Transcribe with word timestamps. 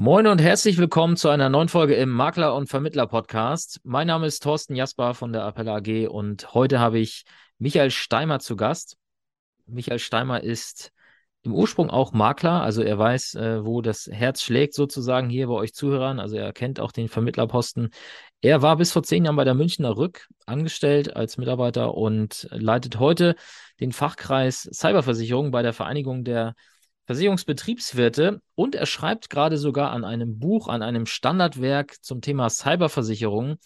Moin 0.00 0.28
und 0.28 0.40
herzlich 0.40 0.78
willkommen 0.78 1.16
zu 1.16 1.28
einer 1.28 1.48
neuen 1.48 1.68
Folge 1.68 1.96
im 1.96 2.10
Makler- 2.10 2.54
und 2.54 2.68
Vermittler-Podcast. 2.68 3.80
Mein 3.82 4.06
Name 4.06 4.28
ist 4.28 4.44
Thorsten 4.44 4.76
Jasper 4.76 5.12
von 5.12 5.32
der 5.32 5.42
Appella 5.42 5.78
AG 5.78 6.06
und 6.06 6.54
heute 6.54 6.78
habe 6.78 7.00
ich 7.00 7.24
Michael 7.58 7.90
Steimer 7.90 8.38
zu 8.38 8.54
Gast. 8.54 8.96
Michael 9.66 9.98
Steimer 9.98 10.44
ist 10.44 10.92
im 11.42 11.52
Ursprung 11.52 11.90
auch 11.90 12.12
Makler, 12.12 12.62
also 12.62 12.80
er 12.80 12.96
weiß, 12.96 13.34
äh, 13.34 13.64
wo 13.64 13.82
das 13.82 14.08
Herz 14.08 14.42
schlägt 14.42 14.74
sozusagen 14.74 15.28
hier 15.28 15.48
bei 15.48 15.54
euch 15.54 15.74
Zuhörern. 15.74 16.20
Also 16.20 16.36
er 16.36 16.52
kennt 16.52 16.78
auch 16.78 16.92
den 16.92 17.08
Vermittlerposten. 17.08 17.90
Er 18.40 18.62
war 18.62 18.76
bis 18.76 18.92
vor 18.92 19.02
zehn 19.02 19.24
Jahren 19.24 19.34
bei 19.34 19.44
der 19.44 19.54
Münchner 19.54 19.96
Rück 19.96 20.28
angestellt 20.46 21.16
als 21.16 21.38
Mitarbeiter 21.38 21.96
und 21.96 22.46
leitet 22.52 23.00
heute 23.00 23.34
den 23.80 23.90
Fachkreis 23.90 24.62
Cyberversicherung 24.72 25.50
bei 25.50 25.62
der 25.62 25.72
Vereinigung 25.72 26.22
der 26.22 26.54
Versicherungsbetriebswirte 27.08 28.42
und 28.54 28.74
er 28.74 28.84
schreibt 28.84 29.30
gerade 29.30 29.56
sogar 29.56 29.92
an 29.92 30.04
einem 30.04 30.38
Buch, 30.38 30.68
an 30.68 30.82
einem 30.82 31.06
Standardwerk 31.06 31.96
zum 32.04 32.20
Thema 32.20 32.50
Cyberversicherung, 32.50 33.56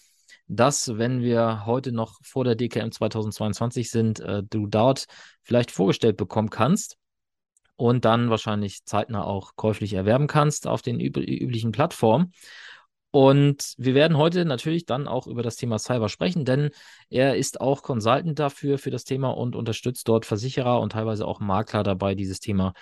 das, 0.47 0.97
wenn 0.97 1.21
wir 1.21 1.65
heute 1.65 1.91
noch 1.91 2.19
vor 2.23 2.45
der 2.45 2.55
DKM 2.55 2.91
2022 2.91 3.91
sind, 3.91 4.21
äh, 4.21 4.43
du 4.49 4.65
dort 4.67 5.07
vielleicht 5.41 5.71
vorgestellt 5.71 6.15
bekommen 6.15 6.51
kannst 6.51 6.95
und 7.75 8.05
dann 8.05 8.29
wahrscheinlich 8.29 8.85
zeitnah 8.85 9.25
auch 9.25 9.57
käuflich 9.57 9.93
erwerben 9.93 10.27
kannst 10.27 10.65
auf 10.65 10.81
den 10.81 11.01
üb 11.01 11.17
üblichen 11.17 11.73
Plattformen. 11.73 12.31
Und 13.11 13.73
wir 13.77 13.93
werden 13.93 14.17
heute 14.17 14.45
natürlich 14.45 14.85
dann 14.85 15.05
auch 15.05 15.27
über 15.27 15.43
das 15.43 15.57
Thema 15.57 15.79
Cyber 15.79 16.07
sprechen, 16.07 16.45
denn 16.45 16.69
er 17.09 17.35
ist 17.35 17.59
auch 17.59 17.83
Consultant 17.83 18.39
dafür, 18.39 18.77
für 18.77 18.89
das 18.89 19.03
Thema 19.03 19.31
und 19.31 19.57
unterstützt 19.57 20.07
dort 20.07 20.25
Versicherer 20.25 20.79
und 20.79 20.93
teilweise 20.93 21.27
auch 21.27 21.41
Makler 21.41 21.83
dabei, 21.83 22.15
dieses 22.15 22.39
Thema 22.39 22.73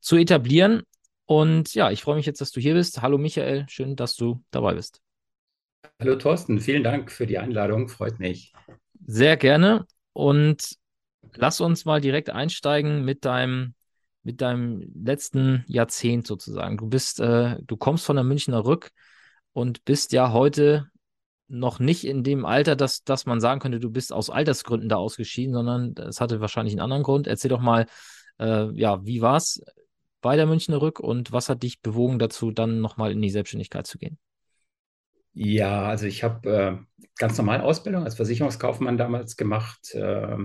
zu 0.00 0.16
etablieren. 0.16 0.82
Und 1.26 1.74
ja, 1.74 1.90
ich 1.90 2.02
freue 2.02 2.16
mich 2.16 2.26
jetzt, 2.26 2.40
dass 2.40 2.50
du 2.50 2.60
hier 2.60 2.74
bist. 2.74 3.02
Hallo 3.02 3.18
Michael, 3.18 3.66
schön, 3.68 3.94
dass 3.96 4.16
du 4.16 4.42
dabei 4.50 4.74
bist. 4.74 5.00
Hallo 6.00 6.16
Thorsten, 6.16 6.58
vielen 6.58 6.82
Dank 6.82 7.12
für 7.12 7.26
die 7.26 7.38
Einladung, 7.38 7.88
freut 7.88 8.18
mich. 8.18 8.52
Sehr 9.06 9.36
gerne. 9.36 9.86
Und 10.12 10.76
lass 11.34 11.60
uns 11.60 11.84
mal 11.84 12.00
direkt 12.00 12.30
einsteigen 12.30 13.04
mit 13.04 13.24
deinem, 13.24 13.74
mit 14.22 14.40
deinem 14.40 14.82
letzten 14.94 15.64
Jahrzehnt 15.68 16.26
sozusagen. 16.26 16.78
Du 16.78 16.88
bist, 16.88 17.20
äh, 17.20 17.56
du 17.62 17.76
kommst 17.76 18.04
von 18.04 18.16
der 18.16 18.24
Münchner 18.24 18.64
Rück 18.64 18.90
und 19.52 19.84
bist 19.84 20.12
ja 20.12 20.32
heute 20.32 20.90
noch 21.48 21.80
nicht 21.80 22.04
in 22.04 22.22
dem 22.22 22.46
Alter, 22.46 22.76
dass, 22.76 23.02
dass 23.02 23.26
man 23.26 23.40
sagen 23.40 23.60
könnte, 23.60 23.80
du 23.80 23.90
bist 23.90 24.12
aus 24.12 24.30
Altersgründen 24.30 24.88
da 24.88 24.96
ausgeschieden, 24.96 25.52
sondern 25.52 25.94
es 25.96 26.20
hatte 26.20 26.40
wahrscheinlich 26.40 26.74
einen 26.74 26.80
anderen 26.80 27.02
Grund. 27.02 27.26
Erzähl 27.26 27.48
doch 27.48 27.60
mal, 27.60 27.86
äh, 28.38 28.70
ja, 28.72 29.04
wie 29.04 29.20
war 29.20 29.36
es 29.36 29.60
bei 30.20 30.36
der 30.36 30.46
Münchner 30.46 30.80
Rück 30.80 31.00
und 31.00 31.32
was 31.32 31.48
hat 31.48 31.62
dich 31.62 31.82
bewogen 31.82 32.18
dazu, 32.18 32.50
dann 32.50 32.80
nochmal 32.80 33.12
in 33.12 33.22
die 33.22 33.30
Selbstständigkeit 33.30 33.86
zu 33.86 33.98
gehen? 33.98 34.18
Ja, 35.32 35.84
also 35.84 36.06
ich 36.06 36.24
habe 36.24 36.50
äh, 36.50 37.06
ganz 37.16 37.38
normal 37.38 37.60
Ausbildung 37.60 38.04
als 38.04 38.16
Versicherungskaufmann 38.16 38.98
damals 38.98 39.36
gemacht 39.36 39.94
äh, 39.94 40.36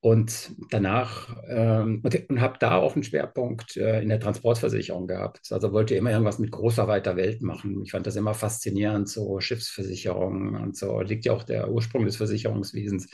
und 0.00 0.52
danach 0.70 1.34
äh, 1.48 1.80
und, 1.80 2.04
und 2.28 2.40
habe 2.40 2.58
da 2.60 2.76
auch 2.76 2.94
einen 2.94 3.02
Schwerpunkt 3.04 3.76
äh, 3.76 4.02
in 4.02 4.08
der 4.10 4.20
Transportversicherung 4.20 5.06
gehabt. 5.06 5.48
Also 5.50 5.72
wollte 5.72 5.94
immer 5.96 6.10
irgendwas 6.10 6.38
mit 6.38 6.52
großer 6.52 6.86
weiter 6.88 7.16
Welt 7.16 7.42
machen. 7.42 7.82
Ich 7.82 7.92
fand 7.92 8.06
das 8.06 8.16
immer 8.16 8.34
faszinierend, 8.34 9.08
so 9.08 9.40
Schiffsversicherungen 9.40 10.56
und 10.56 10.76
so 10.76 11.00
liegt 11.00 11.24
ja 11.24 11.32
auch 11.32 11.44
der 11.44 11.70
Ursprung 11.70 12.04
des 12.04 12.16
Versicherungswesens. 12.16 13.08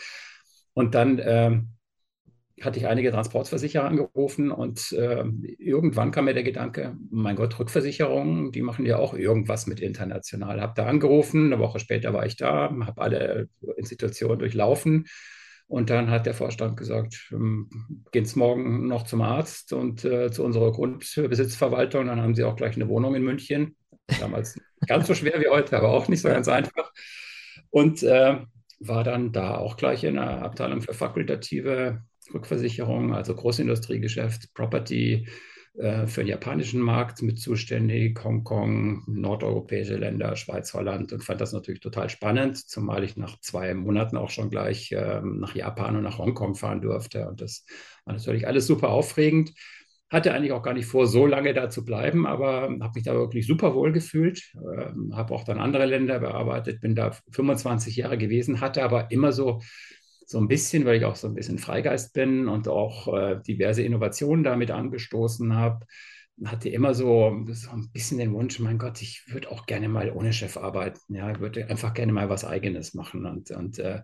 Und 0.75 0.95
dann 0.95 1.21
ähm, 1.25 1.69
hatte 2.61 2.79
ich 2.79 2.87
einige 2.87 3.11
Transportversicherer 3.11 3.85
angerufen 3.85 4.51
und 4.51 4.93
äh, 4.93 5.25
irgendwann 5.59 6.11
kam 6.11 6.27
mir 6.27 6.35
der 6.35 6.43
Gedanke, 6.43 6.97
mein 7.11 7.37
Gott, 7.37 7.59
Rückversicherungen, 7.59 8.53
die 8.53 8.63
machen 8.63 8.85
ja 8.85 8.99
auch 8.99 9.15
irgendwas 9.15 9.67
mit 9.67 9.81
international. 9.81 10.61
Habe 10.61 10.75
da 10.77 10.87
angerufen, 10.87 11.47
eine 11.47 11.59
Woche 11.59 11.81
später 11.81 12.13
war 12.13 12.27
ich 12.27 12.37
da, 12.37 12.75
habe 12.85 13.01
alle 13.01 13.49
Institutionen 13.77 14.39
durchlaufen 14.39 15.07
und 15.67 15.89
dann 15.89 16.11
hat 16.11 16.27
der 16.27 16.35
Vorstand 16.35 16.77
gesagt, 16.77 17.31
ähm, 17.33 17.71
gehen 18.13 18.27
Sie 18.27 18.39
morgen 18.39 18.87
noch 18.89 19.05
zum 19.05 19.23
Arzt 19.23 19.73
und 19.73 20.05
äh, 20.05 20.31
zu 20.31 20.45
unserer 20.45 20.71
Grundbesitzverwaltung, 20.71 22.07
dann 22.07 22.21
haben 22.21 22.35
Sie 22.35 22.45
auch 22.45 22.57
gleich 22.57 22.77
eine 22.77 22.89
Wohnung 22.89 23.15
in 23.15 23.25
München. 23.25 23.77
Damals 24.21 24.61
ganz 24.87 25.07
so 25.07 25.15
schwer 25.15 25.41
wie 25.41 25.49
heute, 25.49 25.77
aber 25.79 25.89
auch 25.89 26.09
nicht 26.09 26.21
so 26.21 26.29
ganz 26.29 26.49
einfach. 26.49 26.93
Und 27.71 28.03
äh, 28.03 28.41
war 28.81 29.05
dann 29.05 29.33
da 29.33 29.57
auch 29.57 29.77
gleich 29.77 30.05
in 30.05 30.17
der 30.17 30.43
Abteilung 30.43 30.83
für 30.83 30.93
fakultative 30.93 32.03
Rückversicherung, 32.33 33.15
also 33.15 33.35
Großindustriegeschäft, 33.35 34.55
Property 34.55 35.27
äh, 35.75 36.07
für 36.07 36.21
den 36.21 36.29
japanischen 36.29 36.81
Markt 36.81 37.23
mit 37.23 37.41
zuständig, 37.41 38.23
Hongkong, 38.23 39.05
nordeuropäische 39.07 39.97
Länder, 39.97 40.37
Schweiz, 40.37 40.75
Holland 40.75 41.13
und 41.13 41.25
fand 41.25 41.41
das 41.41 41.53
natürlich 41.53 41.81
total 41.81 42.11
spannend, 42.11 42.59
zumal 42.59 43.05
ich 43.05 43.17
nach 43.17 43.41
zwei 43.41 43.73
Monaten 43.73 44.19
auch 44.19 44.29
schon 44.29 44.51
gleich 44.51 44.93
äh, 44.93 45.23
nach 45.23 45.55
Japan 45.55 45.97
und 45.97 46.03
nach 46.03 46.19
Hongkong 46.19 46.57
fahren 46.57 46.83
durfte. 46.83 47.27
Und 47.27 47.41
das 47.41 47.65
war 48.05 48.15
natürlich 48.15 48.47
alles 48.47 48.67
super 48.67 48.91
aufregend. 48.91 49.55
Hatte 50.11 50.35
eigentlich 50.35 50.53
auch 50.53 50.63
gar 50.63 50.75
nicht 50.75 50.85
vor, 50.85 51.07
so 51.07 51.27
lange 51.27 51.55
da 51.55 51.71
zu 51.71 51.87
bleiben, 51.87 52.27
aber 52.27 52.65
habe 52.65 52.93
mich 52.95 53.05
da 53.05 53.15
wirklich 53.15 53.47
super 53.47 53.75
wohl 53.75 53.93
gefühlt. 53.93 54.53
Ähm, 54.55 55.17
habe 55.17 55.35
auch 55.35 55.45
dann 55.45 55.59
andere 55.59 55.87
Länder 55.87 56.19
bearbeitet, 56.19 56.83
bin 56.83 56.95
da 56.95 57.13
25 57.31 57.97
Jahre 57.97 58.19
gewesen, 58.19 58.61
hatte 58.61 58.83
aber 58.83 59.11
immer 59.11 59.33
so 59.33 59.63
so 60.27 60.39
ein 60.39 60.49
bisschen, 60.49 60.85
weil 60.85 60.97
ich 60.97 61.05
auch 61.05 61.17
so 61.17 61.29
ein 61.29 61.35
bisschen 61.35 61.59
Freigeist 61.59 62.13
bin 62.15 62.49
und 62.49 62.69
auch 62.69 63.09
äh, 63.15 63.41
diverse 63.47 63.83
Innovationen 63.83 64.45
damit 64.45 64.71
angestoßen 64.71 65.55
habe, 65.55 65.87
hatte 66.45 66.69
immer 66.69 66.95
so, 66.95 67.45
so 67.53 67.71
ein 67.71 67.91
bisschen 67.93 68.19
den 68.19 68.33
Wunsch, 68.33 68.59
mein 68.59 68.79
Gott, 68.79 69.01
ich 69.03 69.25
würde 69.29 69.51
auch 69.51 69.67
gerne 69.67 69.89
mal 69.89 70.11
ohne 70.11 70.33
Chef 70.33 70.57
arbeiten. 70.57 71.15
Ja, 71.15 71.31
ich 71.31 71.41
würde 71.41 71.69
einfach 71.69 71.95
gerne 71.95 72.13
mal 72.13 72.29
was 72.29 72.45
Eigenes 72.45 72.95
machen. 72.95 73.27
Und, 73.27 73.51
und 73.51 73.79
äh, 73.79 74.03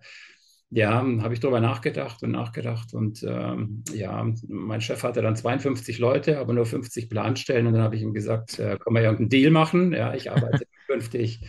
ja, 0.71 0.93
habe 0.97 1.35
ich 1.35 1.41
darüber 1.41 1.61
nachgedacht 1.61 2.23
und 2.23 2.31
nachgedacht. 2.33 2.93
Und 2.93 3.23
ähm, 3.27 3.83
ja, 3.93 4.27
mein 4.49 4.81
Chef 4.81 5.03
hatte 5.03 5.23
dann 5.23 5.37
52 5.37 5.99
Leute, 5.99 6.39
aber 6.39 6.53
nur 6.53 6.67
50 6.67 7.09
Planstellen. 7.09 7.67
Und 7.67 7.73
dann 7.73 7.83
habe 7.83 7.97
ich 7.97 8.03
ihm 8.03 8.13
gesagt, 8.13 8.59
äh, 8.59 8.77
können 8.79 8.97
wir 8.97 9.03
irgendeinen 9.03 9.31
Deal 9.31 9.51
machen? 9.51 9.93
Ja, 9.93 10.15
ich 10.15 10.31
arbeite 10.31 10.67
künftig 10.87 11.41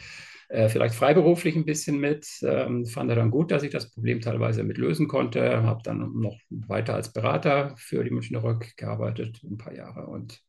äh, 0.50 0.68
vielleicht 0.68 0.96
freiberuflich 0.96 1.56
ein 1.56 1.66
bisschen 1.66 2.00
mit. 2.00 2.28
Ähm, 2.42 2.86
fand 2.86 3.10
er 3.10 3.16
dann 3.16 3.32
gut, 3.32 3.52
dass 3.52 3.64
ich 3.64 3.70
das 3.70 3.92
Problem 3.92 4.20
teilweise 4.20 4.64
mit 4.64 4.78
lösen 4.78 5.08
konnte. 5.08 5.64
Habe 5.64 5.82
dann 5.84 6.12
noch 6.16 6.38
weiter 6.50 6.96
als 6.96 7.14
Berater 7.14 7.76
für 7.78 8.04
die 8.04 8.10
Münchner 8.10 8.44
Rück 8.44 8.76
gearbeitet, 8.76 9.42
ein 9.44 9.58
paar 9.58 9.74
Jahre. 9.74 10.08
Und 10.08 10.42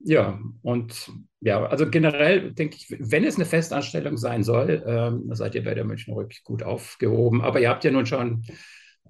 ja, 0.00 0.38
und 0.62 1.10
ja, 1.40 1.66
also 1.66 1.90
generell 1.90 2.52
denke 2.52 2.76
ich, 2.76 2.96
wenn 3.00 3.24
es 3.24 3.34
eine 3.34 3.44
Festanstellung 3.44 4.16
sein 4.16 4.44
soll, 4.44 4.84
ähm, 4.86 5.28
seid 5.34 5.56
ihr 5.56 5.64
bei 5.64 5.74
der 5.74 5.84
Münchner 5.84 6.14
Rück 6.14 6.34
gut 6.44 6.62
aufgehoben. 6.62 7.42
Aber 7.42 7.60
ihr 7.60 7.68
habt 7.68 7.82
ja 7.82 7.90
nun 7.90 8.06
schon 8.06 8.44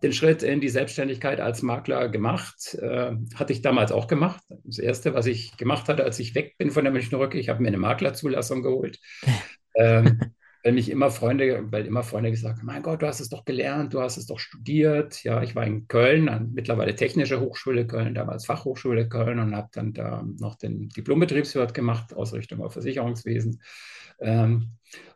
den 0.03 0.15
Schritt 0.15 0.43
in 0.43 0.61
die 0.61 0.71
Selbstständigkeit 0.71 1.41
als 1.41 1.61
Makler 1.61 2.09
gemacht. 2.09 2.75
Äh, 2.81 3.13
hatte 3.35 3.53
ich 3.53 3.61
damals 3.61 3.93
auch 3.93 4.07
gemacht. 4.07 4.43
Das 4.65 4.79
Erste, 4.79 5.13
was 5.13 5.27
ich 5.27 5.59
gemacht 5.59 5.89
hatte, 5.89 6.05
als 6.05 6.19
ich 6.19 6.35
weg 6.35 6.55
bin 6.57 6.71
von 6.71 6.85
der 6.85 6.93
Münchner 6.95 7.19
Rück, 7.19 7.35
ich 7.35 7.51
habe 7.51 7.61
mir 7.61 7.69
eine 7.69 7.77
Maklerzulassung 7.77 8.63
geholt. 8.63 8.99
Ähm, 9.79 10.21
weil 10.65 10.73
mich 10.73 10.91
immer 10.91 11.11
Freunde, 11.11 11.65
weil 11.71 11.87
immer 11.87 12.03
Freunde 12.03 12.31
gesagt 12.31 12.59
haben, 12.59 12.67
mein 12.67 12.83
Gott, 12.83 13.01
du 13.03 13.07
hast 13.07 13.21
es 13.21 13.29
doch 13.29 13.45
gelernt, 13.45 13.95
du 13.95 14.01
hast 14.01 14.17
es 14.17 14.27
doch 14.27 14.39
studiert. 14.39 15.23
Ja, 15.25 15.43
ich 15.43 15.55
war 15.55 15.65
in 15.65 15.87
Köln, 15.89 16.51
mittlerweile 16.53 16.95
Technische 16.95 17.41
Hochschule 17.41 17.87
Köln, 17.87 18.15
damals 18.15 18.45
Fachhochschule 18.47 19.09
Köln 19.09 19.39
und 19.39 19.55
habe 19.55 19.69
dann 19.73 19.93
da 19.93 20.25
noch 20.39 20.57
den 20.57 20.89
Diplombetriebswirt 20.91 21.75
gemacht, 21.75 22.13
Ausrichtung 22.15 22.61
auf 22.63 22.73
Versicherungswesen. 22.73 23.63
Ähm, 24.21 24.73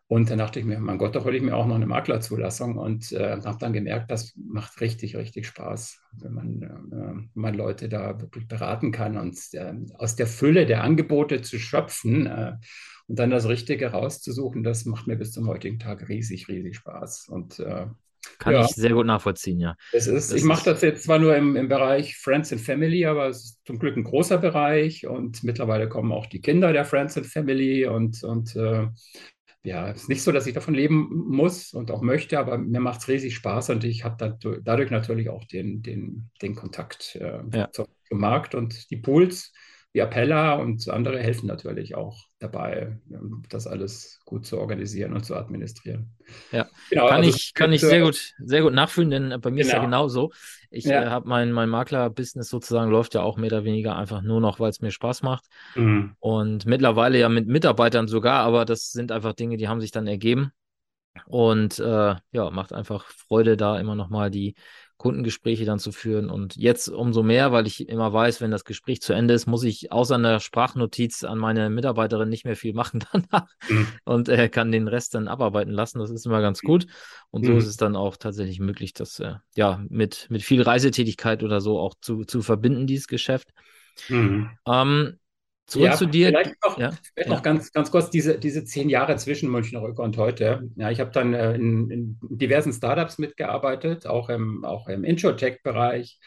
und 0.06 0.31
dann 0.31 0.39
dachte 0.39 0.61
ich 0.61 0.67
mir, 0.67 0.79
mein 0.79 0.99
Gott, 0.99 1.17
da 1.17 1.25
hole 1.25 1.37
ich 1.39 1.43
mir 1.43 1.56
auch 1.56 1.67
noch 1.67 1.77
eine 1.77 1.87
Maklerzulassung 1.87 2.77
und 2.77 3.12
äh, 3.12 3.41
habe 3.43 3.56
dann 3.59 3.73
gemerkt, 3.73 4.11
das 4.11 4.34
macht 4.37 4.81
richtig, 4.83 5.17
richtig 5.17 5.47
Spaß, 5.47 6.03
wenn 6.21 6.34
man, 6.34 6.62
äh, 6.62 7.29
man 7.33 7.55
Leute 7.55 7.89
da 7.89 8.21
wirklich 8.21 8.47
beraten 8.47 8.93
kann 8.93 9.17
und 9.17 9.39
äh, 9.55 9.73
aus 9.94 10.15
der 10.15 10.27
Fülle 10.27 10.67
der 10.67 10.84
Angebote 10.84 11.41
zu 11.41 11.59
schöpfen 11.59 12.27
äh, 12.27 12.53
und 13.08 13.18
dann 13.18 13.30
das 13.30 13.49
Richtige 13.49 13.88
rauszusuchen, 13.88 14.62
das 14.62 14.84
macht 14.84 15.06
mir 15.06 15.16
bis 15.16 15.32
zum 15.32 15.49
heutigen 15.49 15.78
Tag 15.78 16.08
riesig, 16.08 16.49
riesig 16.49 16.76
Spaß. 16.76 17.28
Und 17.28 17.58
äh, 17.58 17.87
kann 18.38 18.54
ja, 18.54 18.64
ich 18.64 18.69
sehr 18.69 18.93
gut 18.93 19.06
nachvollziehen, 19.06 19.58
ja. 19.58 19.75
Es 19.93 20.06
ist, 20.06 20.31
das 20.31 20.38
ich 20.38 20.44
mache 20.44 20.64
das 20.64 20.81
jetzt 20.82 21.04
zwar 21.04 21.19
nur 21.19 21.37
im, 21.37 21.56
im 21.56 21.69
Bereich 21.69 22.16
Friends 22.16 22.52
and 22.52 22.60
Family, 22.60 23.04
aber 23.06 23.28
es 23.28 23.44
ist 23.44 23.60
zum 23.66 23.78
Glück 23.78 23.96
ein 23.96 24.04
großer 24.04 24.38
Bereich 24.38 25.06
und 25.06 25.43
mittlerweile 25.43 25.88
kommen 25.88 26.12
auch 26.12 26.26
die 26.26 26.40
Kinder 26.40 26.72
der 26.72 26.84
Friends 26.84 27.16
and 27.16 27.26
Family 27.26 27.87
und, 27.87 28.22
und 28.22 28.54
äh, 28.56 28.87
ja, 29.64 29.90
es 29.90 30.02
ist 30.02 30.08
nicht 30.08 30.22
so, 30.22 30.32
dass 30.32 30.46
ich 30.46 30.55
davon 30.55 30.75
leben 30.75 31.08
muss 31.28 31.72
und 31.72 31.90
auch 31.90 32.02
möchte, 32.02 32.38
aber 32.38 32.58
mir 32.58 32.81
macht 32.81 33.00
es 33.00 33.08
riesig 33.08 33.34
Spaß 33.37 33.70
und 33.70 33.84
ich 33.84 34.05
habe 34.05 34.38
dadurch 34.62 34.90
natürlich 34.90 35.28
auch 35.28 35.44
den, 35.44 35.82
den, 35.82 36.31
den 36.40 36.55
Kontakt 36.55 37.16
äh, 37.16 37.40
ja. 37.52 37.70
zum, 37.70 37.87
Markt 38.10 38.55
und 38.55 38.90
die 38.90 38.98
Pools 38.98 39.52
die 39.94 40.00
Appella 40.00 40.55
und 40.55 40.88
andere 40.88 41.19
helfen 41.19 41.46
natürlich 41.46 41.94
auch 41.94 42.26
dabei, 42.43 42.99
ähm, 43.11 43.43
das 43.49 43.67
alles 43.67 44.21
gut 44.25 44.47
zu 44.47 44.59
organisieren 44.59 45.12
und 45.12 45.25
zu 45.25 45.35
administrieren. 45.35 46.11
Ja, 46.50 46.69
genau, 46.91 47.09
kann 47.09 47.23
also 47.23 47.31
ich, 47.31 47.55
kann 47.55 47.73
ich 47.73 47.81
sehr 47.81 48.03
gut, 48.03 48.35
sehr 48.39 48.62
gut 48.62 48.73
nachfühlen, 48.73 49.11
denn 49.11 49.41
bei 49.41 49.50
mir 49.50 49.56
genau. 49.56 49.67
ist 49.67 49.73
ja 49.73 49.79
genau. 49.79 49.85
genauso. 49.85 50.33
Ich 50.71 50.85
ja. 50.85 51.03
äh, 51.03 51.06
habe 51.06 51.29
mein, 51.29 51.53
mein 51.53 51.69
Makler-Business 51.69 52.49
sozusagen 52.49 52.91
läuft 52.91 53.15
ja 53.15 53.23
auch 53.23 53.37
mehr 53.37 53.53
oder 53.53 53.65
weniger 53.65 53.97
einfach 53.97 54.23
nur 54.23 54.41
noch, 54.41 54.59
weil 54.59 54.71
es 54.71 54.81
mir 54.81 54.91
Spaß 54.91 55.23
macht. 55.23 55.44
Mhm. 55.75 56.17
Und 56.19 56.67
mittlerweile 56.67 57.19
ja 57.19 57.29
mit 57.29 57.47
Mitarbeitern 57.47 58.09
sogar, 58.09 58.41
aber 58.41 58.65
das 58.65 58.91
sind 58.91 59.12
einfach 59.12 59.35
Dinge, 59.35 59.56
die 59.56 59.69
haben 59.69 59.81
sich 59.81 59.91
dann 59.91 60.06
ergeben. 60.06 60.53
Und 61.27 61.79
äh, 61.79 62.15
ja, 62.33 62.50
macht 62.50 62.73
einfach 62.73 63.05
Freude, 63.05 63.56
da 63.56 63.79
immer 63.79 63.94
nochmal 63.94 64.31
die 64.31 64.55
Kundengespräche 64.97 65.65
dann 65.65 65.79
zu 65.79 65.93
führen. 65.93 66.31
Und 66.31 66.56
jetzt 66.56 66.89
umso 66.89 67.23
mehr, 67.23 67.53
weil 67.53 67.67
ich 67.67 67.89
immer 67.89 68.12
weiß, 68.12 68.41
wenn 68.41 68.50
das 68.50 68.65
Gespräch 68.65 69.03
zu 69.03 69.12
Ende 69.12 69.35
ist, 69.35 69.47
muss 69.47 69.65
ich 69.65 69.91
außer 69.91 70.15
einer 70.15 70.41
Sprachnotiz 70.41 71.25
an 71.25 71.39
meine 71.39 71.71
Mitarbeiterin 71.71 72.29
nicht 72.29 72.44
mehr 72.44 72.56
viel 72.56 72.73
machen 72.73 73.05
danach 73.12 73.49
mhm. 73.69 73.87
und 74.05 74.29
äh, 74.29 74.49
kann 74.49 74.73
den 74.73 74.89
Rest 74.89 75.15
dann 75.15 75.29
abarbeiten 75.29 75.73
lassen. 75.73 75.99
Das 75.99 76.11
ist 76.11 76.27
immer 76.27 76.41
ganz 76.41 76.61
gut. 76.61 76.87
Und 77.31 77.44
so 77.44 77.53
mhm. 77.53 77.59
ist 77.59 77.67
es 77.67 77.77
dann 77.77 77.97
auch 77.97 78.17
tatsächlich 78.17 78.61
möglich, 78.61 78.93
das 78.93 79.19
äh, 79.19 79.35
ja 79.56 79.83
mit, 79.89 80.27
mit 80.31 80.43
viel 80.43 80.62
Reisetätigkeit 80.62 81.43
oder 81.43 81.61
so 81.61 81.79
auch 81.79 81.94
zu, 82.00 82.25
zu 82.25 82.43
verbinden, 82.43 82.87
dieses 82.87 83.09
Geschäft. 83.09 83.49
Mhm. 84.09 84.50
Ähm, 84.67 85.19
Zurück 85.72 85.86
ja, 85.86 85.96
zu 85.96 86.04
dir. 86.04 86.28
Vielleicht 86.28 86.62
noch, 86.62 86.78
ja, 86.78 86.90
vielleicht 86.90 87.30
ja. 87.30 87.34
noch 87.34 87.42
ganz, 87.42 87.72
ganz 87.72 87.90
kurz 87.90 88.10
diese, 88.10 88.38
diese 88.38 88.62
zehn 88.66 88.90
Jahre 88.90 89.16
zwischen 89.16 89.54
Rücker 89.54 90.02
und 90.02 90.19
heute. 90.19 90.69
Ja, 90.76 90.90
ich 90.90 91.00
habe 91.00 91.12
dann 91.12 91.32
äh, 91.32 91.54
in, 91.54 91.90
in, 91.90 92.19
diversen 92.20 92.74
Startups 92.74 93.16
mitgearbeitet, 93.16 94.06
auch 94.06 94.28
im, 94.28 94.66
auch 94.66 94.88
im 94.88 95.02
Intro-Tech-Bereich. 95.02 96.20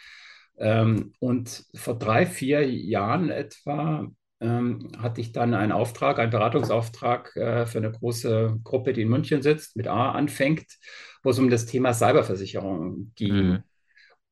Ähm, 0.57 1.13
und 1.19 1.63
vor 1.75 1.95
drei, 1.95 2.25
vier 2.25 2.67
Jahren 2.67 3.29
etwa 3.29 4.07
ähm, 4.39 4.91
hatte 4.97 5.21
ich 5.21 5.31
dann 5.31 5.53
einen 5.53 5.71
Auftrag, 5.71 6.17
einen 6.17 6.31
Beratungsauftrag 6.31 7.35
äh, 7.35 7.65
für 7.67 7.77
eine 7.77 7.91
große 7.91 8.61
Gruppe, 8.63 8.93
die 8.93 9.03
in 9.03 9.09
München 9.09 9.43
sitzt, 9.43 9.75
mit 9.75 9.87
A 9.87 10.13
anfängt, 10.13 10.65
wo 11.21 11.29
es 11.29 11.37
um 11.37 11.51
das 11.51 11.67
Thema 11.67 11.93
Cyberversicherung 11.93 13.11
ging. 13.13 13.35
Mhm. 13.35 13.63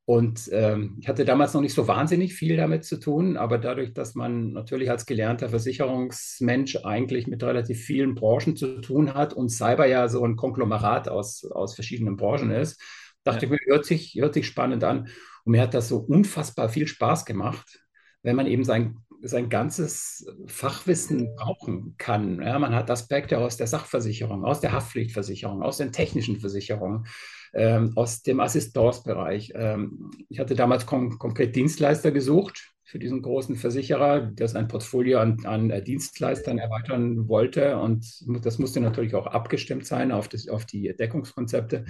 Und 0.06 0.50
ähm, 0.52 0.98
ich 1.00 1.08
hatte 1.08 1.24
damals 1.24 1.54
noch 1.54 1.62
nicht 1.62 1.74
so 1.74 1.88
wahnsinnig 1.88 2.34
viel 2.34 2.58
damit 2.58 2.84
zu 2.84 3.00
tun, 3.00 3.38
aber 3.38 3.58
dadurch, 3.58 3.94
dass 3.94 4.16
man 4.16 4.52
natürlich 4.52 4.92
als 4.92 5.06
gelernter 5.06 5.48
Versicherungsmensch 5.50 6.78
eigentlich 6.84 7.26
mit 7.28 7.42
relativ 7.42 7.80
vielen 7.80 8.14
Branchen 8.14 8.58
zu 8.58 8.82
tun 8.82 9.14
hat 9.14 9.34
und 9.34 9.48
Cyber 9.50 9.86
ja 9.86 10.10
so 10.10 10.26
ein 10.26 10.36
Konglomerat 10.36 11.08
aus, 11.08 11.46
aus 11.46 11.76
verschiedenen 11.76 12.18
Branchen 12.18 12.52
ist, 12.52 12.82
dachte 13.24 13.46
ja. 13.46 13.54
ich 13.54 13.60
mir, 13.66 13.74
hört 13.74 13.86
sich, 13.86 14.16
hört 14.16 14.34
sich 14.34 14.46
spannend 14.46 14.84
an. 14.84 15.08
Und 15.46 15.52
mir 15.52 15.62
hat 15.62 15.74
das 15.74 15.88
so 15.88 16.00
unfassbar 16.00 16.68
viel 16.68 16.88
Spaß 16.88 17.24
gemacht, 17.24 17.80
wenn 18.24 18.36
man 18.36 18.48
eben 18.48 18.66
sein, 18.66 18.98
sein 19.22 19.48
ganzes 19.48 20.26
Fachwissen 20.48 21.34
brauchen 21.36 21.96
kann. 21.98 22.42
Ja, 22.42 22.60
man 22.60 22.76
hat 22.76 22.92
Aspekte 22.92 23.38
aus 23.38 23.56
der 23.56 23.68
Sachversicherung, 23.68 24.44
aus 24.44 24.60
der 24.60 24.74
Haftpflichtversicherung, 24.74 25.64
aus 25.64 25.78
den 25.78 25.94
technischen 25.94 26.42
Versicherungen 26.42 27.06
ähm, 27.54 27.94
aus 27.96 28.24
dem 28.24 28.40
Assistance-Bereich. 28.40 29.54
Ähm, 29.56 30.12
ich 30.30 30.40
hatte 30.40 30.56
damals 30.56 30.86
kon 30.86 31.18
konkret 31.18 31.56
Dienstleister 31.56 32.12
gesucht 32.12 32.74
für 32.84 33.00
diesen 33.00 33.22
großen 33.22 33.56
Versicherer, 33.56 34.22
der 34.22 34.48
sein 34.48 34.68
Portfolio 34.68 35.20
an, 35.20 35.46
an 35.46 35.70
äh, 35.70 35.82
Dienstleistern 35.82 36.58
erweitern 36.58 37.28
wollte. 37.28 37.78
Und 37.78 38.06
das 38.44 38.60
musste 38.60 38.82
natürlich 38.82 39.16
auch 39.16 39.28
abgestimmt 39.28 39.86
sein 39.86 40.12
auf, 40.12 40.28
das, 40.28 40.48
auf 40.48 40.66
die 40.66 40.96
Deckungskonzepte. 40.96 41.86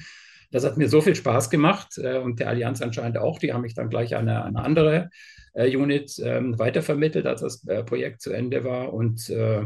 Das 0.52 0.64
hat 0.64 0.78
mir 0.78 0.88
so 0.88 1.02
viel 1.02 1.16
Spaß 1.16 1.50
gemacht 1.50 1.98
äh, 1.98 2.20
und 2.20 2.40
der 2.40 2.50
Allianz 2.50 2.82
anscheinend 2.82 3.18
auch. 3.18 3.40
Die 3.40 3.54
haben 3.54 3.62
mich 3.62 3.74
dann 3.74 3.90
gleich 3.90 4.16
an 4.16 4.30
eine, 4.30 4.46
eine 4.46 4.64
andere 4.64 5.10
äh, 5.54 5.76
Unit 5.76 6.20
ähm, 6.24 6.60
weitervermittelt, 6.60 7.26
als 7.26 7.42
das 7.42 7.66
äh, 7.68 7.84
Projekt 7.84 8.22
zu 8.22 8.32
Ende 8.32 8.64
war. 8.64 8.94
Und 8.94 9.30
äh, 9.30 9.64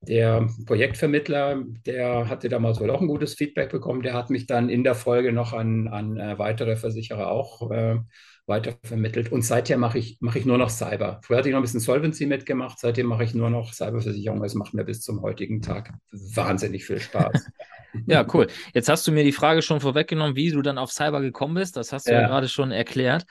der 0.00 0.48
Projektvermittler, 0.66 1.64
der 1.84 2.28
hatte 2.28 2.48
damals 2.48 2.80
wohl 2.80 2.90
auch 2.90 3.00
ein 3.00 3.08
gutes 3.08 3.34
Feedback 3.34 3.70
bekommen. 3.70 4.02
Der 4.02 4.14
hat 4.14 4.30
mich 4.30 4.46
dann 4.46 4.68
in 4.68 4.84
der 4.84 4.94
Folge 4.94 5.32
noch 5.32 5.52
an, 5.52 5.88
an 5.88 6.16
äh, 6.16 6.38
weitere 6.38 6.76
Versicherer 6.76 7.30
auch 7.30 7.70
äh, 7.70 7.96
weitervermittelt. 8.46 9.30
Und 9.32 9.42
seither 9.42 9.76
mache 9.76 9.98
ich, 9.98 10.18
mache 10.20 10.38
ich 10.38 10.46
nur 10.46 10.56
noch 10.56 10.70
Cyber. 10.70 11.20
Früher 11.22 11.38
hatte 11.38 11.48
ich 11.48 11.52
noch 11.52 11.60
ein 11.60 11.62
bisschen 11.62 11.80
Solvency 11.80 12.26
mitgemacht, 12.26 12.78
seitdem 12.78 13.06
mache 13.06 13.24
ich 13.24 13.34
nur 13.34 13.50
noch 13.50 13.72
Cyberversicherung. 13.72 14.42
Es 14.44 14.54
macht 14.54 14.72
mir 14.72 14.84
bis 14.84 15.02
zum 15.02 15.20
heutigen 15.20 15.62
Tag 15.62 15.92
wahnsinnig 16.12 16.86
viel 16.86 17.00
Spaß. 17.00 17.50
ja, 18.06 18.24
cool. 18.32 18.46
Jetzt 18.72 18.88
hast 18.88 19.06
du 19.06 19.12
mir 19.12 19.24
die 19.24 19.32
Frage 19.32 19.62
schon 19.62 19.80
vorweggenommen, 19.80 20.36
wie 20.36 20.50
du 20.50 20.62
dann 20.62 20.78
auf 20.78 20.92
Cyber 20.92 21.20
gekommen 21.20 21.54
bist. 21.54 21.76
Das 21.76 21.92
hast 21.92 22.08
du 22.08 22.12
ja, 22.12 22.22
ja 22.22 22.28
gerade 22.28 22.48
schon 22.48 22.70
erklärt. 22.70 23.24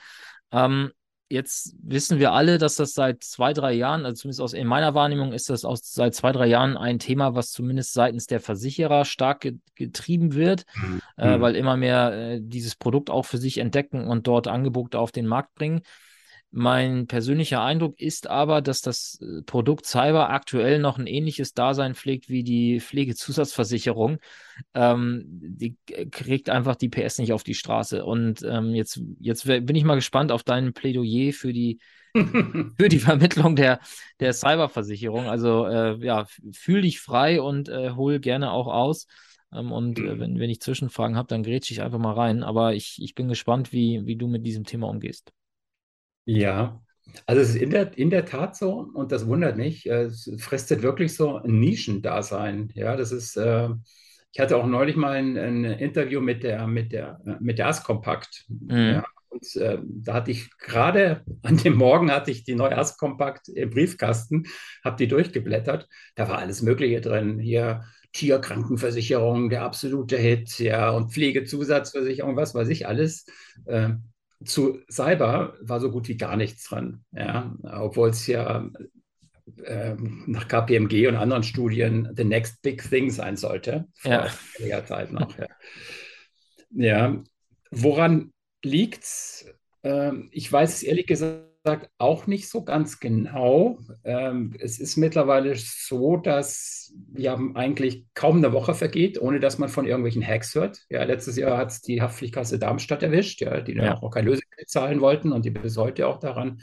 Ähm, 0.52 0.92
jetzt 1.30 1.74
wissen 1.82 2.18
wir 2.18 2.32
alle, 2.32 2.58
dass 2.58 2.76
das 2.76 2.94
seit 2.94 3.22
zwei, 3.22 3.52
drei 3.52 3.72
Jahren, 3.72 4.04
also 4.04 4.22
zumindest 4.22 4.40
aus, 4.40 4.52
in 4.52 4.66
meiner 4.66 4.94
Wahrnehmung 4.94 5.32
ist 5.32 5.50
das 5.50 5.64
aus, 5.64 5.80
seit 5.82 6.14
zwei, 6.14 6.32
drei 6.32 6.46
Jahren 6.46 6.76
ein 6.76 6.98
Thema, 6.98 7.34
was 7.34 7.50
zumindest 7.50 7.92
seitens 7.92 8.26
der 8.26 8.40
Versicherer 8.40 9.04
stark 9.04 9.40
ge 9.40 9.58
getrieben 9.74 10.34
wird, 10.34 10.64
mhm. 10.74 11.00
äh, 11.16 11.40
weil 11.40 11.54
immer 11.54 11.76
mehr 11.76 12.12
äh, 12.12 12.40
dieses 12.42 12.74
Produkt 12.74 13.10
auch 13.10 13.24
für 13.24 13.38
sich 13.38 13.58
entdecken 13.58 14.08
und 14.08 14.26
dort 14.26 14.48
Angebote 14.48 14.98
auf 14.98 15.12
den 15.12 15.26
Markt 15.26 15.54
bringen. 15.54 15.82
Mein 16.50 17.06
persönlicher 17.06 17.62
Eindruck 17.62 18.00
ist 18.00 18.26
aber, 18.26 18.62
dass 18.62 18.80
das 18.80 19.20
äh, 19.20 19.42
Produkt 19.42 19.84
Cyber 19.84 20.30
aktuell 20.30 20.78
noch 20.78 20.98
ein 20.98 21.06
ähnliches 21.06 21.52
Dasein 21.52 21.94
pflegt 21.94 22.30
wie 22.30 22.42
die 22.42 22.80
Pflegezusatzversicherung. 22.80 24.18
Ähm, 24.72 25.24
die 25.26 25.76
kriegt 26.10 26.48
einfach 26.48 26.76
die 26.76 26.88
PS 26.88 27.18
nicht 27.18 27.34
auf 27.34 27.42
die 27.42 27.54
Straße. 27.54 28.02
Und 28.02 28.42
ähm, 28.42 28.74
jetzt, 28.74 29.00
jetzt 29.20 29.44
bin 29.44 29.74
ich 29.74 29.84
mal 29.84 29.96
gespannt 29.96 30.32
auf 30.32 30.42
dein 30.42 30.72
Plädoyer 30.72 31.34
für 31.34 31.52
die, 31.52 31.80
für 32.14 32.88
die 32.88 32.98
Vermittlung 32.98 33.54
der, 33.54 33.80
der 34.18 34.32
Cyberversicherung. 34.32 35.26
Also 35.26 35.66
äh, 35.66 35.98
ja, 36.02 36.26
fühl 36.52 36.80
dich 36.80 37.00
frei 37.00 37.42
und 37.42 37.68
äh, 37.68 37.90
hol 37.90 38.20
gerne 38.20 38.52
auch 38.52 38.68
aus. 38.68 39.06
Ähm, 39.52 39.70
und 39.70 39.98
äh, 39.98 40.18
wenn, 40.18 40.38
wenn 40.38 40.48
ich 40.48 40.60
Zwischenfragen 40.62 41.16
habe, 41.16 41.28
dann 41.28 41.42
grätsche 41.42 41.74
ich 41.74 41.82
einfach 41.82 41.98
mal 41.98 42.14
rein. 42.14 42.42
Aber 42.42 42.72
ich, 42.72 42.98
ich 43.02 43.14
bin 43.14 43.28
gespannt, 43.28 43.70
wie, 43.70 44.06
wie 44.06 44.16
du 44.16 44.28
mit 44.28 44.46
diesem 44.46 44.64
Thema 44.64 44.88
umgehst. 44.88 45.30
Ja, 46.28 46.82
also 47.24 47.40
es 47.40 47.50
ist 47.50 47.56
in 47.56 47.70
der, 47.70 47.96
in 47.96 48.10
der 48.10 48.26
Tat 48.26 48.54
so 48.54 48.86
und 48.92 49.12
das 49.12 49.26
wundert 49.26 49.56
mich. 49.56 49.86
Es 49.86 50.30
fristet 50.38 50.82
wirklich 50.82 51.14
so 51.14 51.36
ein 51.38 51.58
Nischendasein. 51.58 52.70
Ja, 52.74 52.96
das 52.96 53.12
ist, 53.12 53.38
äh, 53.38 53.70
ich 54.30 54.38
hatte 54.38 54.58
auch 54.58 54.66
neulich 54.66 54.94
mal 54.94 55.12
ein, 55.16 55.38
ein 55.38 55.64
Interview 55.64 56.20
mit 56.20 56.42
der, 56.42 56.66
mit 56.66 56.92
der, 56.92 57.18
mit 57.40 57.58
der 57.58 57.68
Askompakt. 57.68 58.44
Mhm. 58.48 58.76
Ja, 58.76 59.04
und 59.30 59.56
äh, 59.56 59.78
da 59.82 60.12
hatte 60.14 60.30
ich 60.30 60.50
gerade 60.58 61.24
an 61.42 61.56
dem 61.56 61.76
Morgen 61.76 62.10
hatte 62.10 62.30
ich 62.30 62.44
die 62.44 62.54
neue 62.54 62.76
Askompakt 62.76 63.48
im 63.48 63.70
Briefkasten, 63.70 64.44
habe 64.84 64.96
die 64.96 65.08
durchgeblättert. 65.08 65.88
Da 66.14 66.28
war 66.28 66.38
alles 66.38 66.60
Mögliche 66.60 67.00
drin. 67.00 67.38
Hier 67.38 67.84
Tierkrankenversicherung, 68.12 69.48
der 69.48 69.62
absolute 69.62 70.18
Hit, 70.18 70.58
ja, 70.58 70.90
und 70.90 71.10
Pflegezusatzversicherung, 71.10 72.36
was 72.36 72.54
weiß 72.54 72.68
ich 72.68 72.86
alles. 72.86 73.24
Äh, 73.64 73.92
zu 74.44 74.80
Cyber 74.90 75.56
war 75.60 75.80
so 75.80 75.90
gut 75.90 76.08
wie 76.08 76.16
gar 76.16 76.36
nichts 76.36 76.64
dran, 76.68 77.04
ja, 77.12 77.54
obwohl 77.62 78.10
es 78.10 78.26
ja 78.26 78.70
äh, 79.64 79.94
nach 80.26 80.46
KPMG 80.48 81.08
und 81.08 81.16
anderen 81.16 81.42
Studien 81.42 82.12
the 82.16 82.24
next 82.24 82.62
big 82.62 82.82
thing 82.88 83.10
sein 83.10 83.36
sollte, 83.36 83.86
vor 83.94 84.12
ja. 84.12 84.26
einiger 84.58 84.84
Zeit 84.84 85.12
noch. 85.12 85.36
Ja. 85.38 85.46
ja. 86.70 87.22
woran 87.70 88.32
liegt 88.62 89.04
es? 89.04 89.46
Ähm, 89.82 90.28
ich 90.32 90.50
weiß 90.50 90.74
es 90.74 90.82
ehrlich 90.82 91.06
gesagt 91.06 91.47
auch 91.98 92.26
nicht 92.26 92.48
so 92.48 92.64
ganz 92.64 93.00
genau. 93.00 93.78
Ähm, 94.04 94.54
es 94.58 94.78
ist 94.78 94.96
mittlerweile 94.96 95.54
so, 95.56 96.16
dass 96.16 96.94
ja 97.14 97.38
eigentlich 97.54 98.06
kaum 98.14 98.38
eine 98.38 98.52
Woche 98.52 98.74
vergeht, 98.74 99.20
ohne 99.20 99.40
dass 99.40 99.58
man 99.58 99.68
von 99.68 99.86
irgendwelchen 99.86 100.26
Hacks 100.26 100.54
hört. 100.54 100.80
Ja, 100.88 101.04
letztes 101.04 101.36
Jahr 101.36 101.58
hat 101.58 101.70
es 101.70 101.82
die 101.82 102.00
Haftpflichtkasse 102.00 102.58
Darmstadt 102.58 103.02
erwischt, 103.02 103.40
ja, 103.40 103.60
die 103.60 103.74
ja. 103.74 104.00
auch 104.00 104.10
kein 104.10 104.24
Lösegeld 104.24 104.68
zahlen 104.68 105.00
wollten 105.00 105.32
und 105.32 105.44
die 105.44 105.50
bis 105.50 105.76
heute 105.76 106.06
auch 106.06 106.18
daran, 106.18 106.60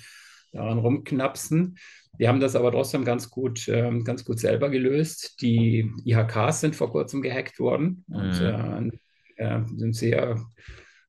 daran 0.52 0.80
rumknapsen. 0.80 1.78
Wir 2.18 2.30
haben 2.30 2.40
das 2.40 2.56
aber 2.56 2.72
trotzdem 2.72 3.04
ganz 3.04 3.30
gut, 3.30 3.68
ähm, 3.68 4.04
ganz 4.04 4.24
gut 4.26 4.40
selber 4.40 4.70
gelöst. 4.70 5.42
Die 5.42 5.92
IHKs 6.06 6.62
sind 6.62 6.76
vor 6.76 6.92
kurzem 6.92 7.22
gehackt 7.22 7.60
worden 7.60 8.06
mhm. 8.08 8.16
und 8.16 9.00
äh, 9.38 9.62
sind 9.76 9.94
sehr 9.94 10.38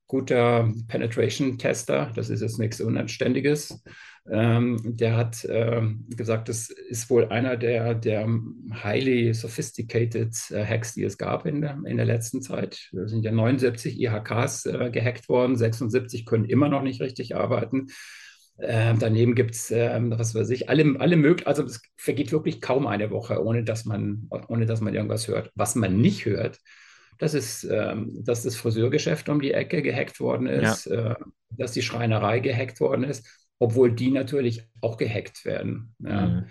guter 0.06 0.72
Penetration-Tester, 0.88 2.12
das 2.14 2.30
ist 2.30 2.40
jetzt 2.40 2.58
nichts 2.58 2.80
Unanständiges. 2.80 3.82
Ähm, 4.30 4.80
der 4.84 5.16
hat 5.16 5.46
ähm, 5.48 6.04
gesagt, 6.08 6.48
das 6.48 6.68
ist 6.68 7.08
wohl 7.10 7.26
einer 7.26 7.56
der, 7.56 7.94
der 7.94 8.28
highly 8.82 9.32
sophisticated 9.34 10.34
äh, 10.50 10.64
Hacks, 10.64 10.94
die 10.94 11.04
es 11.04 11.16
gab 11.16 11.46
in 11.46 11.60
der, 11.60 11.78
in 11.84 11.96
der 11.96 12.06
letzten 12.06 12.42
Zeit. 12.42 12.88
Da 12.92 13.06
sind 13.06 13.24
ja 13.24 13.30
79 13.30 14.00
IHKs 14.00 14.66
äh, 14.66 14.90
gehackt 14.90 15.28
worden, 15.28 15.56
76 15.56 16.26
können 16.26 16.44
immer 16.44 16.68
noch 16.68 16.82
nicht 16.82 17.00
richtig 17.00 17.36
arbeiten. 17.36 17.88
Ähm, 18.58 18.98
daneben 18.98 19.34
gibt 19.34 19.54
es, 19.54 19.70
ähm, 19.70 20.12
was 20.16 20.34
weiß 20.34 20.50
ich, 20.50 20.68
alle, 20.70 20.98
alle 20.98 21.16
möglichen, 21.16 21.46
also 21.46 21.62
es 21.62 21.82
vergeht 21.96 22.32
wirklich 22.32 22.60
kaum 22.60 22.86
eine 22.86 23.10
Woche, 23.10 23.44
ohne 23.44 23.64
dass 23.64 23.84
man, 23.84 24.28
ohne 24.48 24.66
dass 24.66 24.80
man 24.80 24.94
irgendwas 24.94 25.28
hört. 25.28 25.52
Was 25.54 25.74
man 25.74 26.00
nicht 26.00 26.24
hört, 26.24 26.58
das 27.18 27.34
ist, 27.34 27.64
ähm, 27.64 28.12
dass 28.24 28.42
das 28.42 28.56
Friseurgeschäft 28.56 29.28
um 29.28 29.40
die 29.40 29.52
Ecke 29.52 29.82
gehackt 29.82 30.20
worden 30.20 30.46
ist, 30.46 30.86
ja. 30.86 31.12
äh, 31.12 31.14
dass 31.50 31.72
die 31.72 31.82
Schreinerei 31.82 32.40
gehackt 32.40 32.80
worden 32.80 33.04
ist. 33.04 33.26
obwohl 33.58 33.90
die 33.90 34.10
natürlich 34.10 34.68
auch 34.82 34.98
gehackt 34.98 35.44
werden. 35.44 35.94
Ja. 35.98 36.26
Mhm. 36.26 36.46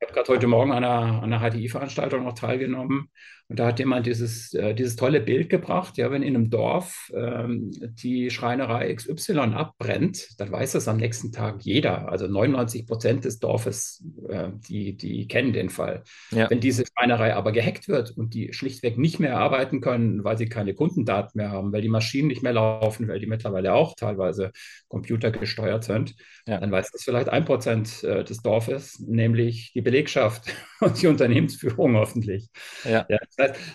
Ich 0.00 0.06
habe 0.06 0.14
gerade 0.14 0.32
heute 0.32 0.46
Morgen 0.46 0.72
an 0.72 0.84
einer, 0.84 1.22
einer 1.22 1.40
HDI-Veranstaltung 1.40 2.24
noch 2.24 2.34
teilgenommen 2.34 3.10
und 3.48 3.58
da 3.58 3.66
hat 3.66 3.78
jemand 3.78 4.06
dieses, 4.06 4.52
äh, 4.52 4.74
dieses 4.74 4.96
tolle 4.96 5.20
Bild 5.20 5.48
gebracht, 5.48 5.96
ja, 5.96 6.10
wenn 6.10 6.22
in 6.22 6.36
einem 6.36 6.50
Dorf 6.50 7.10
ähm, 7.14 7.70
die 7.80 8.28
Schreinerei 8.28 8.92
XY 8.94 9.38
abbrennt, 9.54 10.38
dann 10.38 10.52
weiß 10.52 10.72
das 10.72 10.86
am 10.86 10.98
nächsten 10.98 11.32
Tag 11.32 11.62
jeder. 11.62 12.10
Also 12.10 12.26
99 12.26 12.86
Prozent 12.86 13.24
des 13.24 13.38
Dorfes, 13.38 14.04
äh, 14.28 14.50
die, 14.68 14.98
die 14.98 15.26
kennen 15.28 15.54
den 15.54 15.70
Fall. 15.70 16.02
Ja. 16.30 16.50
Wenn 16.50 16.60
diese 16.60 16.84
Schreinerei 16.84 17.34
aber 17.34 17.52
gehackt 17.52 17.88
wird 17.88 18.10
und 18.10 18.34
die 18.34 18.52
schlichtweg 18.52 18.98
nicht 18.98 19.18
mehr 19.18 19.38
arbeiten 19.38 19.80
können, 19.80 20.24
weil 20.24 20.36
sie 20.36 20.50
keine 20.50 20.74
Kundendaten 20.74 21.38
mehr 21.38 21.50
haben, 21.50 21.72
weil 21.72 21.80
die 21.80 21.88
Maschinen 21.88 22.28
nicht 22.28 22.42
mehr 22.42 22.52
laufen, 22.52 23.08
weil 23.08 23.18
die 23.18 23.26
mittlerweile 23.26 23.72
auch 23.72 23.94
teilweise 23.96 24.52
computergesteuert 24.88 25.84
sind, 25.84 26.16
ja. 26.46 26.60
dann 26.60 26.70
weiß 26.70 26.90
das 26.90 27.02
vielleicht 27.02 27.30
ein 27.30 27.46
Prozent 27.46 28.04
äh, 28.04 28.24
des 28.24 28.42
Dorfes, 28.42 28.98
nämlich 29.00 29.72
die 29.72 29.80
Belegschaft 29.80 30.54
und 30.80 31.00
die 31.00 31.06
Unternehmensführung 31.06 31.96
hoffentlich. 31.96 32.50
Ja. 32.84 33.06
ja 33.08 33.18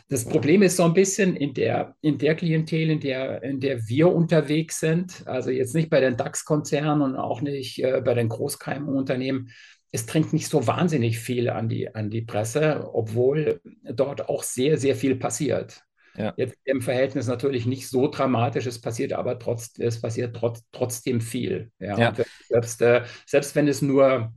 das 0.10 0.26
Problem 0.26 0.62
ist 0.62 0.78
so 0.78 0.84
ein 0.84 0.94
bisschen 0.94 1.36
in 1.36 1.54
der, 1.54 1.96
in 2.02 2.18
der 2.18 2.36
Klientel, 2.36 2.90
in 2.90 3.00
der, 3.00 3.42
in 3.44 3.60
der 3.60 3.88
wir 3.88 4.14
unterwegs 4.14 4.80
sind, 4.80 5.26
also 5.26 5.52
jetzt 5.52 5.74
nicht 5.74 5.90
bei 5.90 6.02
den 6.02 6.18
DAX-Konzernen 6.18 7.02
und 7.02 7.16
auch 7.16 7.42
nicht 7.42 7.82
äh, 7.82 8.02
bei 8.02 8.14
den 8.14 8.30
Großkeimunternehmen. 8.30 9.50
Es 9.92 10.06
dringt 10.06 10.34
nicht 10.34 10.48
so 10.48 10.68
wahnsinnig 10.68 11.20
viel 11.20 11.50
an 11.50 11.70
die, 11.70 11.94
an 11.94 12.10
die 12.10 12.24
Presse, 12.24 12.90
obwohl 12.94 13.62
dort 13.84 14.28
auch 14.28 14.44
sehr, 14.44 14.78
sehr 14.78 14.96
viel 14.96 15.16
passiert. 15.16 15.82
Ja. 16.16 16.34
Jetzt 16.36 16.58
im 16.66 16.82
Verhältnis 16.82 17.28
natürlich 17.28 17.66
nicht 17.66 17.90
so 17.90 18.08
dramatisch, 18.08 18.66
es 18.66 18.82
passiert 18.82 19.14
aber 19.14 19.40
trotz, 19.40 19.78
es 19.80 20.00
passiert 20.02 20.36
trotz, 20.36 20.62
trotzdem 20.72 21.22
viel. 21.22 21.72
Ja. 21.80 21.98
ja. 21.98 22.14
Selbst, 22.50 22.82
äh, 22.82 23.04
selbst 23.26 23.56
wenn 23.56 23.68
es 23.68 23.82
nur 23.82 24.34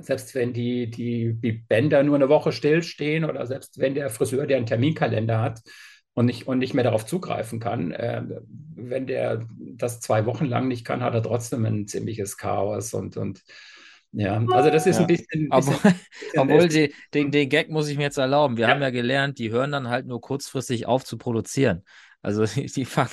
selbst 0.00 0.34
wenn 0.34 0.52
die, 0.52 0.90
die, 0.90 1.34
die 1.34 1.52
Bänder 1.52 2.02
nur 2.02 2.16
eine 2.16 2.28
Woche 2.28 2.52
stillstehen 2.52 3.24
oder 3.24 3.46
selbst 3.46 3.78
wenn 3.78 3.94
der 3.94 4.10
Friseur, 4.10 4.46
der 4.46 4.58
einen 4.58 4.66
Terminkalender 4.66 5.40
hat 5.40 5.60
und 6.14 6.26
nicht, 6.26 6.46
und 6.46 6.58
nicht 6.58 6.74
mehr 6.74 6.84
darauf 6.84 7.06
zugreifen 7.06 7.60
kann, 7.60 7.92
äh, 7.92 8.22
wenn 8.76 9.06
der 9.06 9.46
das 9.58 10.00
zwei 10.00 10.26
Wochen 10.26 10.46
lang 10.46 10.68
nicht 10.68 10.84
kann, 10.84 11.02
hat 11.02 11.14
er 11.14 11.22
trotzdem 11.22 11.64
ein 11.64 11.86
ziemliches 11.86 12.36
Chaos 12.36 12.94
und, 12.94 13.16
und 13.16 13.42
ja, 14.16 14.36
also 14.52 14.70
das 14.70 14.86
ist 14.86 14.96
ja. 14.96 15.00
ein 15.02 15.06
bisschen. 15.08 15.48
obwohl, 15.50 15.74
bisschen 15.74 15.98
obwohl 16.36 16.68
die, 16.68 16.94
den, 17.12 17.32
den 17.32 17.48
Gag 17.48 17.68
muss 17.68 17.88
ich 17.88 17.96
mir 17.96 18.04
jetzt 18.04 18.18
erlauben. 18.18 18.56
Wir 18.56 18.66
ja. 18.66 18.70
haben 18.70 18.80
ja 18.80 18.90
gelernt, 18.90 19.38
die 19.38 19.50
hören 19.50 19.72
dann 19.72 19.88
halt 19.88 20.06
nur 20.06 20.20
kurzfristig 20.20 20.86
auf 20.86 21.04
zu 21.04 21.18
produzieren. 21.18 21.82
Also 22.24 22.46
die 22.56 22.84
fuck. 22.84 23.10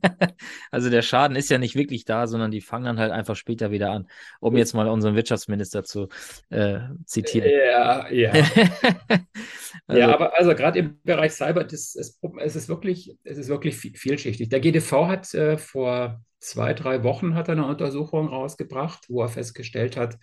also 0.70 0.88
der 0.88 1.02
Schaden 1.02 1.36
ist 1.36 1.50
ja 1.50 1.58
nicht 1.58 1.74
wirklich 1.74 2.04
da, 2.04 2.26
sondern 2.26 2.50
die 2.50 2.60
fangen 2.60 2.84
dann 2.86 2.98
halt 2.98 3.10
einfach 3.10 3.36
später 3.36 3.70
wieder 3.70 3.90
an, 3.90 4.08
um 4.40 4.56
jetzt 4.56 4.74
mal 4.74 4.88
unseren 4.88 5.16
Wirtschaftsminister 5.16 5.84
zu 5.84 6.08
äh, 6.50 6.78
zitieren. 7.04 7.50
Ja, 7.50 8.08
ja. 8.10 8.32
also, 9.86 10.00
ja, 10.00 10.14
aber 10.14 10.38
also 10.38 10.54
gerade 10.54 10.78
im 10.78 11.00
Bereich 11.02 11.32
Cyber, 11.32 11.64
das, 11.64 11.96
es, 11.96 12.20
es, 12.38 12.56
ist 12.56 12.68
wirklich, 12.68 13.16
es 13.24 13.38
ist 13.38 13.48
wirklich 13.48 13.76
vielschichtig. 13.76 14.48
Der 14.48 14.60
GDV 14.60 15.08
hat 15.08 15.34
äh, 15.34 15.58
vor 15.58 16.22
zwei, 16.38 16.74
drei 16.74 17.02
Wochen 17.02 17.34
hat 17.34 17.48
eine 17.50 17.66
Untersuchung 17.66 18.28
rausgebracht, 18.28 19.06
wo 19.08 19.22
er 19.22 19.28
festgestellt 19.28 19.96
hat, 19.96 20.18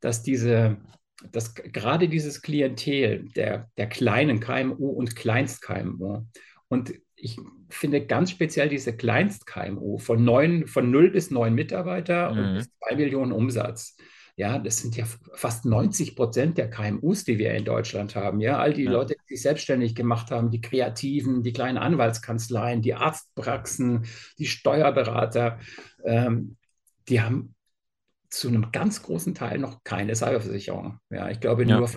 dass 0.00 0.22
diese 0.22 0.76
dass 1.32 1.54
gerade 1.54 2.10
dieses 2.10 2.42
Klientel 2.42 3.30
der, 3.34 3.70
der 3.78 3.88
kleinen 3.88 4.38
KMU 4.38 4.90
und 4.90 5.16
Kleinst-KMU 5.16 6.26
und 6.68 6.92
ich 7.16 7.38
finde 7.68 8.06
ganz 8.06 8.30
speziell 8.30 8.68
diese 8.68 8.96
Kleinst-KMU 8.96 9.98
von, 9.98 10.22
neun, 10.22 10.66
von 10.66 10.90
0 10.90 11.10
bis 11.10 11.30
9 11.30 11.54
Mitarbeiter 11.54 12.32
mhm. 12.32 12.38
und 12.38 12.54
bis 12.54 12.70
2 12.86 12.96
Millionen 12.96 13.32
Umsatz. 13.32 13.96
Ja, 14.38 14.58
das 14.58 14.76
sind 14.76 14.96
ja 14.96 15.06
fast 15.32 15.64
90 15.64 16.14
Prozent 16.14 16.58
der 16.58 16.68
KMUs, 16.68 17.24
die 17.24 17.38
wir 17.38 17.54
in 17.54 17.64
Deutschland 17.64 18.14
haben. 18.14 18.40
Ja, 18.40 18.58
all 18.58 18.74
die 18.74 18.84
ja. 18.84 18.90
Leute, 18.90 19.14
die 19.14 19.34
sich 19.34 19.42
selbstständig 19.42 19.94
gemacht 19.94 20.30
haben, 20.30 20.50
die 20.50 20.60
Kreativen, 20.60 21.42
die 21.42 21.54
kleinen 21.54 21.78
Anwaltskanzleien, 21.78 22.82
die 22.82 22.94
Arztpraxen, 22.94 24.04
die 24.38 24.44
Steuerberater, 24.44 25.58
ähm, 26.04 26.58
die 27.08 27.22
haben 27.22 27.54
zu 28.28 28.48
einem 28.48 28.72
ganz 28.72 29.02
großen 29.02 29.34
Teil 29.34 29.58
noch 29.58 29.82
keine 29.84 30.14
Cyberversicherung. 30.14 30.98
Ja, 31.08 31.30
ich 31.30 31.40
glaube 31.40 31.64
ja. 31.64 31.78
nur 31.78 31.88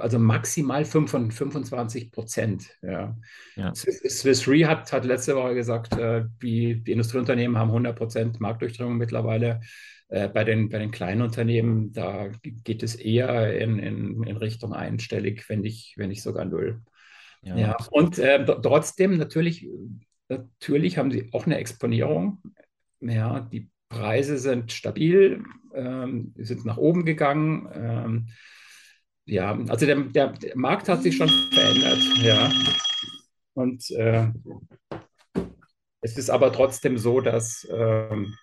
also 0.00 0.18
maximal 0.18 0.84
25 0.84 2.10
Prozent. 2.10 2.76
Ja. 2.82 3.16
Ja. 3.56 3.74
Swiss 3.74 4.48
Re 4.48 4.66
hat, 4.66 4.92
hat 4.92 5.04
letzte 5.04 5.36
Woche 5.36 5.54
gesagt, 5.54 5.96
äh, 5.96 6.24
die, 6.42 6.82
die 6.82 6.92
Industrieunternehmen 6.92 7.56
haben 7.56 7.68
100 7.68 7.96
Prozent 7.96 8.40
Marktdurchdringung 8.40 8.96
mittlerweile. 8.96 9.60
Äh, 10.08 10.28
bei, 10.28 10.42
den, 10.42 10.68
bei 10.70 10.78
den 10.78 10.90
kleinen 10.90 11.22
Unternehmen, 11.22 11.92
da 11.92 12.30
geht 12.42 12.82
es 12.82 12.96
eher 12.96 13.56
in, 13.60 13.78
in, 13.78 14.24
in 14.24 14.36
Richtung 14.36 14.72
einstellig, 14.72 15.48
wenn 15.48 15.60
nicht, 15.60 15.96
wenn 15.98 16.08
nicht 16.08 16.22
sogar 16.22 16.44
null. 16.44 16.80
Ja, 17.42 17.56
ja. 17.56 17.76
Und 17.90 18.18
äh, 18.18 18.44
trotzdem 18.44 19.16
natürlich, 19.18 19.68
natürlich 20.28 20.98
haben 20.98 21.12
sie 21.12 21.28
auch 21.32 21.46
eine 21.46 21.58
Exponierung. 21.58 22.42
Ja, 23.00 23.40
die 23.40 23.70
Preise 23.88 24.38
sind 24.38 24.72
stabil, 24.72 25.44
ähm, 25.74 26.34
sind 26.36 26.64
nach 26.64 26.76
oben 26.76 27.04
gegangen. 27.04 27.68
Ähm, 27.72 28.28
ja, 29.30 29.58
also 29.68 29.86
der, 29.86 29.96
der, 29.96 30.34
Markt 30.54 30.88
hat 30.88 31.02
sich 31.02 31.16
schon 31.16 31.28
verändert, 31.52 31.98
ja. 32.22 32.50
Und 33.54 33.90
äh, 33.92 34.28
es 36.00 36.18
ist 36.18 36.30
aber 36.30 36.52
trotzdem 36.52 36.98
so, 36.98 37.20
dass 37.20 37.66
ähm, 37.70 38.34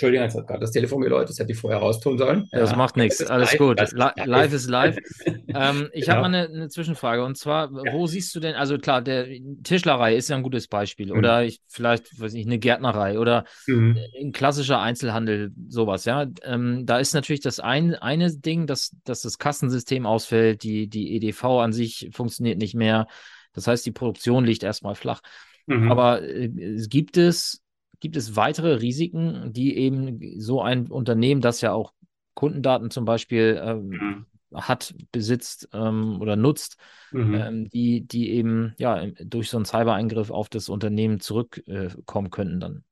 Entschuldigung, 0.00 0.24
jetzt 0.24 0.34
hat 0.34 0.46
gerade 0.46 0.60
das 0.60 0.70
Telefon 0.70 1.02
geläutet, 1.02 1.28
das 1.28 1.38
hätte 1.38 1.52
ich 1.52 1.58
vorher 1.58 1.78
raustun 1.78 2.16
sollen. 2.16 2.48
Das 2.52 2.70
ja. 2.70 2.76
macht 2.78 2.96
nichts, 2.96 3.22
alles 3.26 3.54
gut. 3.58 3.78
live 3.92 4.52
ist 4.54 4.70
live. 4.70 4.96
ähm, 5.26 5.90
ich 5.92 6.06
ja. 6.06 6.14
habe 6.14 6.22
mal 6.22 6.34
eine, 6.34 6.48
eine, 6.48 6.68
Zwischenfrage 6.70 7.22
und 7.22 7.36
zwar, 7.36 7.70
ja. 7.70 7.92
wo 7.92 8.06
siehst 8.06 8.34
du 8.34 8.40
denn, 8.40 8.54
also 8.54 8.78
klar, 8.78 9.02
der 9.02 9.26
Tischlerei 9.62 10.16
ist 10.16 10.30
ja 10.30 10.36
ein 10.36 10.42
gutes 10.42 10.68
Beispiel 10.68 11.12
mhm. 11.12 11.18
oder 11.18 11.44
ich, 11.44 11.60
vielleicht, 11.68 12.18
weiß 12.18 12.32
ich, 12.32 12.46
eine 12.46 12.58
Gärtnerei 12.58 13.18
oder 13.18 13.44
mhm. 13.66 13.98
ein 14.18 14.32
klassischer 14.32 14.80
Einzelhandel, 14.80 15.52
sowas, 15.68 16.06
ja. 16.06 16.26
Ähm, 16.44 16.86
da 16.86 16.98
ist 16.98 17.12
natürlich 17.12 17.42
das 17.42 17.60
ein, 17.60 17.94
eine 17.94 18.34
Ding, 18.34 18.66
dass, 18.66 18.96
dass 19.04 19.20
das 19.20 19.36
Kassensystem 19.36 20.06
ausfällt, 20.06 20.62
die, 20.62 20.88
die 20.88 21.14
EDV 21.16 21.44
an 21.60 21.74
sich 21.74 22.08
funktioniert 22.10 22.56
nicht 22.56 22.74
mehr. 22.74 23.06
Das 23.52 23.66
heißt, 23.66 23.84
die 23.84 23.92
Produktion 23.92 24.46
liegt 24.46 24.62
erstmal 24.62 24.94
flach. 24.94 25.20
Mhm. 25.66 25.90
Aber 25.90 26.22
äh, 26.22 26.48
gibt 26.88 27.18
es 27.18 27.59
Gibt 28.00 28.16
es 28.16 28.36
weitere 28.36 28.74
Risiken, 28.74 29.52
die 29.52 29.76
eben 29.76 30.40
so 30.40 30.62
ein 30.62 30.90
Unternehmen, 30.90 31.40
das 31.40 31.60
ja 31.60 31.72
auch 31.72 31.92
Kundendaten 32.34 32.90
zum 32.90 33.04
Beispiel 33.04 33.60
ähm, 33.62 33.88
mhm. 33.88 34.26
hat, 34.54 34.94
besitzt 35.12 35.68
ähm, 35.72 36.20
oder 36.20 36.36
nutzt, 36.36 36.76
mhm. 37.12 37.34
ähm, 37.34 37.68
die, 37.68 38.06
die 38.06 38.30
eben 38.30 38.74
ja 38.78 39.06
durch 39.22 39.50
so 39.50 39.58
einen 39.58 39.66
Cybereingriff 39.66 40.30
auf 40.30 40.48
das 40.48 40.68
Unternehmen 40.68 41.20
zurückkommen 41.20 42.26
äh, 42.26 42.30
könnten 42.30 42.60
dann? 42.60 42.84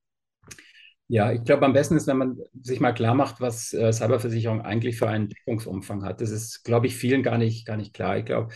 Ja, 1.10 1.32
ich 1.32 1.42
glaube, 1.42 1.64
am 1.64 1.72
besten 1.72 1.96
ist, 1.96 2.06
wenn 2.06 2.18
man 2.18 2.38
sich 2.60 2.80
mal 2.80 2.92
klar 2.92 3.14
macht, 3.14 3.40
was 3.40 3.72
äh, 3.72 3.90
Cyberversicherung 3.92 4.60
eigentlich 4.60 4.98
für 4.98 5.08
einen 5.08 5.30
Deckungsumfang 5.30 6.04
hat. 6.04 6.20
Das 6.20 6.30
ist, 6.30 6.64
glaube 6.64 6.86
ich, 6.86 6.96
vielen 6.96 7.22
gar 7.22 7.38
nicht, 7.38 7.66
gar 7.66 7.78
nicht 7.78 7.94
klar. 7.94 8.18
Ich 8.18 8.26
glaube, 8.26 8.52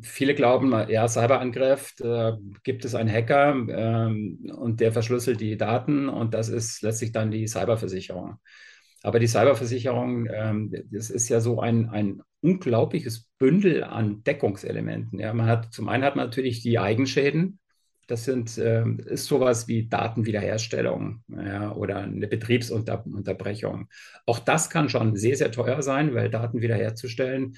viele 0.00 0.34
glauben, 0.34 0.72
ja, 0.88 1.06
Cyberangriff, 1.08 1.94
da 1.98 2.38
gibt 2.62 2.84
es 2.84 2.94
einen 2.94 3.12
Hacker 3.12 3.54
ähm, 3.68 4.38
und 4.56 4.80
der 4.80 4.92
verschlüsselt 4.92 5.40
die 5.40 5.56
Daten 5.56 6.08
und 6.08 6.34
das 6.34 6.48
ist 6.48 6.82
letztlich 6.82 7.12
dann 7.12 7.30
die 7.30 7.46
Cyberversicherung. 7.46 8.36
Aber 9.02 9.18
die 9.18 9.26
Cyberversicherung, 9.26 10.28
ähm, 10.32 10.72
das 10.90 11.10
ist 11.10 11.28
ja 11.28 11.40
so 11.40 11.60
ein, 11.60 11.88
ein 11.90 12.22
unglaubliches 12.40 13.28
Bündel 13.38 13.84
an 13.84 14.22
Deckungselementen. 14.22 15.18
Ja, 15.18 15.34
man 15.34 15.46
hat, 15.46 15.72
zum 15.72 15.88
einen 15.88 16.04
hat 16.04 16.16
man 16.16 16.26
natürlich 16.26 16.62
die 16.62 16.78
Eigenschäden. 16.78 17.58
Das 18.06 18.24
sind, 18.24 18.58
äh, 18.58 18.84
ist 19.06 19.26
sowas 19.26 19.68
wie 19.68 19.88
Datenwiederherstellung 19.88 21.22
ja, 21.28 21.72
oder 21.72 21.98
eine 21.98 22.26
Betriebsunterbrechung. 22.28 23.88
Auch 24.26 24.38
das 24.38 24.70
kann 24.70 24.88
schon 24.88 25.16
sehr, 25.16 25.36
sehr 25.36 25.52
teuer 25.52 25.82
sein, 25.82 26.14
weil 26.14 26.30
Daten 26.30 26.60
wiederherzustellen 26.60 27.54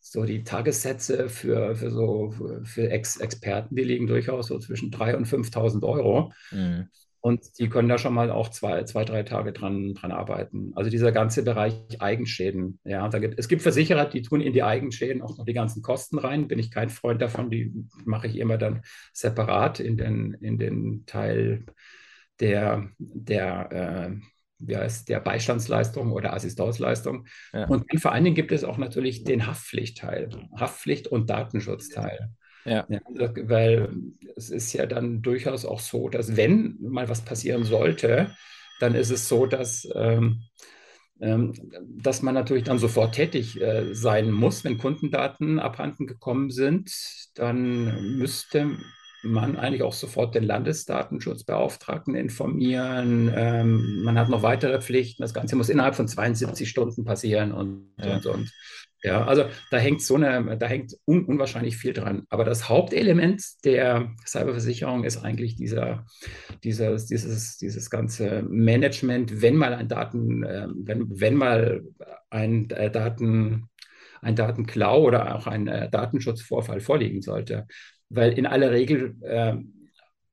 so 0.00 0.24
die 0.24 0.44
Tagessätze 0.44 1.28
für, 1.28 1.74
für 1.74 1.90
so 1.90 2.34
für 2.64 2.90
Ex 2.90 3.18
Experten, 3.18 3.76
die 3.76 3.84
liegen 3.84 4.06
durchaus 4.06 4.48
so 4.48 4.58
zwischen 4.58 4.90
3.000 4.90 5.14
und 5.16 5.26
5.000 5.26 5.82
Euro. 5.86 6.32
Mhm. 6.50 6.88
Und 7.20 7.58
die 7.58 7.68
können 7.68 7.88
da 7.88 7.98
schon 7.98 8.14
mal 8.14 8.30
auch 8.30 8.48
zwei, 8.48 8.84
zwei 8.84 9.04
drei 9.04 9.24
Tage 9.24 9.52
dran, 9.52 9.94
dran 9.94 10.12
arbeiten. 10.12 10.72
Also 10.76 10.88
dieser 10.88 11.10
ganze 11.10 11.42
Bereich 11.42 11.74
Eigenschäden. 12.00 12.78
Ja, 12.84 13.08
da 13.08 13.18
gibt, 13.18 13.38
es 13.38 13.48
gibt 13.48 13.62
Versicherer, 13.62 14.06
die 14.06 14.22
tun 14.22 14.40
in 14.40 14.52
die 14.52 14.62
Eigenschäden 14.62 15.20
auch 15.20 15.36
noch 15.36 15.44
die 15.44 15.52
ganzen 15.52 15.82
Kosten 15.82 16.18
rein. 16.18 16.46
Bin 16.46 16.60
ich 16.60 16.70
kein 16.70 16.90
Freund 16.90 17.20
davon. 17.20 17.50
Die 17.50 17.74
mache 18.04 18.28
ich 18.28 18.36
immer 18.36 18.56
dann 18.56 18.82
separat 19.12 19.80
in 19.80 19.96
den, 19.96 20.34
in 20.34 20.58
den 20.58 21.06
Teil 21.06 21.66
der, 22.38 22.88
der 22.98 23.72
äh, 23.72 24.16
wie 24.58 24.76
heißt 24.76 25.08
der 25.08 25.20
Beistandsleistung 25.20 26.12
oder 26.12 26.32
Assistenzleistung. 26.32 27.26
Ja. 27.52 27.66
Und 27.66 27.84
vor 28.00 28.12
allen 28.12 28.24
Dingen 28.24 28.36
gibt 28.36 28.52
es 28.52 28.64
auch 28.64 28.78
natürlich 28.78 29.24
den 29.24 29.46
Haftpflichtteil, 29.46 30.30
Haftpflicht 30.56 31.06
und 31.06 31.30
Datenschutzteil. 31.30 32.30
Ja. 32.64 32.86
ja. 32.88 33.00
weil 33.14 33.90
es 34.36 34.50
ist 34.50 34.72
ja 34.72 34.86
dann 34.86 35.22
durchaus 35.22 35.64
auch 35.64 35.80
so, 35.80 36.08
dass 36.08 36.36
wenn 36.36 36.76
mal 36.80 37.08
was 37.08 37.24
passieren 37.24 37.64
sollte, 37.64 38.30
dann 38.80 38.94
ist 38.94 39.10
es 39.10 39.28
so, 39.28 39.46
dass, 39.46 39.88
ähm, 39.94 40.42
ähm, 41.20 41.52
dass 41.96 42.22
man 42.22 42.34
natürlich 42.34 42.64
dann 42.64 42.78
sofort 42.78 43.14
tätig 43.14 43.60
äh, 43.60 43.94
sein 43.94 44.30
muss, 44.30 44.64
wenn 44.64 44.78
Kundendaten 44.78 45.58
abhanden 45.58 46.06
gekommen 46.06 46.50
sind. 46.50 46.92
Dann 47.34 48.18
müsste 48.18 48.76
man 49.22 49.56
eigentlich 49.56 49.82
auch 49.82 49.92
sofort 49.92 50.34
den 50.34 50.44
Landesdatenschutzbeauftragten 50.44 52.14
informieren. 52.14 53.32
Ähm, 53.34 54.02
man 54.02 54.18
hat 54.18 54.28
noch 54.28 54.42
weitere 54.42 54.80
Pflichten. 54.80 55.22
Das 55.22 55.34
Ganze 55.34 55.56
muss 55.56 55.68
innerhalb 55.68 55.94
von 55.94 56.08
72 56.08 56.68
Stunden 56.68 57.04
passieren 57.04 57.52
und, 57.52 57.90
ja. 57.98 58.16
und, 58.16 58.26
und. 58.26 58.52
Ja, 59.02 59.24
also 59.24 59.44
da 59.70 59.76
hängt 59.76 60.02
so 60.02 60.16
eine, 60.16 60.58
da 60.58 60.66
hängt 60.66 60.96
un, 61.06 61.24
unwahrscheinlich 61.24 61.76
viel 61.76 61.92
dran. 61.92 62.24
Aber 62.30 62.44
das 62.44 62.68
Hauptelement 62.68 63.42
der 63.64 64.12
Cyberversicherung 64.26 65.04
ist 65.04 65.18
eigentlich 65.18 65.54
dieser, 65.54 66.04
dieser, 66.64 66.96
dieses, 66.96 67.58
dieses 67.58 67.90
ganze 67.90 68.42
Management, 68.42 69.40
wenn 69.40 69.56
mal 69.56 69.72
ein 69.72 69.88
Daten, 69.88 70.42
äh, 70.42 70.66
wenn, 70.74 71.20
wenn 71.20 71.34
mal 71.36 71.82
ein 72.30 72.68
äh, 72.70 72.90
Daten, 72.90 73.68
ein 74.20 74.34
Datenklau 74.34 75.04
oder 75.04 75.36
auch 75.36 75.46
ein 75.46 75.68
äh, 75.68 75.88
Datenschutzvorfall 75.88 76.80
vorliegen 76.80 77.22
sollte. 77.22 77.68
Weil 78.10 78.32
in 78.32 78.46
aller 78.46 78.70
Regel 78.70 79.16
äh, 79.22 79.56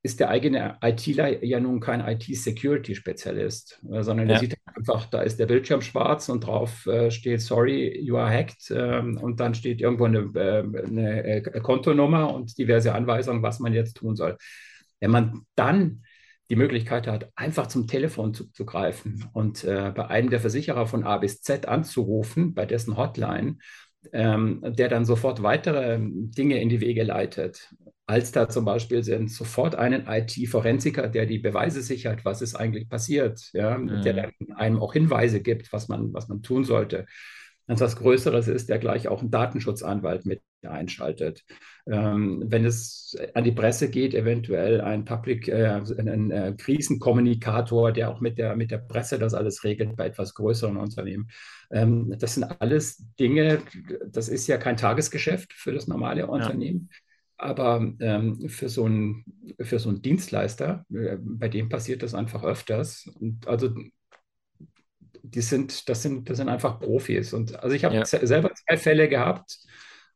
ist 0.05 0.20
der 0.20 0.29
eigene 0.29 0.77
ITler 0.84 1.44
ja 1.44 1.60
nun 1.60 1.79
kein 1.79 2.00
IT-Security-Spezialist, 2.00 3.82
äh, 3.91 4.03
sondern 4.03 4.29
ja. 4.29 4.34
der 4.34 4.39
sieht 4.39 4.55
einfach, 4.65 5.08
da 5.08 5.24
ist 5.24 5.39
der 5.39 5.48
Bildschirm 5.48 5.82
schwarz 5.82 6.29
und 6.29 6.46
drauf 6.46 6.86
äh, 6.86 7.10
steht, 7.10 7.41
sorry, 7.41 8.00
you 8.00 8.15
are 8.15 8.29
hacked. 8.29 8.70
Ähm, 8.70 9.17
und 9.17 9.39
dann 9.39 9.55
steht 9.55 9.82
irgendwo 9.82 10.05
eine, 10.05 10.20
äh, 10.36 10.86
eine, 10.86 11.24
äh, 11.24 11.60
Kontonummer 11.60 12.34
und 12.34 12.55
diverse 12.58 12.94
Anweisungen, 12.94 13.41
was 13.41 13.60
man 13.60 13.74
jetzt 13.74 13.98
tun 13.98 14.15
soll. 14.15 14.38
Wenn 15.00 15.10
man 15.10 15.41
dann 15.55 16.03
die 16.51 16.55
Möglichkeit 16.55 17.08
hat, 17.08 17.32
einfach 17.36 17.65
zum 17.65 17.88
Telefon 17.88 18.36
zu, 18.36 18.51
zu 18.51 18.65
greifen 18.65 19.25
und 19.34 19.63
äh, 19.63 19.91
bei 19.96 20.08
einem 20.08 20.29
der 20.29 20.39
Versicherer 20.39 20.86
von 20.86 21.03
A 21.03 21.17
bis 21.17 21.41
Z 21.41 21.67
anzurufen, 21.67 22.53
bei 22.53 22.67
dessen 22.67 22.96
Hotline, 22.96 23.58
ähm, 24.13 24.62
der 24.63 24.89
dann 24.89 25.05
sofort 25.05 25.43
weitere 25.43 26.00
Dinge 26.01 26.62
in 26.62 26.69
die 26.69 26.81
Wege 26.81 27.03
leitet 27.03 27.69
als 28.07 28.31
da 28.31 28.47
zum 28.47 28.65
Beispiel 28.65 29.03
sind, 29.03 29.31
sofort 29.31 29.75
einen 29.75 30.05
IT-Forensiker, 30.07 31.07
der 31.07 31.25
die 31.25 31.39
Beweise 31.39 31.81
sichert, 31.81 32.24
was 32.24 32.41
ist 32.41 32.55
eigentlich 32.55 32.88
passiert, 32.88 33.50
ja, 33.53 33.77
mhm. 33.77 34.01
der 34.03 34.13
dann 34.13 34.31
einem 34.55 34.79
auch 34.79 34.93
Hinweise 34.93 35.41
gibt, 35.41 35.74
was 35.74 35.88
man, 35.88 36.13
was 36.13 36.27
man 36.27 36.43
tun 36.43 36.65
sollte. 36.65 37.05
Wenn 37.65 37.75
es 37.75 37.81
was 37.81 37.95
Größeres 37.95 38.47
ist, 38.47 38.69
der 38.69 38.77
gleich 38.77 39.07
auch 39.07 39.21
einen 39.21 39.31
Datenschutzanwalt 39.31 40.25
mit 40.25 40.41
einschaltet. 40.62 41.43
Ähm, 41.87 42.43
wenn 42.47 42.65
es 42.65 43.15
an 43.35 43.43
die 43.43 43.51
Presse 43.51 43.89
geht, 43.91 44.15
eventuell 44.15 44.81
ein 44.81 45.05
Public, 45.05 45.47
äh, 45.47 45.81
ein, 45.97 46.31
äh, 46.31 46.55
Krisenkommunikator, 46.57 47.91
der 47.91 48.09
auch 48.09 48.21
mit 48.21 48.39
der, 48.39 48.55
mit 48.55 48.71
der 48.71 48.79
Presse 48.79 49.19
das 49.19 49.35
alles 49.35 49.63
regelt 49.63 49.95
bei 49.95 50.07
etwas 50.07 50.33
größeren 50.33 50.77
Unternehmen. 50.77 51.29
Ähm, 51.69 52.15
das 52.17 52.33
sind 52.33 52.43
alles 52.59 53.05
Dinge, 53.19 53.59
das 54.07 54.29
ist 54.29 54.47
ja 54.47 54.57
kein 54.57 54.77
Tagesgeschäft 54.77 55.53
für 55.53 55.73
das 55.73 55.87
normale 55.87 56.21
ja. 56.21 56.27
Unternehmen. 56.27 56.89
Aber 57.37 57.85
ähm, 57.99 58.49
für, 58.49 58.69
so 58.69 58.85
einen, 58.85 59.25
für 59.59 59.77
so 59.77 59.89
einen 59.89 60.01
Dienstleister, 60.01 60.85
äh, 60.91 61.17
bei 61.19 61.49
dem 61.49 61.69
passiert 61.69 62.01
das 62.01 62.15
einfach 62.15 62.43
öfters. 62.43 63.07
Und 63.19 63.47
also 63.47 63.69
die 65.21 65.41
sind, 65.41 65.87
das 65.89 66.01
sind, 66.01 66.29
das 66.29 66.37
sind 66.37 66.49
einfach 66.49 66.79
Profis. 66.79 67.33
Und 67.33 67.61
also 67.61 67.75
ich 67.75 67.83
habe 67.83 67.95
ja. 67.95 68.05
selber 68.05 68.51
zwei 68.53 68.77
Fälle 68.77 69.09
gehabt. 69.09 69.59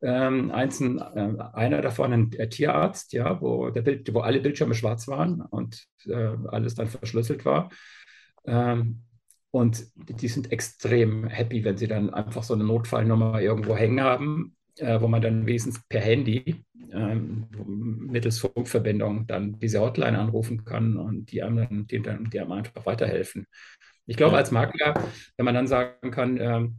Ähm, 0.01 0.51
eins, 0.51 0.79
äh, 0.79 1.33
einer 1.53 1.81
davon 1.81 2.13
ein 2.13 2.31
Tierarzt, 2.31 3.13
ja, 3.13 3.41
wo, 3.41 3.69
der 3.69 3.81
Bild, 3.81 4.13
wo 4.13 4.21
alle 4.21 4.39
Bildschirme 4.39 4.73
schwarz 4.73 5.07
waren 5.07 5.41
und 5.41 5.85
äh, 6.05 6.35
alles 6.47 6.75
dann 6.75 6.87
verschlüsselt 6.87 7.43
war. 7.45 7.69
Ähm, 8.45 9.03
und 9.51 9.83
die 9.95 10.27
sind 10.27 10.51
extrem 10.51 11.27
happy, 11.27 11.65
wenn 11.65 11.77
sie 11.77 11.87
dann 11.87 12.13
einfach 12.13 12.43
so 12.43 12.53
eine 12.53 12.63
Notfallnummer 12.63 13.41
irgendwo 13.41 13.75
hängen 13.75 14.01
haben 14.01 14.55
äh, 14.79 14.99
wo 15.01 15.07
man 15.07 15.21
dann 15.21 15.45
wenigstens 15.45 15.81
per 15.87 16.01
Handy 16.01 16.63
ähm, 16.91 17.47
mittels 18.09 18.39
Funkverbindung 18.39 19.27
dann 19.27 19.59
diese 19.59 19.81
Hotline 19.81 20.17
anrufen 20.17 20.65
kann 20.65 20.97
und 20.97 21.31
die 21.31 21.43
einem 21.43 21.57
dann, 21.57 21.87
die, 21.87 22.01
die 22.01 22.39
einem 22.39 22.51
einfach 22.51 22.85
weiterhelfen. 22.85 23.45
Ich 24.05 24.17
glaube, 24.17 24.37
als 24.37 24.51
Makler, 24.51 24.95
wenn 25.37 25.45
man 25.45 25.53
dann 25.53 25.67
sagen 25.67 26.11
kann, 26.11 26.37
ähm, 26.39 26.77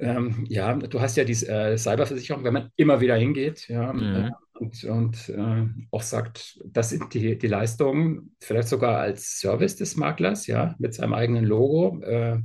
ähm, 0.00 0.44
ja, 0.48 0.74
du 0.74 1.00
hast 1.00 1.16
ja 1.16 1.24
die 1.24 1.32
äh, 1.46 1.76
Cyberversicherung, 1.76 2.44
wenn 2.44 2.54
man 2.54 2.70
immer 2.76 3.00
wieder 3.00 3.16
hingeht, 3.16 3.68
ja, 3.68 3.92
mhm. 3.92 4.02
äh, 4.02 4.30
und, 4.54 4.84
und 4.84 5.28
äh, 5.30 5.66
auch 5.90 6.02
sagt, 6.02 6.60
das 6.64 6.90
sind 6.90 7.14
die, 7.14 7.38
die 7.38 7.46
Leistungen, 7.46 8.36
vielleicht 8.40 8.68
sogar 8.68 8.98
als 8.98 9.40
Service 9.40 9.76
des 9.76 9.96
Maklers, 9.96 10.46
ja, 10.46 10.74
mit 10.78 10.94
seinem 10.94 11.14
eigenen 11.14 11.44
Logo. 11.44 12.00
Äh, 12.02 12.38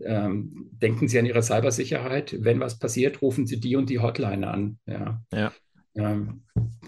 ähm, 0.00 0.68
denken 0.72 1.08
Sie 1.08 1.18
an 1.18 1.26
Ihre 1.26 1.42
Cybersicherheit. 1.42 2.36
Wenn 2.40 2.60
was 2.60 2.78
passiert, 2.78 3.22
rufen 3.22 3.46
Sie 3.46 3.60
die 3.60 3.76
und 3.76 3.90
die 3.90 4.00
Hotline 4.00 4.48
an. 4.48 4.78
Ja. 4.86 5.22
ja. 5.32 5.52
Ähm, 5.96 6.42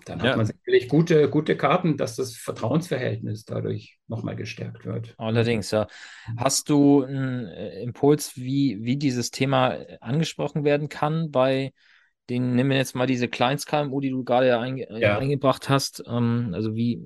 dann 0.05 0.21
hat 0.21 0.27
ja. 0.27 0.37
man 0.37 0.47
sicherlich 0.47 0.88
gute, 0.88 1.29
gute 1.29 1.57
Karten, 1.57 1.97
dass 1.97 2.16
das 2.16 2.37
Vertrauensverhältnis 2.37 3.44
dadurch 3.44 3.99
nochmal 4.07 4.37
gestärkt 4.37 4.85
wird. 4.85 5.14
Allerdings, 5.18 5.71
ja. 5.71 5.87
Hast 6.37 6.68
du 6.68 7.05
einen 7.05 7.47
äh, 7.47 7.83
Impuls, 7.83 8.37
wie, 8.37 8.79
wie 8.83 8.97
dieses 8.97 9.31
Thema 9.31 9.79
angesprochen 10.01 10.64
werden 10.64 10.88
kann 10.88 11.31
bei 11.31 11.73
den, 12.29 12.55
nehmen 12.55 12.71
wir 12.71 12.77
jetzt 12.77 12.94
mal 12.94 13.07
diese 13.07 13.29
Kleinst-KMU, 13.29 14.01
die 14.01 14.11
du 14.11 14.25
gerade 14.25 14.49
ja, 14.49 14.61
einge 14.61 14.87
ja. 14.99 15.18
eingebracht 15.18 15.68
hast. 15.68 16.03
Ähm, 16.07 16.51
also 16.53 16.75
wie, 16.75 17.01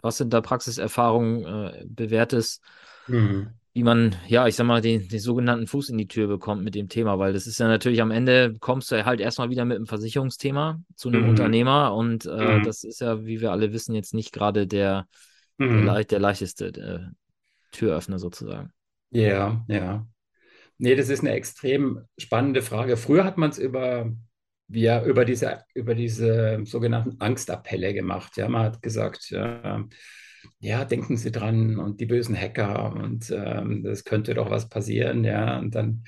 was 0.00 0.18
sind 0.18 0.32
da 0.32 0.40
Praxiserfahrungen 0.40 1.44
äh, 1.44 1.84
bewährtes? 1.86 2.60
Mhm 3.08 3.50
wie 3.76 3.82
man, 3.82 4.16
ja, 4.26 4.46
ich 4.46 4.56
sag 4.56 4.64
mal, 4.64 4.80
den, 4.80 5.06
den 5.06 5.20
sogenannten 5.20 5.66
Fuß 5.66 5.90
in 5.90 5.98
die 5.98 6.08
Tür 6.08 6.28
bekommt 6.28 6.64
mit 6.64 6.74
dem 6.74 6.88
Thema, 6.88 7.18
weil 7.18 7.34
das 7.34 7.46
ist 7.46 7.60
ja 7.60 7.68
natürlich 7.68 8.00
am 8.00 8.10
Ende, 8.10 8.56
kommst 8.58 8.90
du 8.90 9.04
halt 9.04 9.20
erstmal 9.20 9.50
wieder 9.50 9.66
mit 9.66 9.76
einem 9.76 9.84
Versicherungsthema 9.84 10.80
zu 10.94 11.10
einem 11.10 11.24
mhm. 11.24 11.28
Unternehmer 11.28 11.94
und 11.94 12.24
äh, 12.24 12.56
mhm. 12.56 12.64
das 12.64 12.84
ist 12.84 13.02
ja, 13.02 13.26
wie 13.26 13.42
wir 13.42 13.52
alle 13.52 13.74
wissen, 13.74 13.94
jetzt 13.94 14.14
nicht 14.14 14.32
gerade 14.32 14.66
der, 14.66 15.06
mhm. 15.58 15.84
der, 15.84 16.04
der, 16.04 16.18
leichteste 16.18 16.68
äh, 16.68 17.00
Türöffner 17.70 18.18
sozusagen. 18.18 18.72
Ja, 19.10 19.62
ja. 19.68 20.06
Nee, 20.78 20.94
das 20.94 21.10
ist 21.10 21.20
eine 21.20 21.32
extrem 21.32 22.00
spannende 22.16 22.62
Frage. 22.62 22.96
Früher 22.96 23.24
hat 23.24 23.36
man 23.36 23.50
es 23.50 23.58
über, 23.58 24.10
ja, 24.68 25.04
über, 25.04 25.26
diese, 25.26 25.64
über 25.74 25.94
diese 25.94 26.62
sogenannten 26.64 27.20
Angstappelle 27.20 27.92
gemacht. 27.92 28.38
Ja, 28.38 28.48
man 28.48 28.62
hat 28.62 28.80
gesagt, 28.80 29.28
ja, 29.28 29.84
ja, 30.60 30.84
denken 30.84 31.16
Sie 31.16 31.30
dran 31.30 31.78
und 31.78 32.00
die 32.00 32.06
bösen 32.06 32.36
Hacker 32.36 32.94
und 32.94 33.30
ähm, 33.30 33.82
das 33.82 34.04
könnte 34.04 34.34
doch 34.34 34.50
was 34.50 34.68
passieren, 34.68 35.24
ja. 35.24 35.58
Und 35.58 35.74
dann, 35.74 36.04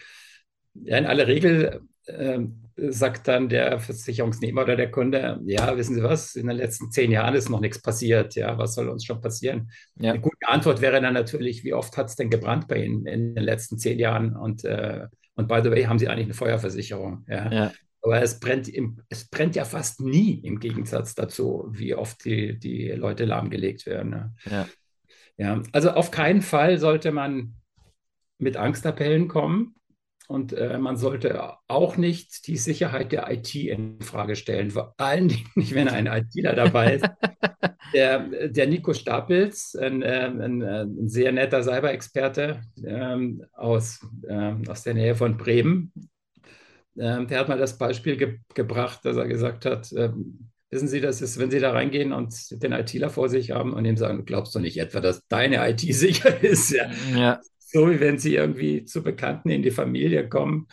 ja, 0.75 0.99
in 0.99 1.07
aller 1.07 1.27
Regel 1.27 1.81
äh, 2.07 2.41
sagt 2.77 3.29
dann 3.29 3.49
der 3.49 3.81
Versicherungsnehmer 3.81 4.63
oder 4.63 4.77
der 4.77 4.91
Kunde, 4.91 5.41
ja, 5.45 5.77
wissen 5.77 5.95
Sie 5.95 6.03
was, 6.03 6.37
in 6.37 6.47
den 6.47 6.57
letzten 6.57 6.91
zehn 6.91 7.11
Jahren 7.11 7.35
ist 7.35 7.51
noch 7.51 7.61
nichts 7.61 7.83
passiert, 7.83 8.35
ja, 8.35 8.57
was 8.57 8.75
soll 8.75 8.89
uns 8.89 9.05
schon 9.05 9.21
passieren? 9.21 9.71
Ja. 9.97 10.13
Eine 10.13 10.21
gute 10.21 10.47
Antwort 10.47 10.81
wäre 10.81 11.01
dann 11.01 11.15
natürlich, 11.15 11.65
wie 11.65 11.75
oft 11.75 11.97
hat 11.97 12.07
es 12.07 12.17
denn 12.17 12.31
gebrannt 12.31 12.69
bei 12.69 12.85
Ihnen 12.85 13.07
in 13.07 13.35
den 13.35 13.45
letzten 13.45 13.79
zehn 13.79 13.99
Jahren? 13.99 14.37
Und, 14.37 14.65
äh, 14.65 15.07
und 15.35 15.49
by 15.49 15.61
the 15.63 15.71
way, 15.71 15.85
haben 15.85 15.99
Sie 15.99 16.09
eigentlich 16.09 16.27
eine 16.27 16.35
Feuerversicherung? 16.35 17.25
Ja. 17.29 17.53
ja. 17.53 17.73
Aber 18.03 18.23
es 18.23 18.39
brennt, 18.39 18.69
im, 18.69 19.01
es 19.09 19.29
brennt 19.29 19.57
ja 19.57 19.65
fast 19.65 20.01
nie 20.01 20.35
im 20.45 20.61
Gegensatz 20.61 21.15
dazu, 21.15 21.67
wie 21.71 21.95
oft 21.95 22.25
die, 22.25 22.59
die 22.59 22.89
Leute 22.93 23.25
lahmgelegt 23.25 23.87
werden. 23.87 24.11
Ne? 24.11 24.35
Ja. 24.51 24.69
ja. 25.37 25.63
Also 25.73 25.91
auf 25.91 26.11
keinen 26.11 26.43
Fall 26.43 26.79
sollte 26.79 27.13
man 27.13 27.55
mit 28.39 28.57
Angstappellen 28.57 29.29
kommen. 29.29 29.75
Und 30.29 30.53
äh, 30.53 30.77
man 30.77 30.99
sollte 30.99 31.55
auch 31.69 31.97
nicht 31.97 32.47
die 32.49 32.59
Sicherheit 32.59 33.13
der 33.13 33.33
IT 33.33 33.55
in 33.55 33.99
Frage 34.03 34.37
stellen, 34.37 34.71
vor 34.71 34.95
allen 34.99 35.29
Dingen 35.29 35.49
nicht, 35.55 35.75
wenn 35.75 35.89
ein 35.89 36.07
ITler 36.07 36.55
dabei 36.55 36.97
ist. 36.97 37.09
der, 37.95 38.49
der 38.49 38.67
Nico 38.67 38.93
Stapels, 38.93 39.75
ein, 39.75 40.03
äh, 40.03 40.31
ein, 40.31 40.61
äh, 40.61 40.83
ein 40.83 41.09
sehr 41.09 41.33
netter 41.33 41.63
Cyber-Experte 41.63 42.61
ähm, 42.85 43.43
aus, 43.55 44.07
ähm, 44.29 44.65
aus 44.69 44.83
der 44.83 44.93
Nähe 44.93 45.15
von 45.15 45.39
Bremen, 45.39 45.93
der 46.99 47.39
hat 47.39 47.49
mal 47.49 47.59
das 47.59 47.79
Beispiel 47.79 48.17
ge 48.17 48.39
gebracht, 48.55 49.05
dass 49.05 49.17
er 49.17 49.27
gesagt 49.27 49.65
hat, 49.65 49.93
ähm, 49.97 50.51
wissen 50.71 50.89
Sie, 50.89 51.01
das 51.01 51.23
ist, 51.23 51.39
wenn 51.39 51.51
Sie 51.51 51.61
da 51.61 51.73
reingehen 51.73 52.13
und 52.13 52.63
den 52.63 52.73
ITler 52.73 53.11
vor 53.11 53.29
sich 53.29 53.53
haben 53.53 53.73
und 53.73 53.85
ihm 53.85 53.97
sagen, 53.97 54.25
glaubst 54.25 54.55
du 54.55 54.59
nicht 54.59 54.79
etwa, 54.79 55.01
dass 55.01 55.27
deine 55.29 55.69
IT 55.71 55.81
sicher 55.95 56.43
ist? 56.43 56.71
Ja. 56.71 56.91
ja. 57.17 57.41
So 57.59 57.91
wie 57.91 58.01
wenn 58.01 58.19
Sie 58.19 58.35
irgendwie 58.35 58.85
zu 58.85 59.03
Bekannten 59.03 59.51
in 59.51 59.63
die 59.63 59.71
Familie 59.71 60.29
kommen 60.29 60.69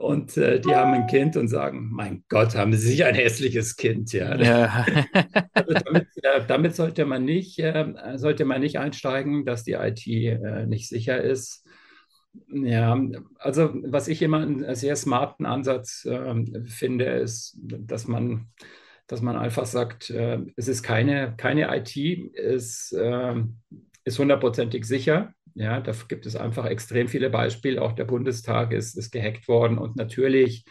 und 0.00 0.36
äh, 0.36 0.60
die 0.60 0.74
haben 0.74 0.92
ein 0.92 1.06
Kind 1.06 1.36
und 1.36 1.48
sagen, 1.48 1.88
mein 1.92 2.24
Gott, 2.28 2.54
haben 2.54 2.72
Sie 2.72 2.88
sicher 2.88 3.06
ein 3.06 3.14
hässliches 3.14 3.76
Kind. 3.76 4.12
Ja. 4.12 4.36
ja. 4.36 4.86
also 5.54 5.74
damit, 5.84 6.08
äh, 6.22 6.40
damit, 6.46 6.76
sollte, 6.76 7.06
man 7.06 7.24
nicht, 7.24 7.58
äh, 7.58 7.92
sollte 8.16 8.44
man 8.44 8.60
nicht 8.60 8.78
einsteigen, 8.78 9.44
dass 9.44 9.64
die 9.64 9.72
IT 9.72 10.06
äh, 10.06 10.66
nicht 10.66 10.88
sicher 10.88 11.20
ist. 11.22 11.64
Ja, 12.48 13.00
also 13.38 13.70
was 13.84 14.08
ich 14.08 14.22
immer 14.22 14.40
einen 14.40 14.74
sehr 14.74 14.96
smarten 14.96 15.46
Ansatz 15.46 16.04
äh, 16.04 16.64
finde, 16.66 17.06
ist, 17.06 17.58
dass 17.60 18.06
man, 18.06 18.48
dass 19.06 19.20
man 19.20 19.36
einfach 19.36 19.66
sagt, 19.66 20.10
äh, 20.10 20.38
es 20.56 20.68
ist 20.68 20.82
keine, 20.82 21.34
keine 21.36 21.76
IT, 21.76 21.96
es, 22.36 22.92
äh, 22.92 23.34
ist 24.04 24.18
hundertprozentig 24.18 24.84
sicher. 24.84 25.32
Ja, 25.54 25.80
da 25.80 25.92
gibt 26.08 26.26
es 26.26 26.36
einfach 26.36 26.66
extrem 26.66 27.08
viele 27.08 27.30
Beispiele. 27.30 27.82
Auch 27.82 27.92
der 27.92 28.04
Bundestag 28.04 28.72
ist, 28.72 28.96
ist 28.96 29.10
gehackt 29.10 29.48
worden 29.48 29.78
und 29.78 29.96
natürlich 29.96 30.64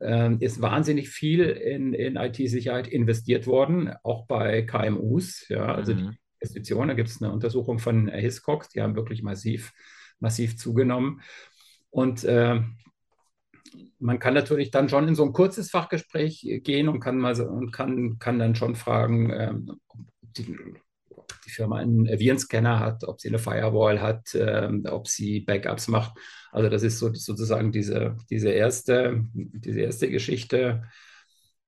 ähm, 0.00 0.38
ist 0.40 0.62
wahnsinnig 0.62 1.10
viel 1.10 1.42
in, 1.44 1.92
in 1.92 2.16
IT-Sicherheit 2.16 2.88
investiert 2.88 3.46
worden, 3.46 3.92
auch 4.02 4.26
bei 4.26 4.62
KMUs. 4.62 5.48
Ja, 5.48 5.74
also 5.74 5.94
mhm. 5.94 5.98
die 5.98 6.18
Investitionen, 6.40 6.88
da 6.88 6.94
gibt 6.94 7.08
es 7.08 7.20
eine 7.20 7.32
Untersuchung 7.32 7.78
von 7.78 8.08
Hiscox, 8.08 8.68
die 8.70 8.80
haben 8.80 8.96
wirklich 8.96 9.22
massiv, 9.22 9.72
massiv 10.20 10.56
zugenommen. 10.56 11.20
Und 11.90 12.24
äh, 12.24 12.60
man 13.98 14.18
kann 14.18 14.34
natürlich 14.34 14.70
dann 14.70 14.88
schon 14.88 15.08
in 15.08 15.14
so 15.14 15.24
ein 15.24 15.32
kurzes 15.32 15.70
Fachgespräch 15.70 16.60
gehen 16.64 16.88
und 16.88 17.00
kann 17.00 17.18
mal 17.18 17.38
und 17.40 17.72
kann, 17.72 18.18
kann 18.18 18.38
dann 18.38 18.54
schon 18.54 18.74
fragen, 18.74 19.30
ähm, 19.30 19.80
ob 19.88 20.00
die, 20.36 20.56
die 21.46 21.50
Firma 21.50 21.78
einen 21.78 22.06
Virenscanner 22.06 22.80
hat, 22.80 23.04
ob 23.04 23.20
sie 23.20 23.28
eine 23.28 23.38
Firewall 23.38 24.00
hat, 24.00 24.34
ähm, 24.34 24.84
ob 24.88 25.08
sie 25.08 25.40
Backups 25.40 25.88
macht. 25.88 26.16
Also 26.52 26.68
das 26.68 26.82
ist 26.82 26.98
so, 26.98 27.12
sozusagen 27.12 27.72
diese, 27.72 28.16
diese, 28.30 28.50
erste, 28.50 29.24
diese 29.32 29.80
erste 29.80 30.10
Geschichte 30.10 30.84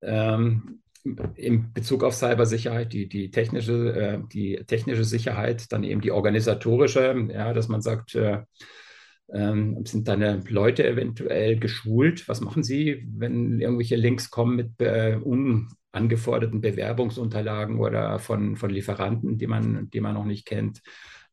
ähm, 0.01 0.82
in 1.35 1.73
Bezug 1.73 2.03
auf 2.03 2.15
Cybersicherheit, 2.15 2.93
die, 2.93 3.07
die, 3.09 3.29
technische, 3.29 3.93
äh, 3.93 4.19
die 4.31 4.63
technische 4.65 5.03
Sicherheit, 5.03 5.71
dann 5.71 5.83
eben 5.83 6.01
die 6.01 6.11
organisatorische, 6.11 7.27
ja, 7.31 7.53
dass 7.53 7.67
man 7.67 7.81
sagt, 7.81 8.15
äh, 8.15 8.43
ähm, 9.31 9.85
sind 9.85 10.07
deine 10.07 10.43
Leute 10.47 10.87
eventuell 10.87 11.59
geschult? 11.59 12.27
Was 12.27 12.41
machen 12.41 12.63
sie, 12.63 13.05
wenn 13.09 13.59
irgendwelche 13.59 13.95
Links 13.95 14.29
kommen 14.29 14.55
mit 14.55 14.81
äh, 14.81 15.17
unangeforderten 15.21 16.61
Bewerbungsunterlagen 16.61 17.79
oder 17.79 18.19
von, 18.19 18.55
von 18.55 18.69
Lieferanten, 18.69 19.37
die 19.37 19.47
man, 19.47 19.89
die 19.89 20.01
man 20.01 20.13
noch 20.13 20.25
nicht 20.25 20.45
kennt, 20.45 20.81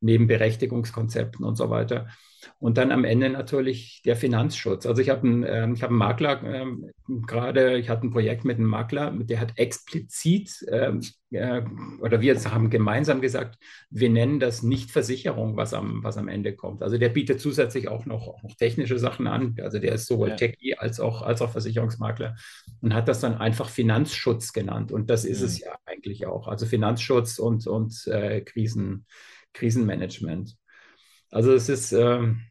neben 0.01 0.27
Berechtigungskonzepten 0.27 1.45
und 1.45 1.57
so 1.57 1.71
weiter? 1.71 2.09
Und 2.59 2.79
dann 2.79 2.93
am 2.93 3.05
Ende 3.05 3.31
natürlich 3.31 4.03
der 4.05 4.17
Finanzschutz. 4.17 4.87
Also 4.87 5.03
ich 5.03 5.11
habe 5.11 5.27
einen, 5.27 5.43
äh, 5.43 5.71
ich 5.73 5.83
hab 5.83 5.91
einen 5.91 5.99
Makler 5.99 6.43
äh, 6.43 6.67
gerade, 7.27 7.79
ich 7.79 7.89
hatte 7.89 8.07
ein 8.07 8.11
Projekt 8.11 8.45
mit 8.45 8.59
einem 8.59 8.69
Makler, 8.69 9.11
der 9.11 9.41
hat 9.41 9.59
explizit 9.59 10.65
ähm, 10.71 11.01
äh, 11.31 11.63
oder 12.01 12.21
wir 12.21 12.37
haben 12.45 12.71
gemeinsam 12.71 13.21
gesagt, 13.21 13.59
wir 13.91 14.11
nennen 14.11 14.41
das 14.41 14.63
nicht 14.63 14.91
Versicherung, 14.91 15.57
was 15.57 15.75
am, 15.75 16.03
was 16.03 16.17
am 16.17 16.29
Ende 16.29 16.55
kommt. 16.55 16.83
Also 16.83 16.99
der 16.99 17.09
bietet 17.09 17.41
zusätzlich 17.41 17.89
auch 17.89 18.07
noch, 18.07 18.29
auch 18.29 18.43
noch 18.43 18.55
technische 18.57 18.99
Sachen 18.99 19.27
an. 19.27 19.57
Also 19.61 19.79
der 19.79 19.95
ist 19.95 20.07
sowohl 20.07 20.31
ja. 20.31 20.37
Techie 20.37 20.75
als 20.79 21.01
auch, 21.01 21.23
als 21.23 21.43
auch 21.43 21.51
Versicherungsmakler 21.51 22.37
und 22.81 22.95
hat 22.95 23.09
das 23.09 23.21
dann 23.21 23.35
einfach 23.35 23.69
Finanzschutz 23.69 24.53
genannt. 24.53 24.93
Und 24.93 25.11
das 25.11 25.25
ist 25.25 25.41
mhm. 25.41 25.47
es 25.47 25.61
ja 25.61 25.73
eigentlich 25.87 26.27
auch. 26.27 26.49
Also 26.49 26.67
Finanzschutz 26.67 27.39
und, 27.39 27.67
und 27.67 28.07
äh, 28.07 28.41
Krisen, 28.41 29.07
Krisenmanagement. 29.53 30.57
Also 31.31 31.53
es 31.53 31.69
ist, 31.69 31.93
ähm, 31.93 32.43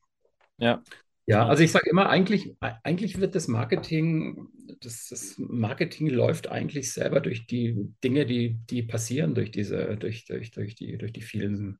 ja. 0.57 0.83
Ja, 1.25 1.45
also 1.47 1.61
ich 1.61 1.71
sage 1.71 1.91
immer, 1.91 2.09
eigentlich, 2.09 2.55
eigentlich 2.59 3.19
wird 3.19 3.35
das 3.35 3.47
Marketing, 3.47 4.47
das, 4.81 5.09
das, 5.09 5.35
Marketing 5.37 6.09
läuft 6.09 6.47
eigentlich 6.47 6.91
selber 6.91 7.19
durch 7.19 7.45
die 7.45 7.93
Dinge, 8.03 8.25
die, 8.25 8.57
die 8.67 8.81
passieren, 8.81 9.35
durch 9.35 9.51
diese, 9.51 9.95
durch, 9.95 10.25
durch, 10.25 10.49
durch 10.49 10.73
die, 10.73 10.97
durch 10.97 11.13
die 11.13 11.21
vielen 11.21 11.77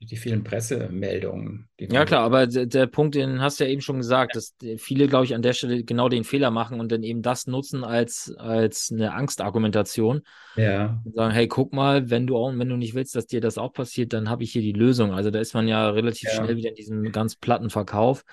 die 0.00 0.16
vielen 0.16 0.44
Pressemeldungen. 0.44 1.68
ja, 1.78 2.04
klar, 2.04 2.22
aber 2.22 2.46
der, 2.46 2.66
der, 2.66 2.86
Punkt, 2.86 3.16
den 3.16 3.40
hast 3.40 3.58
du 3.58 3.64
ja 3.64 3.70
eben 3.70 3.80
schon 3.80 3.96
gesagt, 3.96 4.36
dass 4.36 4.54
viele, 4.76 5.08
glaube 5.08 5.24
ich, 5.24 5.34
an 5.34 5.42
der 5.42 5.54
Stelle 5.54 5.82
genau 5.82 6.08
den 6.08 6.22
Fehler 6.22 6.52
machen 6.52 6.78
und 6.78 6.92
dann 6.92 7.02
eben 7.02 7.20
das 7.20 7.48
nutzen 7.48 7.82
als, 7.82 8.32
als 8.38 8.90
eine 8.92 9.12
Angstargumentation. 9.12 10.22
Ja. 10.54 11.00
Und 11.04 11.16
sagen, 11.16 11.34
hey, 11.34 11.48
guck 11.48 11.72
mal, 11.72 12.10
wenn 12.10 12.28
du 12.28 12.36
auch, 12.36 12.52
wenn 12.54 12.68
du 12.68 12.76
nicht 12.76 12.94
willst, 12.94 13.16
dass 13.16 13.26
dir 13.26 13.40
das 13.40 13.58
auch 13.58 13.72
passiert, 13.72 14.12
dann 14.12 14.30
habe 14.30 14.44
ich 14.44 14.52
hier 14.52 14.62
die 14.62 14.72
Lösung. 14.72 15.12
Also 15.12 15.30
da 15.30 15.40
ist 15.40 15.54
man 15.54 15.66
ja 15.66 15.90
relativ 15.90 16.30
ja. 16.30 16.36
schnell 16.36 16.56
wieder 16.56 16.68
in 16.70 16.76
diesem 16.76 17.10
ganz 17.10 17.34
platten 17.34 17.68
Verkauf. 17.68 18.24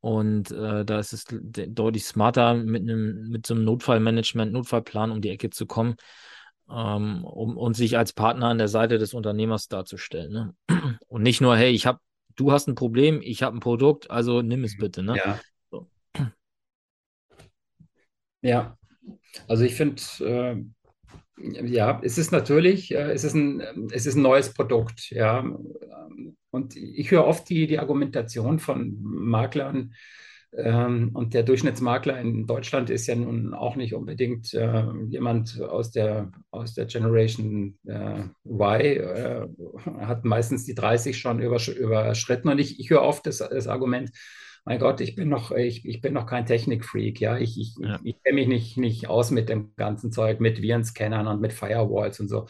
Und 0.00 0.50
äh, 0.50 0.84
da 0.84 1.00
ist 1.00 1.12
es 1.12 1.24
deutlich 1.24 2.04
smarter, 2.04 2.54
mit 2.54 2.82
einem, 2.82 3.30
mit 3.30 3.46
so 3.46 3.54
einem 3.54 3.64
Notfallmanagement, 3.64 4.52
Notfallplan 4.52 5.10
um 5.10 5.22
die 5.22 5.30
Ecke 5.30 5.50
zu 5.50 5.66
kommen 5.66 5.96
ähm, 6.70 7.24
um, 7.24 7.56
und 7.56 7.74
sich 7.74 7.96
als 7.96 8.12
Partner 8.12 8.48
an 8.48 8.58
der 8.58 8.68
Seite 8.68 8.98
des 8.98 9.14
Unternehmers 9.14 9.68
darzustellen. 9.68 10.32
Ne? 10.32 10.54
Und 11.08 11.22
nicht 11.22 11.40
nur, 11.40 11.56
hey, 11.56 11.70
ich 11.70 11.86
habe, 11.86 12.00
du 12.36 12.52
hast 12.52 12.68
ein 12.68 12.74
Problem, 12.74 13.20
ich 13.22 13.42
habe 13.42 13.56
ein 13.56 13.60
Produkt, 13.60 14.10
also 14.10 14.42
nimm 14.42 14.64
es 14.64 14.76
bitte. 14.76 15.02
Ne? 15.02 15.16
Ja. 15.16 15.40
So. 15.70 15.88
ja, 18.42 18.76
also 19.46 19.64
ich 19.64 19.74
finde, 19.74 20.02
äh, 20.20 20.56
ja, 21.66 22.00
es 22.02 22.18
ist 22.18 22.32
natürlich, 22.32 22.92
äh, 22.92 23.12
es, 23.12 23.24
ist 23.24 23.34
ein, 23.34 23.60
es 23.92 24.06
ist 24.06 24.16
ein 24.16 24.22
neues 24.22 24.52
Produkt, 24.52 25.10
ja. 25.10 25.44
Und 26.50 26.76
ich 26.76 27.10
höre 27.10 27.26
oft 27.26 27.48
die, 27.48 27.66
die 27.66 27.78
Argumentation 27.78 28.58
von 28.58 28.96
Maklern, 29.00 29.94
und 30.50 31.34
der 31.34 31.42
Durchschnittsmakler 31.42 32.18
in 32.18 32.46
Deutschland 32.46 32.88
ist 32.88 33.06
ja 33.06 33.14
nun 33.14 33.52
auch 33.52 33.76
nicht 33.76 33.94
unbedingt 33.94 34.54
äh, 34.54 34.84
jemand 35.08 35.60
aus 35.60 35.90
der, 35.90 36.32
aus 36.50 36.72
der 36.72 36.86
Generation 36.86 37.78
äh, 37.86 38.22
Y, 38.46 38.80
äh, 38.80 39.46
hat 40.00 40.24
meistens 40.24 40.64
die 40.64 40.74
30 40.74 41.18
schon 41.18 41.40
übersch 41.40 41.68
überschritten. 41.68 42.48
Und 42.48 42.58
ich, 42.58 42.80
ich 42.80 42.88
höre 42.88 43.02
oft 43.02 43.26
das, 43.26 43.38
das 43.38 43.66
Argument, 43.66 44.10
mein 44.64 44.78
Gott, 44.78 45.00
ich 45.00 45.14
bin 45.14 45.28
noch, 45.28 45.50
ich, 45.50 45.86
ich 45.86 46.00
bin 46.00 46.14
noch 46.14 46.26
kein 46.26 46.46
Technikfreak, 46.46 47.20
ja. 47.20 47.38
Ich, 47.38 47.58
ich, 47.58 47.74
ja. 47.80 47.98
ich, 48.02 48.16
ich 48.16 48.22
kenne 48.22 48.34
mich 48.34 48.48
nicht, 48.48 48.76
nicht 48.76 49.08
aus 49.08 49.30
mit 49.30 49.48
dem 49.48 49.74
ganzen 49.76 50.12
Zeug, 50.12 50.40
mit 50.40 50.62
Virenscannern 50.62 51.26
und 51.26 51.40
mit 51.40 51.52
Firewalls 51.52 52.20
und 52.20 52.28
so. 52.28 52.46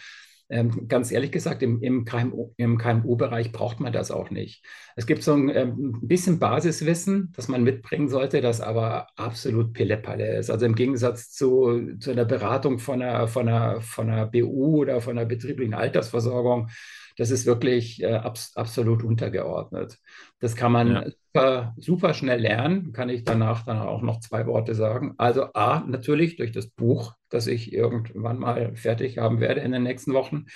Ähm, 0.51 0.89
ganz 0.89 1.13
ehrlich 1.13 1.31
gesagt, 1.31 1.63
im, 1.63 1.83
im, 1.83 2.05
KMU, 2.05 2.53
im 2.57 2.79
KMU-Bereich 2.79 3.53
braucht 3.53 3.81
man 3.81 3.93
das 3.93 4.11
auch 4.11 4.31
nicht. 4.31 4.65
Es 4.97 5.07
gibt 5.07 5.23
so 5.23 5.35
ein, 5.35 5.51
ähm, 5.55 5.99
bisschen 6.03 6.39
Basiswissen, 6.39 7.33
das 7.37 7.49
man 7.49 7.63
mitbringen 7.63 8.09
sollte, 8.09 8.41
das 8.41 8.61
aber 8.61 9.09
absolut 9.17 9.75
Pillepalle 9.75 10.39
ist. 10.39 10.51
Also 10.51 10.65
im 10.65 10.75
Gegensatz 10.75 11.31
zu, 11.31 11.97
zu 11.99 12.13
einer 12.13 12.25
Beratung 12.25 12.79
von 12.79 13.03
einer, 13.03 13.29
von, 13.29 13.49
einer, 13.49 13.83
von 13.83 14.09
einer 14.09 14.27
BU 14.27 14.79
oder 14.79 15.01
von 15.03 15.19
einer 15.19 15.27
betrieblichen 15.27 15.75
Altersversorgung, 15.75 16.71
das 17.19 17.31
ist 17.31 17.47
wirklich 17.47 18.03
äh, 18.03 18.15
abs 18.15 18.57
absolut 18.57 19.03
untergeordnet. 19.03 19.99
Das 20.39 20.55
kann 20.55 20.71
man 20.71 20.93
ja. 20.93 21.05
super, 21.05 21.75
super 21.77 22.15
schnell 22.15 22.41
lernen, 22.41 22.93
kann 22.93 23.09
ich 23.09 23.25
danach 23.25 23.65
dann 23.65 23.79
auch 23.79 24.03
noch 24.03 24.21
zwei 24.21 24.47
Worte 24.47 24.75
sagen. 24.75 25.15
Also 25.19 25.53
A, 25.53 25.81
natürlich 25.81 26.37
durch 26.37 26.53
das 26.53 26.69
Buch, 26.69 27.15
das 27.29 27.49
ich 27.49 27.73
irgendwann 27.73 28.39
mal 28.39 28.77
fertig 28.77 29.19
haben 29.19 29.41
werde 29.41 29.61
in 29.61 29.73
den 29.73 29.83
nächsten 29.83 30.15
Wochen. 30.15 30.47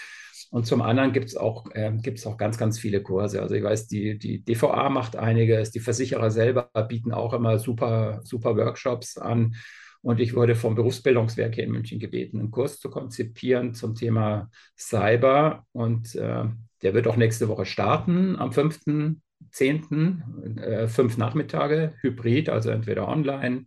Und 0.50 0.66
zum 0.66 0.82
anderen 0.82 1.12
gibt 1.12 1.26
es 1.26 1.36
auch, 1.36 1.66
äh, 1.72 1.90
auch 2.26 2.36
ganz, 2.36 2.58
ganz 2.58 2.78
viele 2.78 3.02
Kurse. 3.02 3.42
Also 3.42 3.54
ich 3.54 3.64
weiß, 3.64 3.88
die, 3.88 4.18
die 4.18 4.44
DVA 4.44 4.88
macht 4.88 5.16
einiges, 5.16 5.72
die 5.72 5.80
Versicherer 5.80 6.30
selber 6.30 6.70
bieten 6.88 7.12
auch 7.12 7.32
immer 7.32 7.58
super, 7.58 8.20
super 8.22 8.56
Workshops 8.56 9.18
an. 9.18 9.56
Und 10.02 10.20
ich 10.20 10.34
wurde 10.34 10.56
vom 10.56 10.74
Berufsbildungswerk 10.74 11.54
hier 11.54 11.64
in 11.64 11.70
München 11.70 12.00
gebeten, 12.00 12.40
einen 12.40 12.50
Kurs 12.50 12.80
zu 12.80 12.90
konzipieren 12.90 13.72
zum 13.72 13.94
Thema 13.94 14.50
Cyber. 14.76 15.64
Und 15.72 16.14
äh, 16.16 16.44
der 16.82 16.94
wird 16.94 17.06
auch 17.06 17.16
nächste 17.16 17.48
Woche 17.48 17.64
starten, 17.64 18.36
am 18.36 18.50
5.10., 18.50 20.60
äh, 20.60 20.88
fünf 20.88 21.16
Nachmittage, 21.16 21.94
hybrid, 22.00 22.48
also 22.48 22.70
entweder 22.70 23.08
online 23.08 23.66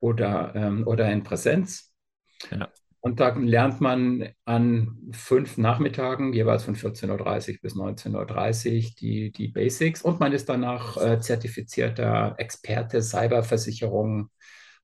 oder, 0.00 0.52
ähm, 0.54 0.86
oder 0.86 1.10
in 1.10 1.22
Präsenz. 1.22 1.94
Ja. 2.50 2.68
Und 3.00 3.20
da 3.20 3.34
lernt 3.34 3.80
man 3.80 4.28
an 4.44 4.98
fünf 5.12 5.56
Nachmittagen, 5.56 6.32
jeweils 6.32 6.64
von 6.64 6.74
14.30 6.74 7.52
Uhr 7.52 7.58
bis 7.62 7.74
19.30 7.74 8.84
Uhr, 8.84 8.90
die, 9.00 9.32
die 9.32 9.48
Basics. 9.48 10.02
Und 10.02 10.20
man 10.20 10.32
ist 10.32 10.48
danach 10.48 10.96
äh, 10.98 11.20
zertifizierter 11.20 12.34
Experte 12.38 13.00
Cyberversicherung 13.00 14.30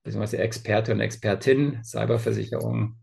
beziehungsweise 0.05 0.37
Experte 0.37 0.93
und 0.93 1.01
Expertin 1.01 1.83
Cyberversicherung, 1.83 2.99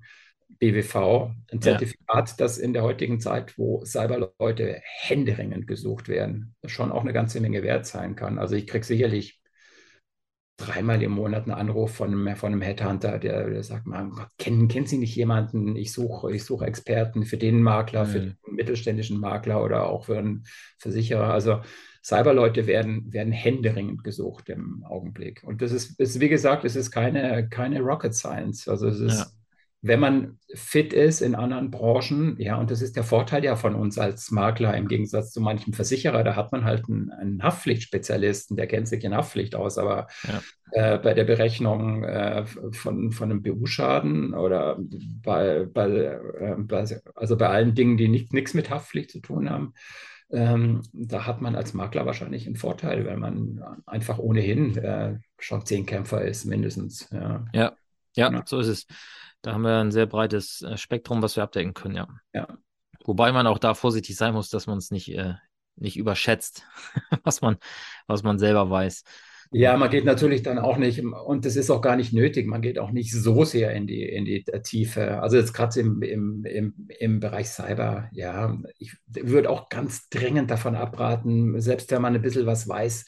BWV, 0.59 1.33
ein 1.51 1.61
Zertifikat, 1.61 2.29
ja. 2.31 2.35
das 2.39 2.59
in 2.59 2.73
der 2.73 2.85
heutigen 2.85 3.21
Zeit, 3.21 3.59
wo 3.59 3.85
Cyberleute 3.85 4.81
händeringend 4.85 5.67
gesucht 5.67 6.09
werden, 6.09 6.55
schon 6.65 6.93
auch 6.93 7.03
eine 7.03 7.13
ganze 7.13 7.41
Menge 7.41 7.65
wert 7.65 7.85
sein 7.85 8.15
kann. 8.15 8.39
Also 8.39 8.55
ich 8.55 8.69
kriege 8.69 8.85
sicherlich 8.85 9.41
dreimal 10.57 11.03
im 11.03 11.13
Monat 11.13 11.45
einen 11.45 11.59
Anruf 11.59 11.97
von 11.97 12.13
einem, 12.13 12.37
von 12.37 12.53
einem 12.53 12.63
Headhunter, 12.63 13.19
der, 13.19 13.51
der 13.51 13.65
sagt, 13.65 13.87
man, 13.87 14.13
kennen, 14.39 14.69
kennen 14.69 14.87
Sie 14.87 14.99
nicht 14.99 15.17
jemanden? 15.17 15.75
Ich 15.75 15.93
suche 15.93 16.33
ich 16.33 16.45
such 16.45 16.63
Experten 16.63 17.25
für 17.25 17.39
den 17.39 17.61
Makler, 17.61 18.05
mhm. 18.05 18.09
für 18.09 18.21
den 18.21 18.37
mittelständischen 18.49 19.19
Makler 19.19 19.65
oder 19.65 19.87
auch 19.87 20.05
für 20.05 20.19
einen 20.19 20.45
Versicherer. 20.79 21.33
Also 21.33 21.63
Cyberleute 22.05 22.67
werden, 22.67 23.13
werden 23.13 23.33
händeringend 23.33 24.03
gesucht 24.03 24.49
im 24.49 24.85
Augenblick. 24.85 25.43
Und 25.45 25.63
das 25.63 25.71
ist, 25.71 25.99
ist 26.01 26.19
wie 26.19 26.29
gesagt, 26.29 26.65
es 26.65 26.75
ist 26.75 26.91
keine, 26.91 27.49
keine 27.49 27.81
Rocket 27.81 28.15
Science. 28.15 28.67
Also 28.67 28.89
es 28.89 28.99
ist, 28.99 29.19
ja. 29.21 29.27
wenn 29.83 30.01
man 30.01 30.39
fit 30.53 30.93
ist 30.93 31.21
in 31.21 31.37
anderen 31.37 31.71
Branchen, 31.71 32.35
ja, 32.41 32.57
und 32.57 32.73
das 32.73 32.83
ist 32.83 32.97
der 32.97 33.05
Vorteil 33.05 33.45
ja 33.45 33.55
von 33.55 33.77
uns 33.77 33.99
als 33.99 34.33
Makler 34.33 34.77
im 34.77 34.89
Gegensatz 34.89 35.31
zu 35.31 35.41
manchem 35.41 35.75
Versicherer, 35.75 36.25
da 36.25 36.35
hat 36.35 36.51
man 36.51 36.65
halt 36.65 36.89
einen, 36.89 37.13
einen 37.13 37.41
Haftpflichtspezialisten, 37.41 38.57
der 38.57 38.67
kennt 38.67 38.89
sich 38.89 39.05
in 39.05 39.15
Haftpflicht 39.15 39.55
aus, 39.55 39.79
aber 39.79 40.09
ja. 40.25 40.43
äh, 40.73 40.99
bei 40.99 41.15
der 41.15 41.25
Berechnung 41.25 42.03
äh, 42.03 42.45
von, 42.73 43.13
von 43.13 43.31
einem 43.31 43.43
BU-Schaden 43.43 44.35
oder 44.35 44.77
bei, 45.23 45.67
bei, 45.73 45.89
äh, 45.89 46.57
bei, 46.59 46.85
also 47.15 47.37
bei 47.37 47.49
allen 47.49 47.77
Dingen, 47.77 47.97
die 47.97 48.09
nichts 48.09 48.55
mit 48.55 48.71
Haftpflicht 48.71 49.13
zu 49.13 49.21
tun 49.21 49.49
haben, 49.49 49.75
ähm, 50.33 50.83
da 50.93 51.27
hat 51.27 51.41
man 51.41 51.55
als 51.55 51.75
Makler 51.75 52.07
wahrscheinlich 52.07 52.47
einen 52.47 52.57
Vorteil, 52.57 53.07
weil 53.07 53.19
man 53.19 53.63
einfach 53.87 54.19
ohnehin 54.19 54.77
äh, 54.79 55.19
schon 55.39 55.67
Zehnkämpfer 55.67 56.23
ist, 56.23 56.47
mindestens. 56.47 57.09
Ja. 57.11 57.45
ja, 57.53 57.77
ja, 58.17 58.33
ja, 58.33 58.43
so 58.47 58.59
ist 58.59 58.69
es. 58.69 58.87
Da 59.43 59.53
haben 59.53 59.63
wir 59.63 59.79
ein 59.79 59.93
sehr 59.93 60.07
breites 60.07 60.63
äh, 60.63 60.77
Spektrum, 60.77 61.23
was 61.23 61.37
wir 61.37 61.43
abdecken 61.43 61.75
können, 61.75 61.97
ja. 61.97 62.09
ja. 62.33 62.49
Wobei 63.05 63.33
man 63.33 63.47
auch 63.47 63.59
da 63.59 63.75
vorsichtig 63.75 64.17
sein 64.17 64.35
muss, 64.35 64.49
dass 64.49 64.67
man 64.67 64.79
es 64.79 64.91
nicht, 64.91 65.09
äh, 65.13 65.35
nicht 65.77 65.97
überschätzt, 65.97 66.65
was 67.25 67.41
man, 67.41 67.57
was 68.07 68.23
man 68.23 68.39
selber 68.39 68.71
weiß. 68.71 69.05
Ja, 69.55 69.77
man 69.77 69.91
geht 69.91 70.07
natürlich 70.07 70.43
dann 70.43 70.59
auch 70.59 70.79
nicht, 70.79 71.05
und 71.05 71.45
das 71.45 71.57
ist 71.57 71.71
auch 71.71 71.83
gar 71.83 71.97
nicht 71.97 72.15
nötig, 72.15 72.47
man 72.47 72.63
geht 72.63 72.79
auch 72.79 72.91
nicht 72.91 73.13
so 73.13 73.45
sehr 73.45 73.73
in 73.73 73.87
die, 73.87 74.03
in 74.03 74.25
die 74.25 74.45
Tiefe. 74.63 75.21
Also 75.21 75.37
jetzt 75.37 75.53
gerade 75.53 75.79
im, 75.79 76.01
im, 76.01 76.45
im, 76.47 76.89
im 76.99 77.21
Bereich 77.21 77.51
Cyber, 77.51 78.09
ja, 78.13 78.57
ich 78.79 78.97
würde 79.09 79.51
auch 79.51 79.69
ganz 79.69 80.09
dringend 80.09 80.51
davon 80.51 80.75
abraten, 80.75 81.61
selbst 81.61 81.91
wenn 81.91 82.01
man 82.01 82.15
ein 82.15 82.23
bisschen 82.23 82.47
was 82.47 82.67
weiß, 82.67 83.05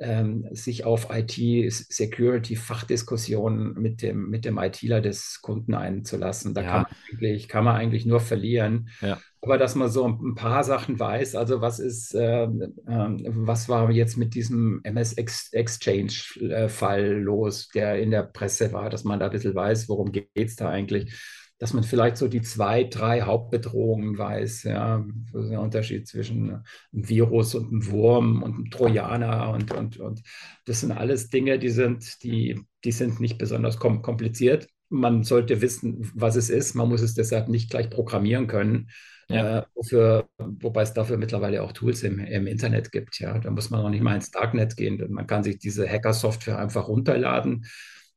ähm, 0.00 0.48
sich 0.50 0.84
auf 0.84 1.08
IT-Security-Fachdiskussionen 1.10 3.74
mit 3.74 4.02
dem, 4.02 4.30
mit 4.30 4.44
dem 4.44 4.58
ITler 4.58 5.00
des 5.00 5.40
Kunden 5.42 5.74
einzulassen. 5.74 6.54
Da 6.54 6.62
ja. 6.62 6.68
kann, 6.68 6.82
man 6.82 6.90
eigentlich, 7.10 7.48
kann 7.48 7.64
man 7.64 7.76
eigentlich 7.76 8.06
nur 8.06 8.20
verlieren. 8.20 8.88
Ja. 9.00 9.18
Aber 9.42 9.56
dass 9.56 9.74
man 9.74 9.88
so 9.88 10.06
ein 10.06 10.34
paar 10.34 10.64
Sachen 10.64 10.98
weiß, 10.98 11.34
also 11.34 11.60
was 11.60 11.78
ist, 11.78 12.14
äh, 12.14 12.44
äh, 12.44 12.48
was 12.86 13.68
war 13.68 13.90
jetzt 13.90 14.16
mit 14.16 14.34
diesem 14.34 14.80
MS 14.84 15.14
Exchange-Fall 15.52 17.20
los, 17.20 17.68
der 17.68 18.00
in 18.00 18.10
der 18.10 18.24
Presse 18.24 18.72
war, 18.72 18.90
dass 18.90 19.04
man 19.04 19.18
da 19.18 19.26
ein 19.26 19.32
bisschen 19.32 19.54
weiß, 19.54 19.88
worum 19.88 20.12
geht 20.12 20.28
es 20.34 20.56
da 20.56 20.68
eigentlich 20.68 21.14
dass 21.60 21.74
man 21.74 21.84
vielleicht 21.84 22.16
so 22.16 22.26
die 22.26 22.40
zwei, 22.40 22.84
drei 22.84 23.20
Hauptbedrohungen 23.20 24.16
weiß. 24.16 24.64
Ja, 24.64 25.04
das 25.30 25.44
ist 25.44 25.50
der 25.50 25.60
Unterschied 25.60 26.08
zwischen 26.08 26.52
einem 26.54 26.62
Virus 26.90 27.54
und 27.54 27.68
einem 27.68 27.86
Wurm 27.90 28.42
und 28.42 28.54
einem 28.54 28.70
Trojaner 28.70 29.50
und, 29.50 29.70
und, 29.72 29.98
und 29.98 30.22
das 30.64 30.80
sind 30.80 30.90
alles 30.90 31.28
Dinge, 31.28 31.58
die 31.58 31.68
sind, 31.68 32.22
die, 32.24 32.58
die 32.82 32.92
sind 32.92 33.20
nicht 33.20 33.36
besonders 33.36 33.78
kompliziert. 33.78 34.68
Man 34.88 35.22
sollte 35.22 35.60
wissen, 35.60 36.10
was 36.14 36.34
es 36.34 36.48
ist. 36.48 36.74
Man 36.74 36.88
muss 36.88 37.02
es 37.02 37.14
deshalb 37.14 37.48
nicht 37.48 37.70
gleich 37.70 37.90
programmieren 37.90 38.46
können. 38.46 38.88
Ja. 39.28 39.58
Äh, 39.58 39.62
wofür, 39.74 40.28
wobei 40.38 40.80
es 40.80 40.94
dafür 40.94 41.18
mittlerweile 41.18 41.62
auch 41.62 41.72
Tools 41.72 42.02
im, 42.02 42.20
im 42.20 42.46
Internet 42.46 42.90
gibt. 42.90 43.20
Ja, 43.20 43.38
da 43.38 43.50
muss 43.50 43.68
man 43.68 43.82
noch 43.82 43.90
nicht 43.90 44.02
mal 44.02 44.14
ins 44.14 44.30
Darknet 44.30 44.78
gehen. 44.78 45.04
Man 45.10 45.26
kann 45.26 45.44
sich 45.44 45.58
diese 45.58 45.86
Hacker-Software 45.86 46.58
einfach 46.58 46.88
runterladen 46.88 47.66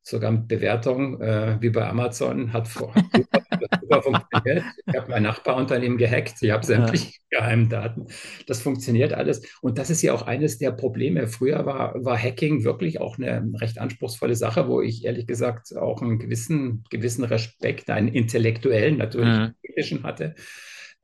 sogar 0.04 0.32
mit 0.32 0.50
Bewertung, 0.50 1.22
äh, 1.22 1.58
wie 1.62 1.70
bei 1.70 1.88
Amazon, 1.88 2.52
hat, 2.52 2.68
vor, 2.68 2.94
super, 3.82 4.02
funktioniert. 4.04 4.63
Ich 4.86 4.96
habe 4.96 5.10
mein 5.10 5.24
Nachbarunternehmen 5.24 5.98
gehackt, 5.98 6.42
ich 6.42 6.52
habe 6.52 6.66
sämtliche 6.66 7.13
ja. 7.32 7.39
geheimen 7.39 7.70
Daten. 7.70 8.08
Das 8.46 8.62
funktioniert 8.62 9.13
alles. 9.13 9.42
Und 9.62 9.78
das 9.78 9.89
ist 9.89 10.02
ja 10.02 10.13
auch 10.13 10.24
eines 10.24 10.58
der 10.58 10.72
Probleme. 10.72 11.28
Früher 11.28 11.66
war, 11.66 12.04
war 12.04 12.18
Hacking 12.18 12.66
wirklich 12.66 13.00
auch 13.00 13.18
eine 13.18 13.50
recht 13.62 13.80
anspruchsvolle 13.80 14.36
Sache, 14.36 14.68
wo 14.68 14.82
ich 14.82 15.06
ehrlich 15.06 15.26
gesagt 15.26 15.76
auch 15.76 16.02
einen 16.02 16.20
gewissen, 16.20 16.84
gewissen 16.89 17.24
Respekt, 17.24 17.89
einen 17.89 18.10
intellektuellen, 18.10 18.98
natürlich 18.98 19.92
mhm. 19.94 20.04
hatte. 20.04 20.36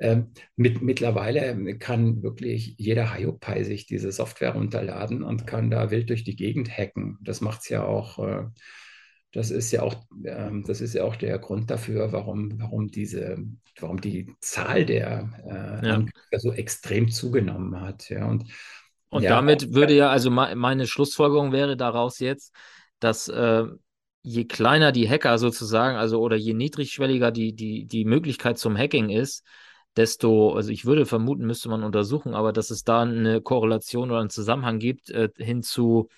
Ähm, 0.01 0.31
mit, 0.55 0.81
mittlerweile 0.81 1.77
kann 1.77 2.23
wirklich 2.23 2.75
jeder 2.77 3.15
Hiopai 3.15 3.63
sich 3.63 3.85
diese 3.85 4.11
Software 4.11 4.53
runterladen 4.53 5.23
und 5.23 5.45
kann 5.45 5.69
da 5.69 5.91
wild 5.91 6.09
durch 6.09 6.23
die 6.23 6.37
Gegend 6.37 6.69
hacken. 6.69 7.17
Das 7.21 7.41
macht 7.41 7.61
es 7.61 7.69
ja 7.69 7.83
auch 7.83 8.19
äh, 8.19 8.45
das 9.31 9.51
ist 9.51 9.71
ja 9.71 9.83
auch, 9.83 9.95
ähm, 10.25 10.63
das 10.65 10.81
ist 10.81 10.93
ja 10.93 11.03
auch 11.03 11.15
der 11.15 11.37
Grund 11.37 11.69
dafür, 11.69 12.11
warum, 12.11 12.59
warum 12.59 12.87
diese, 12.87 13.37
warum 13.79 14.01
die 14.01 14.33
Zahl 14.39 14.85
der 14.85 15.29
äh, 15.45 15.87
ja. 15.87 16.05
So 16.39 16.51
extrem 16.51 17.09
zugenommen 17.09 17.79
hat. 17.79 18.09
Ja, 18.09 18.27
und, 18.27 18.45
und 19.09 19.23
ja, 19.23 19.29
damit 19.29 19.73
würde 19.73 19.95
ja, 19.95 20.09
also 20.09 20.31
meine 20.31 20.87
Schlussfolgerung 20.87 21.51
wäre 21.51 21.77
daraus 21.77 22.19
jetzt, 22.19 22.55
dass 22.99 23.27
äh, 23.27 23.65
je 24.23 24.45
kleiner 24.45 24.91
die 24.91 25.07
Hacker 25.07 25.37
sozusagen, 25.37 25.97
also 25.97 26.19
oder 26.19 26.35
je 26.35 26.53
niedrigschwelliger 26.53 27.31
die, 27.31 27.53
die, 27.53 27.85
die 27.85 28.05
Möglichkeit 28.05 28.57
zum 28.57 28.75
Hacking 28.75 29.09
ist, 29.09 29.45
desto, 29.95 30.53
also 30.53 30.71
ich 30.71 30.85
würde 30.85 31.05
vermuten, 31.05 31.45
müsste 31.45 31.69
man 31.69 31.83
untersuchen, 31.83 32.33
aber 32.33 32.51
dass 32.51 32.69
es 32.69 32.83
da 32.83 33.01
eine 33.01 33.41
Korrelation 33.41 34.09
oder 34.11 34.21
einen 34.21 34.29
Zusammenhang 34.29 34.79
gibt 34.79 35.09
äh, 35.09 35.29
hin 35.37 35.61
zu 35.61 36.09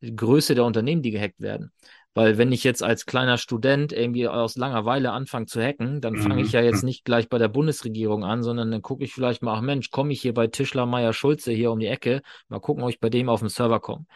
Größe 0.00 0.54
der 0.54 0.64
Unternehmen, 0.64 1.02
die 1.02 1.10
gehackt 1.10 1.40
werden. 1.40 1.72
Weil 2.16 2.38
wenn 2.38 2.50
ich 2.50 2.64
jetzt 2.64 2.82
als 2.82 3.04
kleiner 3.04 3.36
Student 3.36 3.92
irgendwie 3.92 4.26
aus 4.26 4.56
Langeweile 4.56 5.12
anfange 5.12 5.44
zu 5.44 5.60
hacken, 5.60 6.00
dann 6.00 6.16
fange 6.16 6.40
ich 6.40 6.48
mhm. 6.48 6.54
ja 6.54 6.62
jetzt 6.62 6.82
nicht 6.82 7.04
gleich 7.04 7.28
bei 7.28 7.36
der 7.36 7.48
Bundesregierung 7.48 8.24
an, 8.24 8.42
sondern 8.42 8.70
dann 8.70 8.80
gucke 8.80 9.04
ich 9.04 9.12
vielleicht 9.12 9.42
mal, 9.42 9.54
ach 9.54 9.60
Mensch, 9.60 9.90
komme 9.90 10.14
ich 10.14 10.22
hier 10.22 10.32
bei 10.32 10.46
Tischler 10.46 10.86
Meier 10.86 11.12
Schulze 11.12 11.52
hier 11.52 11.70
um 11.70 11.78
die 11.78 11.88
Ecke, 11.88 12.22
mal 12.48 12.58
gucken, 12.58 12.84
ob 12.84 12.88
ich 12.88 13.00
bei 13.00 13.10
dem 13.10 13.28
auf 13.28 13.40
dem 13.40 13.50
Server 13.50 13.80
komme. 13.80 14.06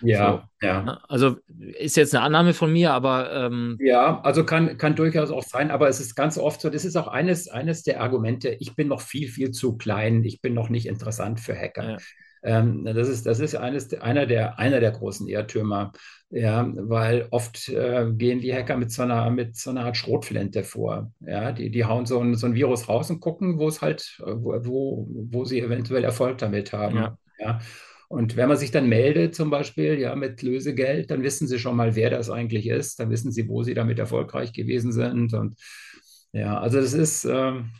Ja, 0.00 0.48
so. 0.62 0.66
ja. 0.66 0.82
Ne? 0.82 1.00
Also 1.10 1.36
ist 1.58 1.98
jetzt 1.98 2.14
eine 2.14 2.24
Annahme 2.24 2.54
von 2.54 2.72
mir, 2.72 2.94
aber. 2.94 3.30
Ähm, 3.30 3.76
ja, 3.78 4.22
also 4.22 4.46
kann, 4.46 4.78
kann 4.78 4.96
durchaus 4.96 5.30
auch 5.30 5.42
sein, 5.42 5.70
aber 5.70 5.86
es 5.90 6.00
ist 6.00 6.14
ganz 6.14 6.38
oft 6.38 6.62
so, 6.62 6.70
das 6.70 6.86
ist 6.86 6.96
auch 6.96 7.08
eines, 7.08 7.46
eines 7.48 7.82
der 7.82 8.00
Argumente, 8.00 8.56
ich 8.58 8.74
bin 8.74 8.88
noch 8.88 9.02
viel, 9.02 9.28
viel 9.28 9.50
zu 9.50 9.76
klein, 9.76 10.24
ich 10.24 10.40
bin 10.40 10.54
noch 10.54 10.70
nicht 10.70 10.86
interessant 10.86 11.40
für 11.40 11.54
Hacker. 11.54 11.90
Ja. 11.90 11.96
Ähm, 12.42 12.84
das 12.84 13.08
ist, 13.08 13.26
das 13.26 13.40
ist 13.40 13.54
eines, 13.54 13.92
einer, 14.00 14.26
der, 14.26 14.58
einer 14.58 14.80
der 14.80 14.92
großen 14.92 15.26
Irrtümer, 15.28 15.92
ja, 16.30 16.70
weil 16.74 17.26
oft 17.30 17.68
äh, 17.68 18.06
gehen 18.12 18.40
die 18.40 18.54
Hacker 18.54 18.76
mit 18.76 18.90
so, 18.92 19.02
einer, 19.02 19.30
mit 19.30 19.56
so 19.56 19.70
einer 19.70 19.84
Art 19.84 19.96
Schrotflinte 19.96 20.62
vor. 20.62 21.12
Ja, 21.20 21.52
die, 21.52 21.70
die 21.70 21.84
hauen 21.84 22.06
so 22.06 22.20
ein, 22.20 22.34
so 22.36 22.46
ein 22.46 22.54
Virus 22.54 22.88
raus 22.88 23.10
und 23.10 23.20
gucken, 23.20 23.58
wo 23.58 23.68
es 23.68 23.82
halt, 23.82 24.20
wo, 24.24 25.06
wo 25.08 25.44
sie 25.44 25.60
eventuell 25.60 26.04
Erfolg 26.04 26.38
damit 26.38 26.72
haben. 26.72 26.96
Ja. 26.96 27.18
ja. 27.38 27.60
Und 28.08 28.36
wenn 28.36 28.48
man 28.48 28.56
sich 28.56 28.70
dann 28.70 28.88
meldet, 28.88 29.34
zum 29.34 29.50
Beispiel, 29.50 29.98
ja, 29.98 30.16
mit 30.16 30.42
Lösegeld, 30.42 31.10
dann 31.10 31.22
wissen 31.22 31.46
sie 31.46 31.58
schon 31.58 31.76
mal, 31.76 31.94
wer 31.94 32.10
das 32.10 32.30
eigentlich 32.30 32.66
ist. 32.66 32.98
Dann 32.98 33.10
wissen 33.10 33.30
sie, 33.30 33.48
wo 33.48 33.62
sie 33.62 33.74
damit 33.74 33.98
erfolgreich 33.98 34.52
gewesen 34.52 34.92
sind. 34.92 35.32
Und 35.32 35.56
ja, 36.32 36.58
also 36.58 36.80
das 36.80 36.92
ist, 36.92 37.24
ähm, 37.24 37.70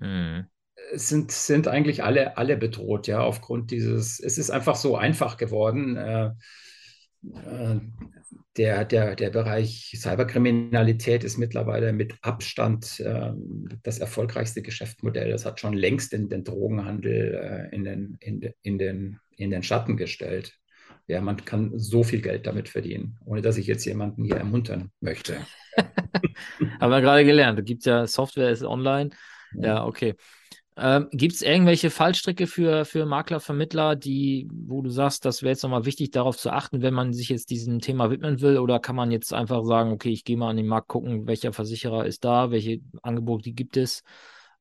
mhm 0.00 0.46
sind, 0.92 1.32
sind 1.32 1.68
eigentlich 1.68 2.02
alle, 2.02 2.36
alle 2.36 2.56
bedroht, 2.56 3.06
ja, 3.06 3.20
aufgrund 3.20 3.70
dieses, 3.70 4.20
es 4.20 4.38
ist 4.38 4.50
einfach 4.50 4.76
so 4.76 4.96
einfach 4.96 5.36
geworden. 5.36 5.96
Äh, 5.96 6.30
äh, 7.22 7.80
der, 8.56 8.84
der, 8.84 9.16
der 9.16 9.30
Bereich 9.30 9.92
Cyberkriminalität 9.96 11.24
ist 11.24 11.38
mittlerweile 11.38 11.92
mit 11.92 12.14
Abstand 12.22 13.00
äh, 13.00 13.32
das 13.82 13.98
erfolgreichste 13.98 14.62
Geschäftsmodell. 14.62 15.30
Das 15.30 15.44
hat 15.44 15.58
schon 15.58 15.74
längst 15.74 16.12
den, 16.12 16.28
den 16.28 16.44
Drogenhandel 16.44 17.34
äh, 17.34 17.74
in, 17.74 17.84
den, 17.84 18.16
in, 18.20 18.52
in, 18.62 18.78
den, 18.78 19.18
in 19.36 19.50
den 19.50 19.62
Schatten 19.64 19.96
gestellt. 19.96 20.54
Ja, 21.06 21.20
man 21.20 21.44
kann 21.44 21.78
so 21.78 22.02
viel 22.04 22.22
Geld 22.22 22.46
damit 22.46 22.68
verdienen, 22.68 23.18
ohne 23.24 23.42
dass 23.42 23.58
ich 23.58 23.66
jetzt 23.66 23.84
jemanden 23.84 24.24
hier 24.24 24.36
ermuntern 24.36 24.90
möchte. 25.00 25.36
Haben 26.80 26.90
wir 26.90 27.00
gerade 27.00 27.24
gelernt. 27.24 27.58
Da 27.58 27.62
gibt 27.62 27.80
es 27.80 27.86
ja 27.86 28.06
Software, 28.06 28.50
ist 28.50 28.62
online. 28.62 29.10
Ja 29.56 29.84
okay. 29.84 30.14
Ähm, 30.76 31.08
Gibt 31.12 31.34
es 31.34 31.42
irgendwelche 31.42 31.88
Fallstricke 31.90 32.46
für, 32.48 32.84
für 32.84 33.06
Makler, 33.06 33.38
Vermittler, 33.38 33.94
die, 33.94 34.48
wo 34.52 34.82
du 34.82 34.90
sagst, 34.90 35.24
das 35.24 35.42
wäre 35.42 35.50
jetzt 35.52 35.62
nochmal 35.62 35.84
wichtig, 35.84 36.10
darauf 36.10 36.36
zu 36.36 36.50
achten, 36.50 36.82
wenn 36.82 36.94
man 36.94 37.12
sich 37.12 37.28
jetzt 37.28 37.50
diesem 37.50 37.80
Thema 37.80 38.10
widmen 38.10 38.40
will? 38.40 38.58
Oder 38.58 38.80
kann 38.80 38.96
man 38.96 39.12
jetzt 39.12 39.32
einfach 39.32 39.64
sagen, 39.64 39.92
okay, 39.92 40.10
ich 40.10 40.24
gehe 40.24 40.36
mal 40.36 40.50
an 40.50 40.56
den 40.56 40.66
Markt 40.66 40.88
gucken, 40.88 41.28
welcher 41.28 41.52
Versicherer 41.52 42.06
ist 42.06 42.24
da, 42.24 42.50
welche 42.50 42.80
Angebote 43.02 43.52
gibt 43.52 43.76
es? 43.76 44.02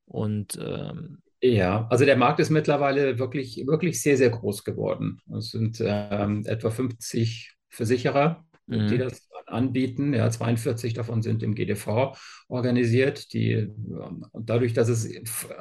Und 0.06 0.60
ähm, 0.62 1.20
ja, 1.42 1.88
also 1.90 2.06
der 2.06 2.16
Markt 2.16 2.40
ist 2.40 2.52
mittlerweile 2.52 3.18
wirklich, 3.18 3.66
wirklich 3.66 4.02
sehr, 4.02 4.16
sehr 4.16 4.30
groß 4.30 4.64
geworden. 4.64 5.20
Es 5.36 5.50
sind 5.50 5.82
ähm, 5.84 6.44
etwa 6.46 6.70
50 6.70 7.54
Versicherer, 7.70 8.46
mhm. 8.68 8.88
die 8.88 8.98
das 8.98 9.28
anbieten. 9.46 10.14
Ja, 10.14 10.30
42 10.30 10.94
davon 10.94 11.22
sind 11.22 11.44
im 11.44 11.56
GDV 11.56 12.16
organisiert. 12.48 13.34
Die, 13.34 13.52
ähm, 13.52 14.26
dadurch, 14.34 14.74
dass 14.74 14.90
es 14.90 15.10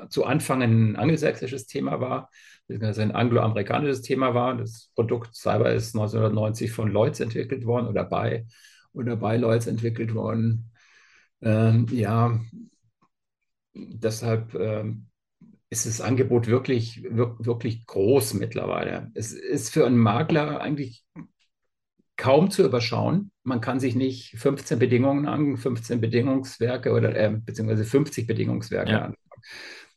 zu 0.08 0.24
Anfang 0.24 0.62
ein 0.62 0.96
angelsächsisches 0.96 1.66
Thema 1.66 2.00
war, 2.00 2.30
beziehungsweise 2.66 3.02
ein 3.02 3.12
angloamerikanisches 3.12 4.02
Thema 4.02 4.34
war, 4.34 4.56
das 4.56 4.90
Produkt 4.94 5.34
Cyber 5.34 5.72
ist 5.72 5.94
1990 5.94 6.70
von 6.70 6.90
Lloyds 6.90 7.20
entwickelt 7.20 7.66
worden 7.66 7.88
oder 7.88 8.04
bei, 8.04 8.46
oder 8.92 9.16
bei 9.16 9.36
Lloyds 9.36 9.66
entwickelt 9.66 10.14
worden. 10.14 10.70
Ähm, 11.42 11.86
ja, 11.90 12.40
deshalb 13.74 14.54
ähm, 14.54 15.08
ist 15.70 15.86
das 15.86 16.00
Angebot 16.00 16.46
wirklich, 16.46 17.02
wirklich 17.02 17.86
groß 17.86 18.34
mittlerweile. 18.34 19.10
Es 19.14 19.32
ist 19.32 19.70
für 19.70 19.86
einen 19.86 19.96
Makler 19.96 20.60
eigentlich 20.60 21.04
kaum 22.22 22.52
zu 22.52 22.64
überschauen. 22.64 23.32
Man 23.42 23.60
kann 23.60 23.80
sich 23.80 23.96
nicht 23.96 24.38
15 24.38 24.78
Bedingungen 24.78 25.26
an, 25.26 25.56
15 25.56 26.00
Bedingungswerke 26.00 26.92
oder 26.92 27.16
äh, 27.16 27.36
beziehungsweise 27.36 27.84
50 27.84 28.28
Bedingungswerke 28.28 28.92
ja. 28.92 28.98
anschauen. 29.06 29.42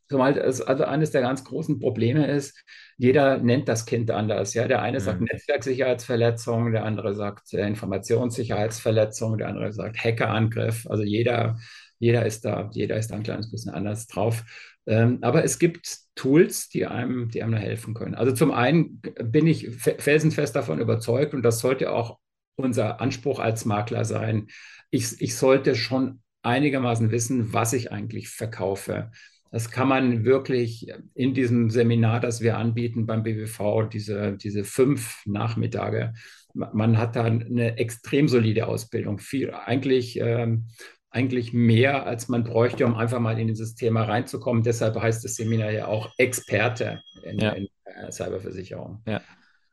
Zumal 0.09 0.35
es 0.35 0.59
also 0.59 0.85
eines 0.85 1.11
der 1.11 1.21
ganz 1.21 1.43
großen 1.43 1.79
Probleme 1.79 2.25
ist, 2.25 2.63
jeder 2.97 3.37
nennt 3.37 3.67
das 3.67 3.85
Kind 3.85 4.09
anders. 4.09 4.55
Ja, 4.55 4.67
der 4.67 4.81
eine 4.81 4.97
mhm. 4.97 5.03
sagt 5.03 5.21
Netzwerksicherheitsverletzung, 5.21 6.71
der 6.71 6.83
andere 6.83 7.13
sagt 7.13 7.53
äh, 7.53 7.67
Informationssicherheitsverletzung, 7.67 9.37
der 9.37 9.49
andere 9.49 9.71
sagt 9.71 10.03
Hackerangriff. 10.03 10.87
Also 10.89 11.03
jeder, 11.03 11.59
jeder 11.99 12.25
ist 12.25 12.43
da, 12.43 12.71
jeder 12.73 12.97
ist 12.97 13.11
da 13.11 13.17
ein 13.17 13.23
kleines 13.23 13.51
bisschen 13.51 13.71
anders 13.71 14.07
drauf. 14.07 14.43
Ähm, 14.87 15.19
aber 15.21 15.43
es 15.43 15.59
gibt 15.59 15.97
Tools, 16.15 16.69
die 16.69 16.85
einem, 16.85 17.29
die 17.29 17.41
einem 17.41 17.53
da 17.53 17.57
helfen 17.57 17.93
können. 17.93 18.15
Also 18.15 18.33
zum 18.33 18.51
einen 18.51 19.01
bin 19.23 19.47
ich 19.47 19.69
felsenfest 19.69 20.55
davon 20.55 20.79
überzeugt 20.79 21.33
und 21.33 21.43
das 21.43 21.59
sollte 21.59 21.91
auch 21.91 22.19
unser 22.55 23.01
Anspruch 23.01 23.39
als 23.39 23.65
Makler 23.65 24.05
sein. 24.05 24.47
Ich, 24.91 25.19
ich 25.19 25.35
sollte 25.35 25.75
schon 25.75 26.21
einigermaßen 26.43 27.11
wissen, 27.11 27.53
was 27.53 27.73
ich 27.73 27.91
eigentlich 27.91 28.29
verkaufe. 28.29 29.11
Das 29.51 29.71
kann 29.71 29.87
man 29.87 30.25
wirklich 30.25 30.87
in 31.13 31.33
diesem 31.33 31.69
Seminar, 31.69 32.19
das 32.19 32.41
wir 32.41 32.57
anbieten 32.57 33.05
beim 33.05 33.23
BWV, 33.23 33.89
diese, 33.91 34.37
diese 34.37 34.63
fünf 34.63 35.21
Nachmittage, 35.25 36.13
man 36.53 36.97
hat 36.97 37.15
da 37.15 37.25
eine 37.25 37.77
extrem 37.77 38.27
solide 38.27 38.67
Ausbildung. 38.67 39.19
Viel, 39.19 39.51
eigentlich, 39.51 40.19
ähm, 40.19 40.67
eigentlich 41.15 41.53
mehr, 41.53 42.05
als 42.05 42.27
man 42.27 42.43
bräuchte, 42.43 42.85
um 42.85 42.95
einfach 42.95 43.19
mal 43.19 43.39
in 43.39 43.47
dieses 43.47 43.75
Thema 43.75 44.03
reinzukommen. 44.03 44.63
Deshalb 44.63 45.01
heißt 45.01 45.23
das 45.23 45.35
Seminar 45.35 45.71
ja 45.71 45.87
auch 45.87 46.09
Experte 46.17 47.01
in, 47.23 47.39
ja. 47.39 47.51
in 47.51 47.69
äh, 47.85 48.11
Cyberversicherung. 48.11 49.01
Ja. 49.07 49.21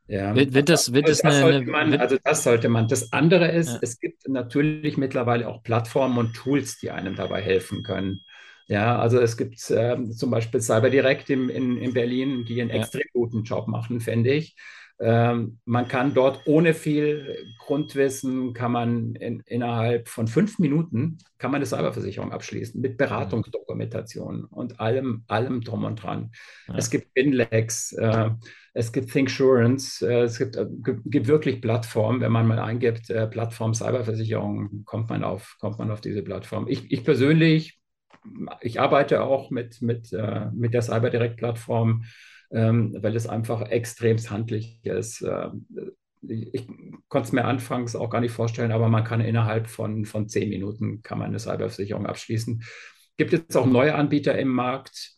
Ja. 0.07 0.37
Wird, 0.37 0.55
wird, 0.55 0.69
das, 0.69 0.93
wird 0.93 1.09
also, 1.09 1.23
das, 1.23 1.35
das 1.35 1.45
eine, 1.45 1.65
man, 1.65 1.91
wird, 1.91 2.01
also 2.01 2.17
das 2.23 2.45
sollte 2.45 2.69
man. 2.69 2.87
Das 2.87 3.13
andere 3.13 3.51
ist, 3.51 3.71
ja. 3.71 3.79
es 3.83 3.99
gibt 3.99 4.29
natürlich 4.29 4.97
mittlerweile 4.97 5.49
auch 5.49 5.65
Plattformen 5.65 6.17
und 6.19 6.35
Tools, 6.35 6.79
die 6.79 6.91
einem 6.91 7.17
dabei 7.17 7.41
helfen 7.41 7.83
können. 7.83 8.21
Ja, 8.69 8.99
also 9.01 9.19
es 9.19 9.37
gibt 9.37 9.69
äh, 9.71 9.97
zum 10.11 10.31
Beispiel 10.31 10.61
CyberDirect 10.61 11.29
in, 11.31 11.49
in, 11.49 11.77
in 11.77 11.93
Berlin, 11.93 12.45
die 12.45 12.61
einen 12.61 12.71
ja. 12.71 12.77
extrem 12.77 13.07
guten 13.13 13.43
Job 13.43 13.67
machen, 13.67 14.01
finde 14.01 14.33
ich. 14.33 14.55
Ähm, 15.01 15.59
man 15.65 15.89
kann 15.89 16.15
dort 16.15 16.41
ohne 16.47 16.75
viel 16.75 17.37
Grundwissen, 17.59 18.53
kann 18.53 18.73
man 18.73 19.15
in, 19.15 19.41
innerhalb 19.47 20.09
von 20.09 20.29
fünf 20.29 20.59
Minuten, 20.59 21.19
kann 21.39 21.51
man 21.51 21.59
eine 21.59 21.67
Cyberversicherung 21.67 22.33
abschließen 22.33 22.81
mit 22.81 22.97
Beratungsdokumentation 22.99 24.45
und 24.45 24.79
allem, 24.81 25.25
allem 25.27 25.63
drum 25.63 25.85
und 25.85 26.03
dran. 26.03 26.31
Ja. 26.69 26.75
Es 26.77 26.91
gibt 26.91 27.15
Binlex, 27.15 27.93
äh, 27.93 28.31
es 28.75 28.93
gibt 28.93 29.11
Thinksurance, 29.11 30.07
äh, 30.07 30.23
es 30.23 30.39
gibt, 30.39 30.57
äh, 30.57 30.67
gibt 30.79 31.27
wirklich 31.27 31.61
Plattformen, 31.61 32.21
wenn 32.21 32.33
man 32.33 32.47
mal 32.47 32.59
eingibt, 32.59 33.11
äh, 33.11 33.27
Plattform 33.27 33.75
Cyberversicherung, 33.75 34.85
kommt 34.85 35.11
man 35.11 35.25
auf, 35.25 35.57
kommt 35.61 35.79
man 35.79 35.91
auf 35.91 36.01
diese 36.01 36.23
Plattform. 36.23 36.69
Ich, 36.69 36.91
ich 36.93 37.05
persönlich, 37.05 37.81
ich 38.61 38.81
arbeite 38.81 39.25
auch 39.25 39.51
mit, 39.51 39.83
mit, 39.83 40.13
äh, 40.13 40.47
mit 40.55 40.75
der 40.75 40.83
CyberDirect-Plattform 40.83 42.05
ähm, 42.53 42.97
weil 43.01 43.17
es 43.17 43.27
einfach 43.27 43.63
extremst 43.63 44.31
handlich 44.31 44.79
ist. 44.85 45.23
Ähm, 45.23 45.67
ich, 46.29 46.69
konnte 47.09 47.27
es 47.27 47.33
mir 47.33 47.45
anfangs 47.45 47.97
auch 47.97 48.09
gar 48.09 48.21
nicht 48.21 48.33
vorstellen, 48.33 48.73
aber 48.73 48.89
man 48.89 49.05
kann 49.05 49.21
innerhalb 49.21 49.69
von, 49.69 50.05
von 50.05 50.29
zehn 50.29 50.49
Minuten 50.49 51.03
kann 51.03 51.19
man 51.19 51.29
eine 51.29 51.39
Cyberversicherung 51.39 52.07
abschließen. 52.07 52.63
Gibt 53.17 53.33
jetzt 53.33 53.57
auch 53.57 53.67
neue 53.67 53.95
Anbieter 53.95 54.39
im 54.39 54.49
Markt, 54.49 55.13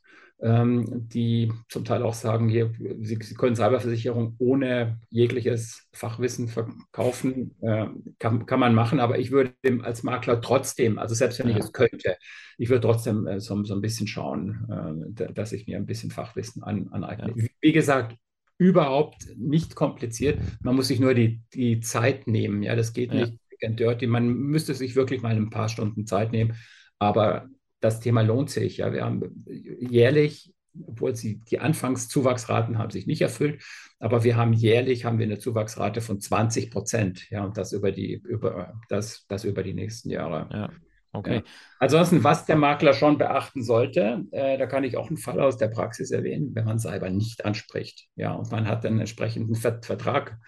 die 0.47 1.51
zum 1.71 1.87
Teil 1.87 2.03
auch 2.03 2.13
sagen, 2.13 2.51
hier, 2.51 2.71
sie, 3.01 3.19
sie 3.23 3.35
können 3.35 3.57
Cyberversicherung 3.57 4.35
ohne 4.39 5.01
jegliches 5.09 5.89
Fachwissen 5.93 6.49
verkaufen. 6.49 7.55
Äh, 7.63 7.87
kann, 8.19 8.45
kann 8.45 8.61
man 8.61 8.75
machen, 8.75 9.01
aber 9.01 9.19
ich 9.19 9.31
würde 9.31 9.55
als 9.83 10.03
Makler 10.03 10.43
trotzdem, 10.43 10.99
also 10.99 11.15
selbst 11.15 11.39
wenn 11.39 11.49
ich 11.49 11.57
es 11.57 11.73
könnte, 11.73 12.19
ich 12.59 12.69
würde 12.69 12.83
trotzdem 12.83 13.27
äh, 13.27 13.41
so, 13.41 13.63
so, 13.65 13.75
ein 13.75 13.81
bisschen 13.81 14.07
schauen, 14.07 15.13
äh, 15.17 15.33
dass 15.33 15.53
ich 15.53 15.67
mir 15.67 15.79
ein 15.79 15.87
bisschen 15.87 16.11
Fachwissen 16.11 16.63
an, 16.63 16.89
aneigne. 16.91 17.33
Ja. 17.35 17.47
Wie 17.63 17.73
gesagt, 17.73 18.17
überhaupt 18.59 19.27
nicht 19.37 19.75
kompliziert. 19.75 20.39
Man 20.61 20.77
muss 20.77 20.89
sich 20.89 21.01
nur 21.01 21.15
die, 21.15 21.41
die 21.55 21.81
Zeit 21.81 22.27
nehmen. 22.27 22.63
Ja, 22.63 22.77
das 22.77 22.93
geht 22.93 23.13
ja. 23.13 23.21
nicht 23.21 23.39
dirty. 23.63 24.07
Man 24.07 24.29
müsste 24.29 24.75
sich 24.75 24.95
wirklich 24.95 25.23
mal 25.23 25.35
ein 25.35 25.51
paar 25.51 25.71
Stunden 25.71 26.07
Zeit 26.07 26.33
nehmen. 26.33 26.55
Aber 26.99 27.49
das 27.85 28.01
Thema 28.01 28.23
lohnt 28.23 28.51
sich. 28.51 28.79
Ja, 28.79 28.93
wir 28.93 29.05
haben 29.05 29.45
jährlich, 29.47 30.55
obwohl 30.87 31.15
sie 31.15 31.41
die 31.45 31.61
Anfangszuwachsraten 31.61 32.79
haben 32.79 32.91
sich 32.91 33.07
nicht 33.07 33.21
erfüllt, 33.21 33.63
aber 34.01 34.25
wir 34.25 34.37
haben 34.37 34.55
jährlich 34.55 35.05
haben 35.05 35.19
wir 35.19 35.27
eine 35.27 35.39
Zuwachsrate 35.39 36.01
von 36.01 36.19
20 36.19 36.71
Prozent. 36.71 37.31
Ja, 37.31 37.45
und 37.45 37.59
das 37.59 37.73
über 37.73 37.93
die 37.93 38.15
über 38.15 38.81
das 38.89 39.27
das 39.29 39.45
über 39.45 39.63
die 39.63 39.75
nächsten 39.75 40.11
Jahre. 40.11 40.49
Ja. 40.51 40.71
Okay. 41.13 41.37
Ja. 41.37 41.43
Ansonsten, 41.79 42.25
was 42.25 42.45
der 42.45 42.57
Makler 42.57 42.93
schon 42.93 43.19
beachten 43.19 43.63
sollte, 43.63 44.25
äh, 44.33 44.59
da 44.59 44.67
kann 44.67 44.83
ich 44.83 44.97
auch 44.97 45.09
einen 45.09 45.17
Fall 45.17 45.41
aus 45.41 45.59
der 45.59 45.69
Praxis 45.69 46.11
erwähnen, 46.11 46.55
wenn 46.55 46.65
man 46.65 46.81
Cyber 46.81 47.09
nicht 47.09 47.45
anspricht. 47.45 48.09
Ja, 48.17 48.33
und 48.33 48.51
man 48.51 48.67
hat 48.67 48.85
einen 48.85 48.99
entsprechenden 48.99 49.55
Vertrag 49.55 50.39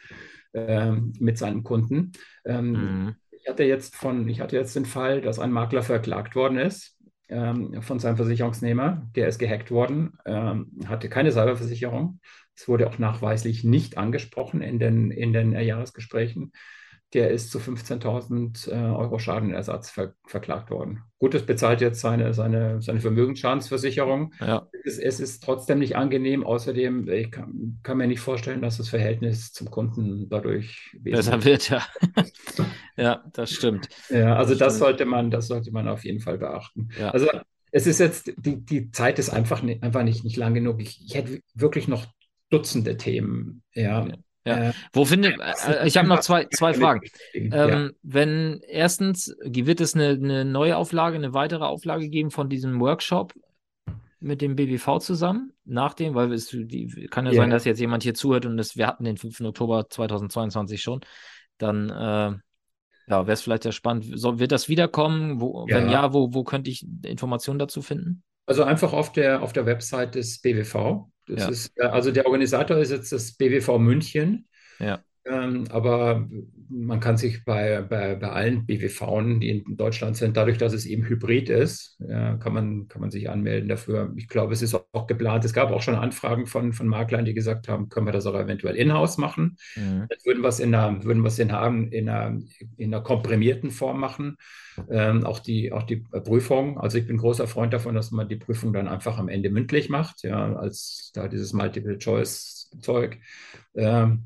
äh, 0.55 0.91
mit 0.91 1.39
seinem 1.39 1.63
Kunden. 1.63 2.13
Ähm, 2.45 2.71
mhm. 2.73 3.15
Ich 3.31 3.47
hatte 3.49 3.63
jetzt 3.63 3.95
von, 3.95 4.29
ich 4.29 4.41
hatte 4.41 4.57
jetzt 4.57 4.75
den 4.75 4.87
Fall, 4.87 5.21
dass 5.21 5.39
ein 5.39 5.53
Makler 5.53 5.85
verklagt 5.85 6.35
worden 6.35 6.59
ist 6.59 6.96
ähm, 7.29 7.83
von 7.83 7.99
seinem 7.99 8.17
Versicherungsnehmer. 8.17 9.09
Der 9.15 9.29
ist 9.29 9.39
gehackt 9.39 9.71
worden, 9.71 10.19
ähm, 10.25 10.71
hatte 10.87 11.09
keine 11.09 11.33
Cyberversicherung. 11.33 12.21
Es 12.55 12.69
wurde 12.69 12.89
auch 12.89 12.99
nachweislich 12.99 13.65
nicht 13.65 13.99
angesprochen 13.99 14.63
in 14.63 14.79
den, 14.79 15.11
in 15.11 15.33
den 15.33 15.53
Jahresgesprächen. 15.53 16.53
Der 17.17 17.31
ist 17.31 17.51
zu 17.51 17.59
15.000 17.59 18.71
äh, 18.71 18.75
Euro 18.75 19.19
Schadenersatz 19.19 19.89
ver 19.89 20.13
verklagt 20.27 20.71
worden. 20.71 21.03
Gut, 21.19 21.33
das 21.33 21.47
bezahlt 21.47 21.81
jetzt 21.81 22.03
seine, 22.03 22.35
seine, 22.35 22.83
seine 22.83 23.01
Vermögensschadensversicherung. 23.01 24.35
Ja. 24.39 24.69
Es, 24.85 24.99
es, 24.99 25.19
ist 25.19 25.43
trotzdem 25.43 25.79
nicht 25.79 25.97
angenehm. 25.97 26.45
Außerdem, 26.45 27.09
ich 27.09 27.31
kann, 27.31 27.79
kann, 27.83 27.97
mir 27.97 28.07
nicht 28.07 28.21
vorstellen, 28.21 28.61
dass 28.61 28.77
das 28.77 28.91
Verhältnis 28.91 29.51
zum 29.51 29.71
Kunden 29.71 30.29
dadurch 30.29 30.95
besser 31.01 31.43
wird. 31.43 31.71
Ja, 31.71 31.87
ja 32.99 33.25
das 33.33 33.51
stimmt. 33.51 33.89
Ja, 34.11 34.37
also 34.37 34.53
das, 34.53 34.75
das 34.75 34.79
sollte 34.79 35.07
man, 35.07 35.31
das 35.31 35.47
sollte 35.47 35.73
man 35.73 35.89
auf 35.89 36.05
jeden 36.05 36.21
Fall 36.21 36.37
beachten. 36.37 36.91
Ja. 37.01 37.13
Also 37.13 37.29
es 37.73 37.87
ist 37.87 37.99
jetzt, 37.99 38.31
die, 38.37 38.63
die 38.63 38.91
Zeit 38.91 39.19
ist 39.19 39.31
einfach, 39.31 39.63
nicht, 39.63 39.83
einfach 39.83 40.03
nicht, 40.03 40.23
nicht 40.23 40.37
lang 40.37 40.53
genug. 40.53 40.83
Ich, 40.83 41.03
ich 41.03 41.15
hätte 41.15 41.41
wirklich 41.55 41.89
noch 41.89 42.05
Dutzende 42.51 42.99
Themen. 42.99 43.63
Ja. 43.73 44.07
Ja. 44.47 44.69
Äh, 44.69 44.73
Wo 44.93 45.05
findet, 45.05 45.39
äh, 45.41 45.87
ich 45.87 45.97
habe 45.97 46.09
noch 46.09 46.21
zwei, 46.21 46.47
zwei 46.47 46.73
Fragen. 46.81 47.01
Ähm, 47.35 47.51
ja. 47.51 47.91
Wenn 48.03 48.61
erstens, 48.69 49.37
wird 49.43 49.81
es 49.81 49.95
eine, 49.95 50.11
eine 50.11 50.45
neue 50.45 50.77
Auflage, 50.77 51.17
eine 51.17 51.35
weitere 51.35 51.65
Auflage 51.65 52.09
geben 52.09 52.31
von 52.31 52.49
diesem 52.49 52.81
Workshop 52.81 53.35
mit 54.21 54.41
dem 54.41 54.55
BBV 54.55 54.99
zusammen? 55.01 55.53
Nach 55.65 55.95
dem, 55.95 56.15
weil 56.15 56.33
es 56.33 56.49
die, 56.49 57.09
kann 57.11 57.27
ja, 57.27 57.33
ja, 57.33 57.37
sein, 57.37 57.51
dass 57.51 57.65
jetzt 57.65 57.81
jemand 57.81 58.05
hier 58.05 58.15
zuhört 58.15 58.47
und 58.47 58.57
das, 58.57 58.77
wir 58.77 58.87
hatten 58.87 59.05
den 59.05 59.17
5. 59.17 59.41
Oktober 59.41 59.91
2022 59.91 60.81
schon. 60.81 61.01
Dann 61.59 61.91
äh, 61.91 62.39
ja, 63.09 63.27
wäre 63.27 63.33
es 63.33 63.43
vielleicht 63.43 63.65
ja 63.65 63.73
spannend. 63.73 64.07
So, 64.15 64.39
wird 64.39 64.53
das 64.53 64.69
wiederkommen? 64.69 65.41
Wo, 65.41 65.67
ja. 65.69 65.77
Wenn 65.77 65.91
ja, 65.91 66.13
wo, 66.13 66.35
wo 66.35 66.45
könnte 66.45 66.71
ich 66.71 66.87
Informationen 67.05 67.59
dazu 67.59 67.83
finden? 67.83 68.23
Also 68.47 68.63
einfach 68.63 68.93
auf 68.93 69.13
der, 69.13 69.43
auf 69.43 69.53
der 69.53 69.67
Website 69.67 70.15
des 70.15 70.41
BWV. 70.41 71.09
Das 71.27 71.43
ja. 71.43 71.49
ist, 71.49 71.73
äh, 71.77 71.85
also 71.85 72.11
der 72.11 72.27
Organisator 72.27 72.79
ist 72.79 72.91
jetzt 72.91 73.13
das 73.13 73.33
BWV 73.33 73.79
München. 73.79 74.49
Ja. 74.79 75.03
Ähm, 75.29 75.65
aber 75.71 76.29
man 76.69 77.01
kann 77.01 77.17
sich 77.17 77.45
bei, 77.45 77.83
bei, 77.83 78.15
bei 78.17 78.29
allen 78.29 78.67
BWV, 78.67 79.39
die 79.41 79.51
in 79.51 79.77
Deutschland 79.77 80.17
sind, 80.17 80.37
dadurch, 80.37 80.59
dass 80.59 80.73
es 80.73 80.87
eben 80.87 81.05
hybrid 81.05 81.49
ist, 81.49 81.97
kann, 82.07 82.53
man, 82.53 82.89
kann 82.89 83.01
man 83.01 83.11
sich 83.11 83.31
anmelden 83.31 83.69
dafür. 83.69 84.13
Ich 84.17 84.29
glaube, 84.29 84.53
es 84.53 84.63
ist 84.63 84.75
auch 84.75 85.07
geplant. 85.07 85.45
Es 85.45 85.53
gab 85.53 85.71
auch 85.71 85.83
schon 85.83 85.95
Anfragen 85.95 86.47
von, 86.47 86.73
von 86.73 86.87
Maklern, 86.87 87.25
die 87.25 87.35
gesagt 87.35 87.69
haben, 87.69 87.89
können 87.89 88.07
wir 88.07 88.13
das 88.13 88.27
auch 88.27 88.35
eventuell 88.35 88.77
in-house 88.77 89.19
machen. 89.19 89.57
Mhm. 89.77 90.07
Dann 90.09 90.19
würden 90.25 90.43
wir 90.43 90.49
es 90.49 90.61
in 90.61 90.75
einer, 90.75 91.05
würden 91.05 91.23
wir 91.23 91.29
es 91.29 91.39
in, 91.39 91.51
einer, 91.51 91.93
in, 91.93 92.09
einer, 92.09 92.41
in 92.77 92.95
einer 92.95 93.03
komprimierten 93.03 93.71
Form 93.71 94.01
machen. 94.01 94.37
Ähm, 94.91 95.25
auch, 95.25 95.39
die, 95.39 95.73
auch 95.73 95.85
die 95.85 95.97
Prüfung. 95.97 96.79
Also 96.79 96.99
ich 96.99 97.07
bin 97.07 97.17
großer 97.17 97.47
Freund 97.47 97.73
davon, 97.73 97.95
dass 97.95 98.11
man 98.11 98.29
die 98.29 98.37
Prüfung 98.37 98.73
dann 98.73 98.89
einfach 98.89 99.19
am 99.19 99.29
Ende 99.29 99.51
mündlich 99.51 99.89
macht, 99.89 100.23
ja, 100.23 100.55
als 100.55 101.11
da 101.15 101.29
dieses 101.29 101.53
Multiple-Choice-Zeug. 101.53 103.19
Ähm, 103.75 104.25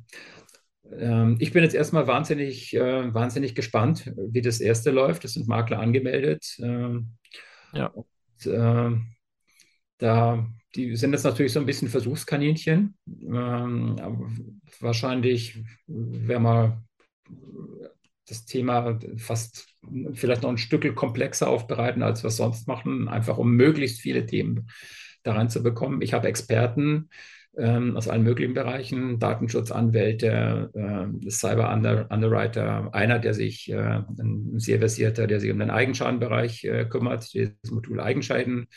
ähm, 0.99 1.37
ich 1.39 1.53
bin 1.53 1.63
jetzt 1.63 1.75
erstmal 1.75 2.07
wahnsinnig, 2.07 2.75
äh, 2.75 3.13
wahnsinnig 3.15 3.55
gespannt, 3.55 4.13
wie 4.17 4.43
das 4.43 4.61
erste 4.61 4.91
läuft. 4.91 5.25
Es 5.25 5.35
sind 5.35 5.49
Makler 5.49 5.79
angemeldet. 5.79 6.59
Ähm, 6.61 7.17
ja. 7.73 7.87
Und, 7.87 8.47
äh, 8.47 8.91
da, 9.99 10.47
die 10.75 10.97
sind 10.97 11.13
jetzt 11.13 11.25
natürlich 11.25 11.53
so 11.53 11.61
ein 11.61 11.67
bisschen 11.67 11.89
Versuchskaninchen. 11.89 12.97
Ähm, 13.07 14.61
wahrscheinlich 14.81 15.63
werden 15.87 16.43
wir 16.43 16.85
das 18.27 18.47
Thema 18.47 18.99
fast 19.17 19.75
vielleicht 20.15 20.43
noch 20.43 20.51
ein 20.51 20.59
Stück 20.59 20.95
komplexer 20.95 21.49
aufbereiten, 21.49 22.03
als 22.03 22.23
wir 22.23 22.31
sonst 22.31 22.69
machen, 22.69 23.09
einfach 23.09 23.39
um 23.39 23.53
möglichst 23.53 24.01
viele 24.01 24.25
Themen 24.25 24.69
da 25.23 25.35
reinzubekommen. 25.35 26.01
Ich 26.01 26.15
habe 26.15 26.29
Experten, 26.29 27.11
ähm, 27.57 27.97
aus 27.97 28.09
allen 28.09 28.23
möglichen 28.23 28.55
Bereichen, 28.55 29.19
Datenschutzanwälte, 29.19 30.71
äh, 30.75 31.31
Cyber-Underwriter, 31.31 32.95
einer, 32.95 33.19
der 33.19 33.35
sich, 33.35 33.71
äh, 33.71 34.03
ein 34.19 34.59
sehr 34.59 34.79
versierter, 34.79 35.27
der 35.27 35.41
sich 35.41 35.51
um 35.51 35.59
den 35.59 35.71
Eigenschadenbereich 35.71 36.65
äh, 36.65 36.85
kümmert, 36.87 37.35
das 37.35 37.71
Modul 37.71 38.01
Eigenscheiden 38.01 38.69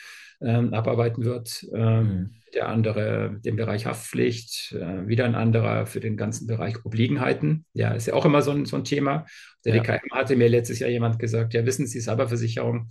ähm, 0.41 0.73
abarbeiten 0.73 1.23
wird. 1.23 1.65
Ähm, 1.73 2.03
mhm. 2.03 2.29
Der 2.53 2.69
andere 2.69 3.39
den 3.43 3.55
Bereich 3.55 3.85
Haftpflicht, 3.85 4.73
äh, 4.73 5.07
wieder 5.07 5.25
ein 5.25 5.35
anderer 5.35 5.85
für 5.85 5.99
den 5.99 6.17
ganzen 6.17 6.45
Bereich 6.45 6.85
Obliegenheiten. 6.85 7.65
Ja, 7.73 7.93
ist 7.93 8.07
ja 8.07 8.13
auch 8.13 8.25
immer 8.25 8.41
so 8.41 8.51
ein, 8.51 8.65
so 8.65 8.75
ein 8.75 8.83
Thema. 8.83 9.25
Der 9.65 9.75
ja. 9.75 9.81
DKM 9.81 10.11
hatte 10.11 10.35
mir 10.35 10.49
letztes 10.49 10.79
Jahr 10.79 10.89
jemand 10.89 11.17
gesagt, 11.19 11.53
ja, 11.53 11.65
wissen 11.65 11.87
Sie, 11.87 12.01
Cyberversicherung, 12.01 12.89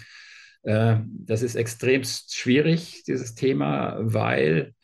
Äh, 0.64 0.99
das 1.09 1.43
ist 1.43 1.57
extremst 1.57 2.37
schwierig, 2.37 3.03
dieses 3.05 3.35
Thema, 3.35 3.97
weil 3.99 4.74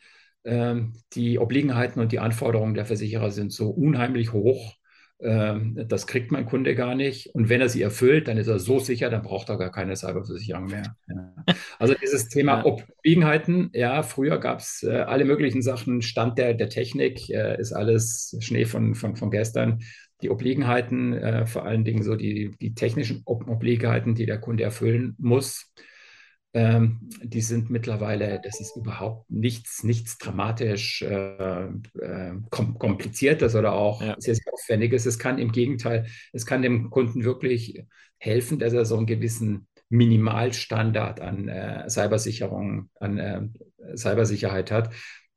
die 0.45 1.37
Obliegenheiten 1.37 2.01
und 2.01 2.11
die 2.11 2.19
Anforderungen 2.19 2.73
der 2.73 2.85
Versicherer 2.85 3.29
sind 3.31 3.51
so 3.51 3.69
unheimlich 3.69 4.31
hoch. 4.31 4.79
Ähm, 5.21 5.85
das 5.89 6.07
kriegt 6.07 6.31
mein 6.31 6.45
Kunde 6.45 6.75
gar 6.75 6.95
nicht. 6.95 7.27
Und 7.33 7.49
wenn 7.49 7.59
er 7.59 7.69
sie 7.69 7.81
erfüllt, 7.81 8.27
dann 8.27 8.37
ist 8.37 8.47
er 8.47 8.59
so 8.59 8.79
sicher, 8.79 9.09
dann 9.09 9.21
braucht 9.21 9.49
er 9.49 9.57
gar 9.57 9.71
keine 9.71 9.95
Cyberversicherung 9.95 10.67
mehr. 10.67 10.95
Ja. 11.07 11.55
Also 11.77 11.93
dieses 11.93 12.29
Thema. 12.29 12.65
Obliegenheiten, 12.65 13.69
ja, 13.73 14.01
früher 14.03 14.37
gab 14.39 14.59
es 14.59 14.83
äh, 14.83 14.91
alle 14.91 15.25
möglichen 15.25 15.61
Sachen, 15.61 16.01
Stand 16.01 16.37
der, 16.37 16.53
der 16.53 16.69
Technik 16.69 17.29
äh, 17.29 17.59
ist 17.59 17.73
alles 17.73 18.37
Schnee 18.39 18.65
von, 18.65 18.95
von, 18.95 19.15
von 19.17 19.29
gestern. 19.29 19.79
Die 20.21 20.29
Obliegenheiten, 20.29 21.13
äh, 21.13 21.45
vor 21.45 21.65
allen 21.65 21.83
Dingen 21.83 22.03
so 22.03 22.15
die, 22.15 22.55
die 22.61 22.73
technischen 22.73 23.21
Obliegenheiten, 23.25 24.15
die 24.15 24.25
der 24.25 24.39
Kunde 24.39 24.63
erfüllen 24.63 25.15
muss, 25.17 25.73
ähm, 26.53 27.09
die 27.21 27.41
sind 27.41 27.69
mittlerweile, 27.69 28.39
das 28.43 28.59
ist 28.59 28.75
überhaupt 28.75 29.29
nichts, 29.29 29.83
nichts 29.83 30.17
dramatisch 30.17 31.03
äh, 31.03 31.65
äh, 31.65 32.33
kompliziertes 32.49 33.55
oder 33.55 33.73
auch 33.73 34.01
ja. 34.01 34.15
sehr, 34.17 34.35
sehr 34.35 34.53
aufwendiges. 34.53 35.05
Es 35.05 35.19
kann 35.19 35.37
im 35.37 35.51
Gegenteil, 35.51 36.07
es 36.33 36.45
kann 36.45 36.61
dem 36.61 36.89
Kunden 36.89 37.23
wirklich 37.23 37.83
helfen, 38.17 38.57
dass 38.59 38.73
er 38.73 38.85
so 38.85 38.97
einen 38.97 39.05
gewissen 39.05 39.67
Minimalstandard 39.89 41.19
an 41.19 41.47
äh, 41.47 41.89
Cybersicherung, 41.89 42.89
an 42.99 43.17
äh, 43.17 43.41
Cybersicherheit 43.95 44.71
hat. 44.71 44.93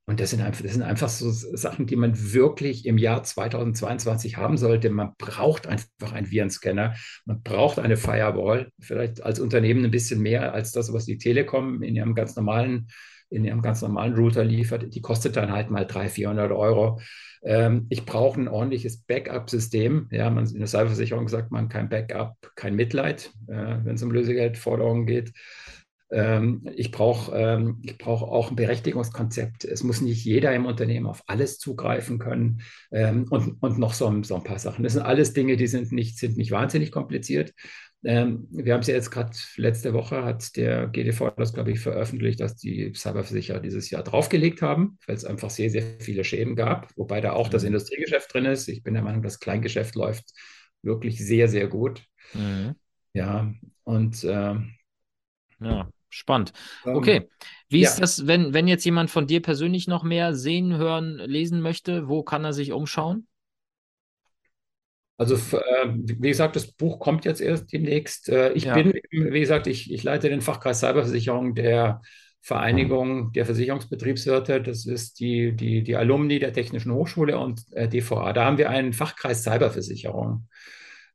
Und 0.07 0.19
das 0.19 0.31
sind, 0.31 0.43
einfach, 0.43 0.63
das 0.63 0.73
sind 0.73 0.83
einfach 0.83 1.09
so 1.09 1.31
Sachen, 1.31 1.87
die 1.87 1.95
man 1.95 2.33
wirklich 2.33 2.87
im 2.87 2.99
Jahr 2.99 3.23
2022 3.23 4.37
haben 4.37 4.57
sollte. 4.57 4.91
Man 4.91 5.13
braucht 5.17 5.69
einfach 5.69 6.13
einen 6.13 6.29
Virenscanner, 6.29 6.95
man 7.25 7.43
braucht 7.43 7.79
eine 7.79 7.97
Firewall, 7.97 8.73
vielleicht 8.81 9.23
als 9.23 9.39
Unternehmen 9.39 9.85
ein 9.85 9.93
bisschen 9.93 10.21
mehr 10.21 10.53
als 10.55 10.73
das, 10.73 10.93
was 10.93 11.05
die 11.05 11.19
Telekom 11.19 11.83
in 11.83 11.95
ihrem 11.95 12.17
ganz 12.17 12.35
normalen, 12.35 12.89
in 13.31 13.45
ihrem 13.45 13.63
ganz 13.63 13.81
normalen 13.81 14.15
Router 14.15 14.45
liefert. 14.45 14.93
Die 14.93 15.01
kostet 15.01 15.37
dann 15.37 15.53
halt 15.53 15.71
mal 15.71 15.87
300, 15.87 16.13
400 16.13 16.53
Euro. 16.53 17.01
Ähm, 17.45 17.87
ich 17.89 18.05
brauche 18.05 18.41
ein 18.41 18.49
ordentliches 18.49 19.03
Backup-System. 19.03 20.09
Ja, 20.11 20.31
man, 20.31 20.47
in 20.47 20.59
der 20.59 20.67
Cyberversicherung 20.67 21.29
sagt 21.29 21.53
man 21.53 21.69
kein 21.69 21.89
Backup, 21.89 22.37
kein 22.57 22.75
Mitleid, 22.75 23.31
äh, 23.47 23.77
wenn 23.85 23.95
es 23.95 24.03
um 24.03 24.11
Lösegeldforderungen 24.11 25.07
geht. 25.07 25.33
Ähm, 26.13 26.69
ich 26.77 26.91
brauche 26.91 27.35
ähm, 27.35 27.81
ich 27.83 27.97
brauch 27.97 28.23
auch 28.23 28.51
ein 28.51 28.57
Berechtigungskonzept. 28.57 29.65
Es 29.65 29.83
muss 29.83 30.03
nicht 30.03 30.25
jeder 30.25 30.55
im 30.55 30.67
Unternehmen 30.67 31.07
auf 31.07 31.23
alles 31.27 31.59
zugreifen 31.59 32.19
können 32.19 32.61
ähm, 32.91 33.27
und, 33.31 33.63
und 33.63 33.79
noch 33.79 33.95
so, 33.95 34.23
so 34.23 34.37
ein 34.37 34.45
paar 34.45 34.59
Sachen. 34.59 34.85
Das 34.85 34.93
sind 34.93 35.03
alles 35.03 35.33
Dinge, 35.33 35.57
die 35.57 35.67
sind 35.67 35.91
nicht, 35.91 36.19
sind 36.19 36.37
nicht 36.37 36.51
wahnsinnig 36.51 36.93
kompliziert. 36.93 37.55
Ähm, 38.05 38.49
wir 38.51 38.75
haben 38.75 38.81
es 38.81 38.89
ja 38.89 38.95
jetzt 38.95 39.11
gerade 39.11 39.31
letzte 39.57 39.95
Woche, 39.95 40.25
hat 40.25 40.57
der 40.57 40.89
GDV 40.89 41.31
das, 41.37 41.55
glaube 41.55 41.71
ich, 41.71 41.81
veröffentlicht, 41.81 42.41
dass 42.41 42.57
die 42.57 42.93
Cyberversicherer 42.95 43.61
dieses 43.61 43.91
Jahr 43.91 44.03
draufgelegt 44.03 44.61
haben, 44.61 44.99
weil 45.07 45.15
es 45.15 45.25
einfach 45.25 45.51
sehr, 45.51 45.71
sehr 45.71 45.85
viele 46.01 46.25
Schäden 46.25 46.57
gab, 46.57 46.91
wobei 46.97 47.21
da 47.21 47.33
auch 47.33 47.47
mhm. 47.47 47.53
das 47.53 47.65
Industriegeschäft 47.65 48.35
drin 48.35 48.45
ist. 48.45 48.69
Ich 48.69 48.83
bin 48.83 48.95
der 48.95 49.03
Meinung, 49.03 49.23
das 49.23 49.41
Kleingeschäft 49.41 49.95
läuft 49.95 50.33
wirklich 50.83 51.25
sehr, 51.25 51.49
sehr 51.49 51.69
gut. 51.69 52.05
Mhm. 52.35 52.75
Ja, 53.15 53.53
und 53.85 54.25
äh, 54.25 54.57
ja. 55.61 55.89
Spannend. 56.13 56.53
Ähm, 56.85 56.97
okay. 56.97 57.29
Wie 57.69 57.81
ja. 57.81 57.89
ist 57.89 57.99
das, 58.01 58.27
wenn, 58.27 58.53
wenn 58.53 58.69
jetzt 58.69 58.85
jemand 58.85 59.11
von 59.11 59.27
dir 59.27 59.41
persönlich 59.41 59.89
noch 59.89 60.03
mehr 60.05 60.35
sehen, 60.35 60.77
hören, 60.77 61.17
lesen 61.17 61.61
möchte? 61.61 62.09
Wo 62.09 62.23
kann 62.23 62.45
er 62.45 62.53
sich 62.53 62.73
umschauen? 62.73 63.27
Also, 65.17 65.35
äh, 65.35 65.89
wie 65.89 66.29
gesagt, 66.29 66.57
das 66.57 66.67
Buch 66.67 66.99
kommt 66.99 67.25
jetzt 67.25 67.41
erst 67.41 67.73
demnächst. 67.73 68.29
Äh, 68.29 68.53
ich 68.53 68.65
ja. 68.65 68.75
bin, 68.75 68.93
wie 69.11 69.41
gesagt, 69.41 69.67
ich, 69.67 69.93
ich 69.93 70.03
leite 70.03 70.29
den 70.29 70.41
Fachkreis 70.41 70.81
Cyberversicherung 70.81 71.55
der 71.55 72.03
Vereinigung 72.43 73.33
der 73.33 73.47
Versicherungsbetriebswirte. 73.47 74.61
Das 74.61 74.85
ist 74.85 75.21
die, 75.21 75.53
die, 75.53 75.83
die 75.83 75.97
Alumni 75.97 76.41
der 76.41 76.53
Technischen 76.53 76.93
Hochschule 76.93 77.39
und 77.39 77.63
äh, 77.73 77.89
DVA. 77.89 78.33
Da 78.33 78.45
haben 78.45 78.59
wir 78.59 78.69
einen 78.69 78.93
Fachkreis 78.93 79.45
Cyberversicherung. 79.45 80.49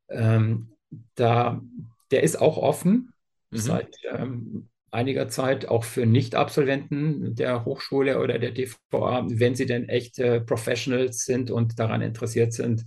Ähm, 0.09 0.71
da, 1.15 1.61
der 2.11 2.23
ist 2.23 2.37
auch 2.37 2.57
offen 2.57 3.13
mhm. 3.51 3.57
seit 3.57 3.97
ähm, 4.09 4.69
einiger 4.91 5.27
Zeit 5.27 5.67
auch 5.67 5.83
für 5.83 6.05
Nicht-Absolventen 6.05 7.35
der 7.35 7.65
Hochschule 7.65 8.19
oder 8.19 8.39
der 8.39 8.51
DVA, 8.51 9.25
wenn 9.29 9.55
sie 9.55 9.65
denn 9.65 9.89
echte 9.89 10.41
Professionals 10.41 11.25
sind 11.25 11.51
und 11.51 11.79
daran 11.79 12.01
interessiert 12.01 12.53
sind, 12.53 12.85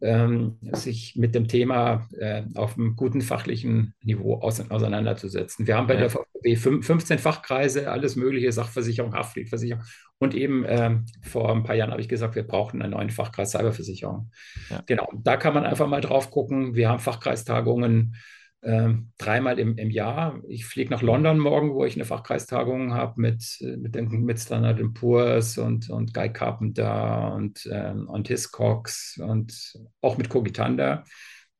ähm, 0.00 0.58
sich 0.72 1.16
mit 1.16 1.34
dem 1.34 1.48
Thema 1.48 2.06
äh, 2.18 2.42
auf 2.54 2.76
einem 2.76 2.94
guten 2.94 3.20
fachlichen 3.20 3.94
Niveau 4.02 4.34
auseinanderzusetzen. 4.34 5.66
Wir 5.66 5.76
haben 5.76 5.88
bei 5.88 5.94
ja. 5.94 6.00
der 6.00 6.10
VVB 6.10 6.84
15 6.84 7.18
Fachkreise, 7.18 7.90
alles 7.90 8.14
mögliche, 8.14 8.52
Sachversicherung, 8.52 9.14
Haftpflichtversicherung 9.14 9.82
und 10.18 10.34
eben 10.34 10.64
ähm, 10.68 11.06
vor 11.22 11.52
ein 11.52 11.64
paar 11.64 11.74
Jahren 11.74 11.90
habe 11.90 12.00
ich 12.00 12.08
gesagt, 12.08 12.36
wir 12.36 12.46
brauchen 12.46 12.80
einen 12.80 12.92
neuen 12.92 13.10
Fachkreis 13.10 13.50
Cyberversicherung. 13.50 14.30
Ja. 14.70 14.82
Genau, 14.86 15.08
da 15.16 15.36
kann 15.36 15.54
man 15.54 15.64
einfach 15.64 15.88
mal 15.88 16.00
drauf 16.00 16.30
gucken. 16.30 16.76
Wir 16.76 16.88
haben 16.88 17.00
Fachkreistagungen 17.00 18.14
äh, 18.62 18.94
dreimal 19.18 19.58
im, 19.58 19.76
im 19.76 19.90
Jahr. 19.90 20.42
Ich 20.48 20.66
fliege 20.66 20.90
nach 20.90 21.02
London 21.02 21.38
morgen, 21.38 21.74
wo 21.74 21.84
ich 21.84 21.94
eine 21.94 22.04
Fachkreistagung 22.04 22.94
habe 22.94 23.20
mit, 23.20 23.44
mit, 23.60 23.94
dem, 23.94 24.08
mit 24.24 24.38
Standard 24.38 24.80
Poor's 24.94 25.58
und, 25.58 25.90
und 25.90 26.12
Guy 26.14 26.32
Carpenter 26.32 27.34
und, 27.34 27.68
ähm, 27.70 28.08
und 28.08 28.28
Hiscox 28.28 29.18
und 29.22 29.74
auch 30.00 30.18
mit 30.18 30.28
Cogitander, 30.28 31.04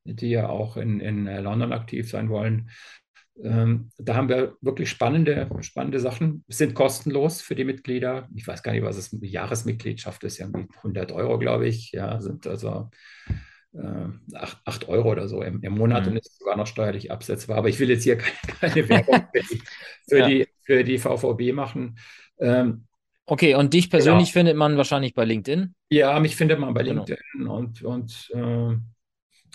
die 0.03 0.29
ja 0.29 0.49
auch 0.49 0.77
in, 0.77 0.99
in 0.99 1.27
äh, 1.27 1.41
London 1.41 1.73
aktiv 1.73 2.09
sein 2.09 2.29
wollen. 2.29 2.69
Ähm, 3.41 3.91
da 3.97 4.15
haben 4.15 4.27
wir 4.27 4.57
wirklich 4.59 4.89
spannende, 4.89 5.49
spannende 5.61 5.99
Sachen. 5.99 6.43
Sind 6.49 6.73
kostenlos 6.73 7.41
für 7.41 7.55
die 7.55 7.63
Mitglieder. 7.63 8.27
Ich 8.35 8.45
weiß 8.45 8.63
gar 8.63 8.73
nicht, 8.73 8.83
was 8.83 8.97
es 8.97 9.13
eine 9.13 9.25
Jahresmitgliedschaft 9.25 10.23
ist, 10.25 10.39
irgendwie 10.39 10.67
100 10.77 11.11
Euro, 11.13 11.39
glaube 11.39 11.67
ich. 11.67 11.91
Ja, 11.91 12.19
sind 12.19 12.45
also 12.47 12.89
8, 13.73 14.83
äh, 14.83 14.87
Euro 14.87 15.11
oder 15.11 15.27
so 15.27 15.41
im, 15.43 15.61
im 15.61 15.73
Monat 15.73 16.05
mhm. 16.05 16.11
und 16.11 16.17
ist 16.17 16.39
sogar 16.39 16.57
noch 16.57 16.67
steuerlich 16.67 17.11
absetzbar. 17.11 17.57
Aber 17.57 17.69
ich 17.69 17.79
will 17.79 17.89
jetzt 17.89 18.03
hier 18.03 18.17
keine, 18.17 18.35
keine 18.59 18.89
Werbung 18.89 19.27
für, 19.31 19.41
die, 19.41 19.61
für, 20.07 20.17
ja. 20.17 20.27
die, 20.27 20.47
für 20.63 20.83
die 20.83 20.97
VVB 20.97 21.53
machen. 21.53 21.97
Ähm, 22.39 22.85
okay, 23.25 23.55
und 23.55 23.73
dich 23.73 23.89
persönlich 23.89 24.29
genau. 24.29 24.39
findet 24.39 24.57
man 24.57 24.77
wahrscheinlich 24.77 25.13
bei 25.13 25.25
LinkedIn? 25.25 25.75
Ja, 25.89 26.19
mich 26.19 26.35
findet 26.35 26.59
man 26.59 26.73
bei 26.73 26.83
genau. 26.83 27.05
LinkedIn 27.05 27.47
und, 27.47 27.83
und 27.83 28.31
äh, 28.33 28.75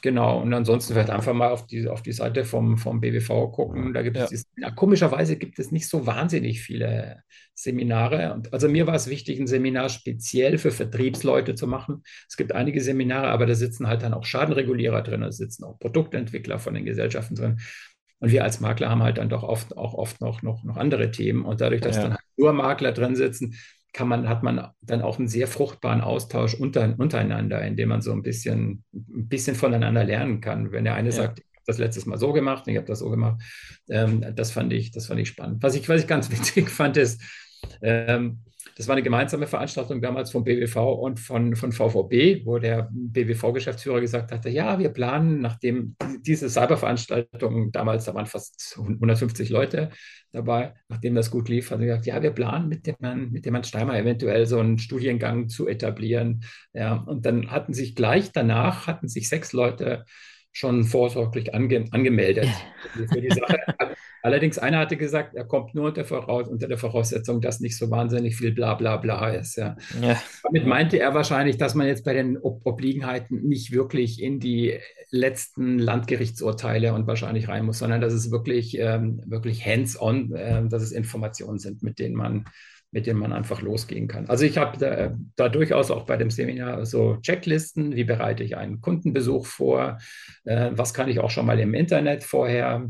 Genau, 0.04 0.42
und 0.42 0.52
ansonsten 0.52 0.92
vielleicht 0.92 1.08
einfach 1.08 1.32
mal 1.32 1.48
auf 1.48 1.66
die, 1.66 1.88
auf 1.88 2.02
die 2.02 2.12
Seite 2.12 2.44
vom, 2.44 2.76
vom 2.76 3.00
BWV 3.00 3.50
gucken. 3.50 3.94
Da 3.94 4.02
gibt 4.02 4.18
es, 4.18 4.24
ja. 4.24 4.28
Dieses, 4.28 4.46
ja, 4.58 4.70
komischerweise 4.70 5.36
gibt 5.38 5.58
es 5.58 5.72
nicht 5.72 5.88
so 5.88 6.04
wahnsinnig 6.04 6.60
viele 6.60 7.22
Seminare. 7.54 8.34
Und 8.34 8.52
also 8.52 8.68
mir 8.68 8.86
war 8.86 8.96
es 8.96 9.08
wichtig, 9.08 9.40
ein 9.40 9.46
Seminar 9.46 9.88
speziell 9.88 10.58
für 10.58 10.72
Vertriebsleute 10.72 11.54
zu 11.54 11.66
machen. 11.66 12.02
Es 12.28 12.36
gibt 12.36 12.52
einige 12.52 12.82
Seminare, 12.82 13.28
aber 13.28 13.46
da 13.46 13.54
sitzen 13.54 13.86
halt 13.86 14.02
dann 14.02 14.12
auch 14.12 14.26
Schadenregulierer 14.26 15.00
drin, 15.00 15.22
da 15.22 15.32
sitzen 15.32 15.64
auch 15.64 15.78
Produktentwickler 15.78 16.58
von 16.58 16.74
den 16.74 16.84
Gesellschaften 16.84 17.34
drin. 17.34 17.60
Und 18.18 18.30
wir 18.30 18.44
als 18.44 18.60
Makler 18.60 18.90
haben 18.90 19.02
halt 19.02 19.16
dann 19.16 19.30
doch 19.30 19.42
oft 19.42 19.74
auch 19.74 19.94
oft 19.94 20.20
noch, 20.20 20.42
noch, 20.42 20.64
noch 20.64 20.76
andere 20.76 21.12
Themen. 21.12 21.46
Und 21.46 21.62
dadurch, 21.62 21.80
dass 21.80 21.96
ja. 21.96 22.02
dann 22.02 22.12
halt 22.12 22.24
nur 22.36 22.52
Makler 22.52 22.92
drin 22.92 23.16
sitzen, 23.16 23.54
kann 23.94 24.08
man, 24.08 24.28
hat 24.28 24.42
man 24.42 24.70
dann 24.82 25.02
auch 25.02 25.18
einen 25.18 25.28
sehr 25.28 25.46
fruchtbaren 25.46 26.00
Austausch 26.00 26.54
unter, 26.54 26.94
untereinander, 26.98 27.64
indem 27.64 27.90
man 27.90 28.02
so 28.02 28.12
ein 28.12 28.22
bisschen, 28.22 28.84
ein 28.92 29.28
bisschen 29.28 29.54
voneinander 29.54 30.04
lernen 30.04 30.40
kann. 30.40 30.72
Wenn 30.72 30.84
der 30.84 30.96
eine 30.96 31.10
ja. 31.10 31.14
sagt, 31.14 31.38
ich 31.38 31.44
habe 31.44 31.64
das 31.66 31.78
letztes 31.78 32.04
Mal 32.04 32.18
so 32.18 32.32
gemacht, 32.32 32.64
ich 32.66 32.76
habe 32.76 32.86
das 32.86 32.98
so 32.98 33.08
gemacht, 33.08 33.40
ähm, 33.88 34.34
das, 34.34 34.50
fand 34.50 34.72
ich, 34.72 34.90
das 34.90 35.06
fand 35.06 35.20
ich 35.20 35.28
spannend. 35.28 35.62
Was 35.62 35.76
ich, 35.76 35.88
was 35.88 36.02
ich 36.02 36.08
ganz 36.08 36.30
witzig 36.32 36.68
fand, 36.70 36.96
ist, 36.96 37.22
ähm, 37.80 38.40
das 38.76 38.88
war 38.88 38.94
eine 38.94 39.02
gemeinsame 39.02 39.46
Veranstaltung 39.46 40.02
damals 40.02 40.32
vom 40.32 40.42
BWV 40.42 40.76
und 40.76 41.20
von, 41.20 41.54
von 41.54 41.70
VVB, 41.70 42.44
wo 42.44 42.58
der 42.58 42.88
BWV-Geschäftsführer 42.90 44.00
gesagt 44.00 44.32
hatte, 44.32 44.48
ja, 44.48 44.78
wir 44.78 44.88
planen, 44.88 45.40
nachdem 45.40 45.94
diese 46.20 46.50
Cyberveranstaltung 46.50 47.70
damals, 47.70 48.04
da 48.04 48.14
waren 48.14 48.26
fast 48.26 48.76
150 48.78 49.48
Leute 49.50 49.90
dabei, 50.32 50.74
nachdem 50.88 51.14
das 51.14 51.30
gut 51.30 51.48
lief, 51.48 51.70
hat 51.70 51.80
er 51.80 51.86
gesagt, 51.86 52.06
ja, 52.06 52.20
wir 52.20 52.32
planen 52.32 52.68
mit 52.68 52.86
dem 52.86 52.96
Herrn, 53.00 53.30
mit 53.30 53.46
dem 53.46 53.54
Herrn 53.54 53.64
Steimer 53.64 53.96
eventuell 53.96 54.46
so 54.46 54.58
einen 54.58 54.78
Studiengang 54.78 55.48
zu 55.48 55.68
etablieren. 55.68 56.44
Ja, 56.72 56.94
und 56.94 57.26
dann 57.26 57.52
hatten 57.52 57.74
sich 57.74 57.94
gleich 57.94 58.32
danach, 58.32 58.88
hatten 58.88 59.06
sich 59.08 59.28
sechs 59.28 59.52
Leute 59.52 60.04
schon 60.54 60.84
vorsorglich 60.84 61.52
ange 61.52 61.84
angemeldet 61.90 62.48
für 63.12 63.20
die 63.20 63.28
Sache. 63.28 63.58
Allerdings 64.22 64.56
einer 64.56 64.78
hatte 64.78 64.96
gesagt, 64.96 65.34
er 65.34 65.44
kommt 65.44 65.74
nur 65.74 65.88
unter, 65.88 66.04
Voraus 66.04 66.48
unter 66.48 66.68
der 66.68 66.78
Voraussetzung, 66.78 67.42
dass 67.42 67.60
nicht 67.60 67.76
so 67.76 67.90
wahnsinnig 67.90 68.36
viel 68.36 68.52
bla 68.52 68.74
bla 68.74 68.96
bla 68.96 69.30
ist. 69.30 69.56
Ja. 69.56 69.76
ja. 70.00 70.18
Damit 70.44 70.64
meinte 70.66 70.98
er 70.98 71.12
wahrscheinlich, 71.12 71.58
dass 71.58 71.74
man 71.74 71.88
jetzt 71.88 72.04
bei 72.04 72.14
den 72.14 72.38
Ob 72.38 72.64
Obliegenheiten 72.64 73.42
nicht 73.42 73.72
wirklich 73.72 74.22
in 74.22 74.38
die 74.38 74.78
letzten 75.10 75.78
Landgerichtsurteile 75.78 76.94
und 76.94 77.06
wahrscheinlich 77.06 77.48
rein 77.48 77.66
muss, 77.66 77.80
sondern 77.80 78.00
dass 78.00 78.12
es 78.12 78.30
wirklich, 78.30 78.78
ähm, 78.78 79.20
wirklich 79.26 79.66
hands-on, 79.66 80.32
äh, 80.34 80.66
dass 80.68 80.82
es 80.82 80.92
Informationen 80.92 81.58
sind, 81.58 81.82
mit 81.82 81.98
denen 81.98 82.14
man 82.14 82.44
mit 82.94 83.08
denen 83.08 83.18
man 83.18 83.32
einfach 83.32 83.60
losgehen 83.60 84.06
kann. 84.06 84.28
Also 84.28 84.44
ich 84.44 84.56
habe 84.56 84.78
da, 84.78 85.18
da, 85.34 85.48
durchaus 85.48 85.90
auch 85.90 86.06
bei 86.06 86.16
dem 86.16 86.30
Seminar 86.30 86.86
so 86.86 87.16
Checklisten, 87.22 87.96
wie 87.96 88.04
bereite 88.04 88.44
ich 88.44 88.56
einen 88.56 88.80
Kundenbesuch 88.80 89.46
vor, 89.46 89.98
äh, 90.44 90.70
was 90.72 90.94
kann 90.94 91.08
ich 91.08 91.18
auch 91.18 91.30
schon 91.30 91.44
mal 91.44 91.58
im 91.58 91.74
Internet 91.74 92.22
vorher 92.22 92.88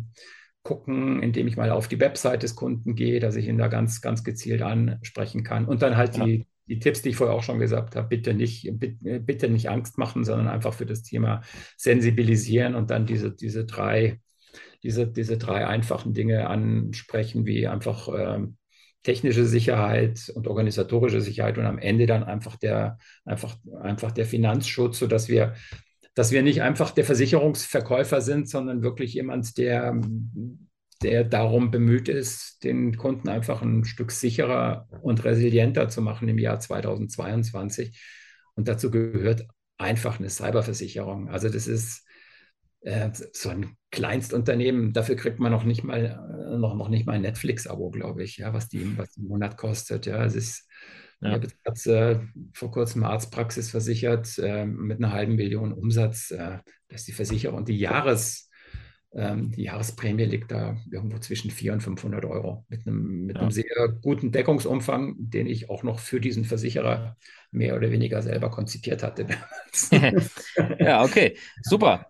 gucken, 0.62 1.22
indem 1.22 1.46
ich 1.46 1.56
mal 1.56 1.70
auf 1.70 1.88
die 1.88 1.98
Website 1.98 2.42
des 2.42 2.54
Kunden 2.54 2.94
gehe, 2.94 3.18
dass 3.18 3.34
ich 3.34 3.48
ihn 3.48 3.56
da 3.56 3.68
ganz, 3.68 4.02
ganz 4.02 4.22
gezielt 4.24 4.60
ansprechen 4.60 5.42
kann. 5.42 5.64
Und 5.64 5.80
dann 5.80 5.96
halt 5.96 6.18
ja. 6.18 6.26
die, 6.26 6.44
die 6.66 6.80
Tipps, 6.80 7.00
die 7.00 7.08
ich 7.08 7.16
vorher 7.16 7.34
auch 7.34 7.42
schon 7.42 7.58
gesagt 7.58 7.96
habe, 7.96 8.06
bitte 8.06 8.34
nicht, 8.34 8.68
bitte, 8.74 9.20
bitte 9.20 9.48
nicht 9.48 9.70
Angst 9.70 9.96
machen, 9.96 10.22
sondern 10.22 10.48
einfach 10.48 10.74
für 10.74 10.86
das 10.86 11.02
Thema 11.02 11.40
sensibilisieren 11.78 12.74
und 12.74 12.90
dann 12.90 13.06
diese, 13.06 13.34
diese 13.34 13.64
drei, 13.64 14.20
diese, 14.82 15.06
diese 15.06 15.38
drei 15.38 15.66
einfachen 15.66 16.12
Dinge 16.12 16.46
ansprechen, 16.46 17.46
wie 17.46 17.66
einfach 17.66 18.08
ähm, 18.14 18.58
technische 19.04 19.46
Sicherheit 19.46 20.32
und 20.34 20.48
organisatorische 20.48 21.20
Sicherheit 21.20 21.56
und 21.58 21.66
am 21.66 21.78
Ende 21.78 22.06
dann 22.06 22.24
einfach 22.24 22.56
der, 22.56 22.98
einfach, 23.24 23.56
einfach 23.80 24.10
der 24.10 24.26
Finanzschutz, 24.26 24.98
sodass 24.98 25.28
wir 25.28 25.54
dass 26.14 26.30
wir 26.30 26.42
nicht 26.42 26.62
einfach 26.62 26.92
der 26.92 27.04
Versicherungsverkäufer 27.04 28.20
sind, 28.20 28.48
sondern 28.48 28.82
wirklich 28.82 29.14
jemand, 29.14 29.58
der, 29.58 30.00
der 31.02 31.24
darum 31.24 31.70
bemüht 31.70 32.08
ist, 32.08 32.62
den 32.62 32.96
Kunden 32.96 33.28
einfach 33.28 33.62
ein 33.62 33.84
Stück 33.84 34.12
sicherer 34.12 34.88
und 35.02 35.24
resilienter 35.24 35.88
zu 35.88 36.02
machen 36.02 36.28
im 36.28 36.38
Jahr 36.38 36.60
2022. 36.60 38.00
Und 38.54 38.68
dazu 38.68 38.92
gehört 38.92 39.46
einfach 39.76 40.20
eine 40.20 40.30
Cyberversicherung. 40.30 41.28
Also 41.28 41.48
das 41.48 41.66
ist 41.66 42.03
äh, 42.84 43.10
so 43.32 43.48
ein 43.48 43.76
Kleinstunternehmen, 43.90 44.92
dafür 44.92 45.16
kriegt 45.16 45.40
man 45.40 45.52
noch 45.52 45.64
nicht 45.64 45.84
mal, 45.84 46.04
äh, 46.04 46.58
noch, 46.58 46.74
noch 46.74 46.88
nicht 46.88 47.06
mal 47.06 47.14
ein 47.14 47.22
Netflix-Abo, 47.22 47.90
glaube 47.90 48.22
ich, 48.22 48.38
ja, 48.38 48.52
was 48.52 48.68
die, 48.68 48.96
was 48.96 49.16
im 49.16 49.24
Monat 49.24 49.56
kostet. 49.56 50.06
Ja, 50.06 50.24
es 50.24 50.34
ist 50.34 50.68
ja. 51.24 51.30
Ich 51.30 51.34
habe 51.36 51.48
jetzt 51.66 51.86
äh, 51.86 52.20
vor 52.52 52.70
kurzem 52.70 53.02
eine 53.02 53.12
Arztpraxis 53.12 53.70
versichert 53.70 54.38
äh, 54.38 54.66
mit 54.66 54.98
einer 54.98 55.12
halben 55.12 55.36
Million 55.36 55.72
Umsatz. 55.72 56.30
Äh, 56.30 56.58
das 56.88 57.00
ist 57.00 57.08
die 57.08 57.12
Versicherung. 57.12 57.64
Die, 57.64 57.78
Jahres, 57.78 58.50
ähm, 59.14 59.50
die 59.52 59.62
Jahresprämie 59.62 60.24
liegt 60.24 60.50
da 60.50 60.76
irgendwo 60.90 61.18
zwischen 61.18 61.50
400 61.50 61.86
und 61.86 62.00
500 62.00 62.24
Euro 62.26 62.66
mit 62.68 62.86
einem, 62.86 63.24
mit 63.24 63.36
ja. 63.36 63.42
einem 63.42 63.50
sehr 63.52 63.88
guten 64.02 64.32
Deckungsumfang, 64.32 65.14
den 65.18 65.46
ich 65.46 65.70
auch 65.70 65.82
noch 65.82 65.98
für 65.98 66.20
diesen 66.20 66.44
Versicherer 66.44 67.16
mehr 67.50 67.74
oder 67.74 67.90
weniger 67.90 68.20
selber 68.20 68.50
konzipiert 68.50 69.02
hatte. 69.02 69.26
ja, 70.78 71.02
okay, 71.04 71.38
super. 71.62 72.06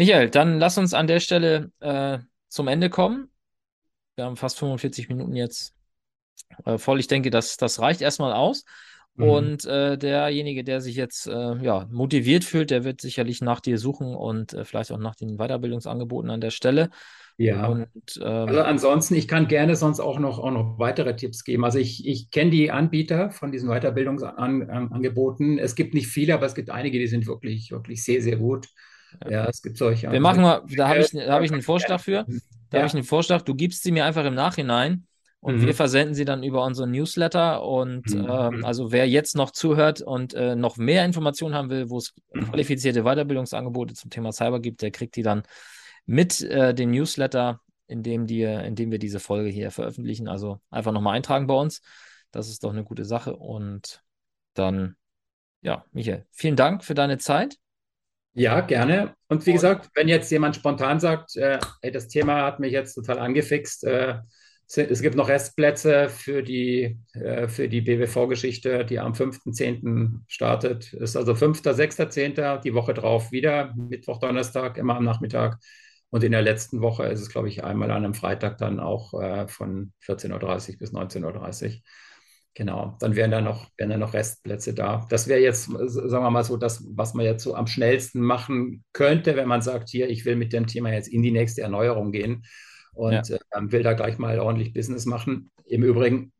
Michael, 0.00 0.30
dann 0.30 0.58
lass 0.58 0.78
uns 0.78 0.94
an 0.94 1.06
der 1.06 1.20
Stelle 1.20 1.72
äh, 1.80 2.20
zum 2.48 2.68
Ende 2.68 2.88
kommen. 2.88 3.28
Wir 4.16 4.24
haben 4.24 4.36
fast 4.36 4.58
45 4.58 5.10
Minuten 5.10 5.36
jetzt 5.36 5.74
äh, 6.64 6.78
voll. 6.78 7.00
Ich 7.00 7.06
denke, 7.06 7.28
das, 7.28 7.58
das 7.58 7.80
reicht 7.80 8.00
erstmal 8.00 8.32
aus. 8.32 8.64
Mhm. 9.16 9.28
Und 9.28 9.66
äh, 9.66 9.98
derjenige, 9.98 10.64
der 10.64 10.80
sich 10.80 10.96
jetzt 10.96 11.26
äh, 11.26 11.54
ja, 11.62 11.86
motiviert 11.90 12.44
fühlt, 12.44 12.70
der 12.70 12.82
wird 12.82 13.02
sicherlich 13.02 13.42
nach 13.42 13.60
dir 13.60 13.76
suchen 13.76 14.14
und 14.14 14.54
äh, 14.54 14.64
vielleicht 14.64 14.90
auch 14.90 14.96
nach 14.96 15.16
den 15.16 15.36
Weiterbildungsangeboten 15.36 16.30
an 16.30 16.40
der 16.40 16.50
Stelle. 16.50 16.88
Ja. 17.36 17.66
Und, 17.66 17.90
ähm, 18.22 18.48
also 18.48 18.62
ansonsten, 18.62 19.16
ich 19.16 19.28
kann 19.28 19.48
gerne 19.48 19.76
sonst 19.76 20.00
auch 20.00 20.18
noch, 20.18 20.38
auch 20.38 20.50
noch 20.50 20.78
weitere 20.78 21.14
Tipps 21.14 21.44
geben. 21.44 21.62
Also 21.62 21.78
ich, 21.78 22.08
ich 22.08 22.30
kenne 22.30 22.50
die 22.50 22.70
Anbieter 22.70 23.32
von 23.32 23.52
diesen 23.52 23.68
Weiterbildungsangeboten. 23.68 25.58
Es 25.58 25.74
gibt 25.74 25.92
nicht 25.92 26.06
viele, 26.06 26.32
aber 26.32 26.46
es 26.46 26.54
gibt 26.54 26.70
einige, 26.70 26.98
die 26.98 27.06
sind 27.06 27.26
wirklich, 27.26 27.70
wirklich 27.70 28.02
sehr, 28.02 28.22
sehr 28.22 28.38
gut. 28.38 28.68
Ja, 29.28 29.46
es 29.46 29.62
gibt 29.62 29.76
solche. 29.76 30.10
Wir 30.10 30.20
machen 30.20 30.42
mal, 30.42 30.62
da 30.76 30.88
habe 30.88 31.00
ich, 31.00 31.12
hab 31.14 31.42
ich 31.42 31.52
einen 31.52 31.62
Vorschlag 31.62 32.00
für. 32.00 32.26
Da 32.70 32.78
habe 32.78 32.86
ich 32.86 32.94
einen 32.94 33.04
Vorschlag. 33.04 33.42
Du 33.42 33.54
gibst 33.54 33.82
sie 33.82 33.92
mir 33.92 34.04
einfach 34.04 34.24
im 34.24 34.34
Nachhinein 34.34 35.06
und 35.40 35.56
mhm. 35.56 35.66
wir 35.66 35.74
versenden 35.74 36.14
sie 36.14 36.24
dann 36.24 36.42
über 36.42 36.64
unseren 36.64 36.90
Newsletter. 36.90 37.62
Und 37.62 38.06
mhm. 38.10 38.28
ähm, 38.30 38.64
also 38.64 38.92
wer 38.92 39.08
jetzt 39.08 39.36
noch 39.36 39.50
zuhört 39.50 40.02
und 40.02 40.34
äh, 40.34 40.54
noch 40.54 40.76
mehr 40.76 41.04
Informationen 41.04 41.54
haben 41.54 41.70
will, 41.70 41.90
wo 41.90 41.98
es 41.98 42.14
mhm. 42.32 42.50
qualifizierte 42.50 43.02
Weiterbildungsangebote 43.02 43.94
zum 43.94 44.10
Thema 44.10 44.32
Cyber 44.32 44.60
gibt, 44.60 44.82
der 44.82 44.90
kriegt 44.90 45.16
die 45.16 45.22
dann 45.22 45.42
mit 46.06 46.40
äh, 46.42 46.74
dem 46.74 46.90
Newsletter, 46.90 47.60
in 47.86 48.02
dem, 48.02 48.26
die, 48.26 48.42
in 48.42 48.76
dem 48.76 48.90
wir 48.90 48.98
diese 48.98 49.18
Folge 49.18 49.48
hier 49.48 49.70
veröffentlichen. 49.70 50.28
Also 50.28 50.60
einfach 50.70 50.92
nochmal 50.92 51.16
eintragen 51.16 51.46
bei 51.46 51.54
uns. 51.54 51.80
Das 52.30 52.48
ist 52.48 52.62
doch 52.62 52.70
eine 52.70 52.84
gute 52.84 53.04
Sache. 53.04 53.34
Und 53.34 54.02
dann, 54.54 54.96
ja, 55.62 55.84
Michael, 55.92 56.26
vielen 56.30 56.56
Dank 56.56 56.84
für 56.84 56.94
deine 56.94 57.18
Zeit. 57.18 57.56
Ja, 58.34 58.60
gerne. 58.60 59.14
Und 59.28 59.44
wie 59.46 59.52
gesagt, 59.52 59.90
wenn 59.94 60.08
jetzt 60.08 60.30
jemand 60.30 60.56
spontan 60.56 61.00
sagt, 61.00 61.36
äh, 61.36 61.58
ey, 61.82 61.90
das 61.90 62.08
Thema 62.08 62.44
hat 62.44 62.60
mich 62.60 62.72
jetzt 62.72 62.94
total 62.94 63.18
angefixt, 63.18 63.84
äh, 63.84 64.18
es 64.72 65.02
gibt 65.02 65.16
noch 65.16 65.28
Restplätze 65.28 66.08
für 66.08 66.44
die, 66.44 66.96
äh, 67.14 67.48
für 67.48 67.68
die 67.68 67.80
BWV-Geschichte, 67.80 68.84
die 68.84 69.00
am 69.00 69.14
5.10. 69.14 70.20
startet. 70.28 70.92
Ist 70.92 71.16
also 71.16 71.34
5., 71.34 71.60
6., 71.64 71.96
10., 72.08 72.60
die 72.62 72.72
Woche 72.72 72.94
drauf 72.94 73.32
wieder, 73.32 73.74
Mittwoch, 73.74 74.20
Donnerstag, 74.20 74.78
immer 74.78 74.94
am 74.94 75.04
Nachmittag. 75.04 75.58
Und 76.10 76.22
in 76.22 76.30
der 76.32 76.42
letzten 76.42 76.80
Woche 76.82 77.06
ist 77.06 77.20
es, 77.20 77.30
glaube 77.30 77.48
ich, 77.48 77.64
einmal 77.64 77.90
an 77.90 78.04
einem 78.04 78.14
Freitag 78.14 78.58
dann 78.58 78.78
auch 78.78 79.14
äh, 79.20 79.48
von 79.48 79.92
14.30 80.06 80.72
Uhr 80.72 80.78
bis 80.78 80.92
19.30 80.92 81.64
Uhr. 81.64 81.72
Genau, 82.54 82.96
dann 82.98 83.14
wären 83.14 83.30
da 83.30 83.40
noch, 83.40 83.68
wären 83.76 83.90
da 83.90 83.96
noch 83.96 84.12
Restplätze 84.12 84.74
da. 84.74 85.06
Das 85.08 85.28
wäre 85.28 85.40
jetzt, 85.40 85.66
sagen 85.66 86.24
wir 86.24 86.30
mal 86.30 86.42
so, 86.42 86.56
das, 86.56 86.84
was 86.94 87.14
man 87.14 87.24
jetzt 87.24 87.44
so 87.44 87.54
am 87.54 87.68
schnellsten 87.68 88.20
machen 88.20 88.84
könnte, 88.92 89.36
wenn 89.36 89.46
man 89.46 89.62
sagt, 89.62 89.88
hier, 89.88 90.10
ich 90.10 90.24
will 90.24 90.34
mit 90.34 90.52
dem 90.52 90.66
Thema 90.66 90.92
jetzt 90.92 91.08
in 91.08 91.22
die 91.22 91.30
nächste 91.30 91.62
Erneuerung 91.62 92.10
gehen 92.10 92.44
und 92.92 93.12
ja. 93.12 93.36
äh, 93.36 93.38
will 93.60 93.84
da 93.84 93.92
gleich 93.92 94.18
mal 94.18 94.38
ordentlich 94.40 94.72
Business 94.72 95.06
machen. 95.06 95.52
Im 95.64 95.84
Übrigen, 95.84 96.32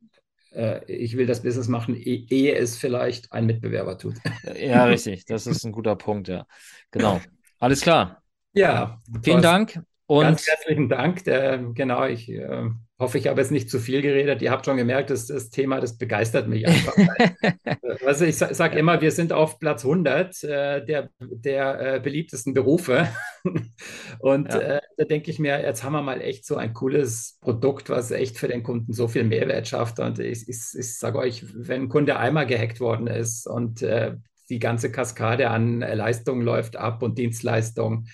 äh, 0.52 0.84
ich 0.92 1.16
will 1.16 1.26
das 1.26 1.42
Business 1.42 1.68
machen, 1.68 1.94
e 1.94 2.26
ehe 2.28 2.56
es 2.56 2.76
vielleicht 2.76 3.32
ein 3.32 3.46
Mitbewerber 3.46 3.96
tut. 3.96 4.16
Ja, 4.60 4.86
richtig. 4.86 5.24
Das 5.26 5.46
ist 5.46 5.64
ein 5.64 5.72
guter 5.72 5.94
Punkt, 5.94 6.26
ja. 6.26 6.44
Genau. 6.90 7.20
Alles 7.60 7.82
klar. 7.82 8.22
Ja. 8.52 9.00
Vielen 9.22 9.42
Dank. 9.42 9.80
Und 10.10 10.24
ganz 10.24 10.44
herzlichen 10.48 10.88
Dank. 10.88 11.22
Der, 11.22 11.58
genau, 11.72 12.04
ich 12.04 12.28
äh, 12.28 12.68
hoffe, 12.98 13.16
ich 13.16 13.28
habe 13.28 13.40
jetzt 13.40 13.52
nicht 13.52 13.70
zu 13.70 13.78
viel 13.78 14.02
geredet. 14.02 14.42
Ihr 14.42 14.50
habt 14.50 14.66
schon 14.66 14.76
gemerkt, 14.76 15.10
dass 15.10 15.28
das 15.28 15.50
Thema, 15.50 15.78
das 15.78 15.98
begeistert 15.98 16.48
mich 16.48 16.66
einfach. 16.66 16.96
also 18.04 18.24
ich 18.24 18.36
sage 18.36 18.76
immer, 18.76 19.00
wir 19.00 19.12
sind 19.12 19.32
auf 19.32 19.60
Platz 19.60 19.84
100 19.84 20.42
äh, 20.42 20.84
der, 20.84 21.10
der 21.20 21.80
äh, 21.94 22.00
beliebtesten 22.00 22.54
Berufe. 22.54 23.06
Und 24.18 24.52
ja. 24.52 24.58
Äh, 24.58 24.80
da 24.96 25.04
denke 25.04 25.30
ich 25.30 25.38
mir, 25.38 25.62
jetzt 25.62 25.84
haben 25.84 25.92
wir 25.92 26.02
mal 26.02 26.20
echt 26.20 26.44
so 26.44 26.56
ein 26.56 26.74
cooles 26.74 27.38
Produkt, 27.40 27.88
was 27.88 28.10
echt 28.10 28.36
für 28.36 28.48
den 28.48 28.64
Kunden 28.64 28.92
so 28.92 29.06
viel 29.06 29.22
Mehrwert 29.22 29.68
schafft. 29.68 30.00
Und 30.00 30.18
ich, 30.18 30.48
ich, 30.48 30.58
ich 30.76 30.98
sage 30.98 31.18
euch, 31.18 31.44
wenn 31.54 31.82
ein 31.82 31.88
Kunde 31.88 32.16
einmal 32.16 32.48
gehackt 32.48 32.80
worden 32.80 33.06
ist 33.06 33.46
und 33.46 33.80
die 33.80 34.58
ganze 34.58 34.90
Kaskade 34.90 35.50
an 35.50 35.78
Leistungen 35.78 36.42
läuft 36.42 36.74
ab 36.74 37.04
und 37.04 37.16
Dienstleistungen, 37.16 38.08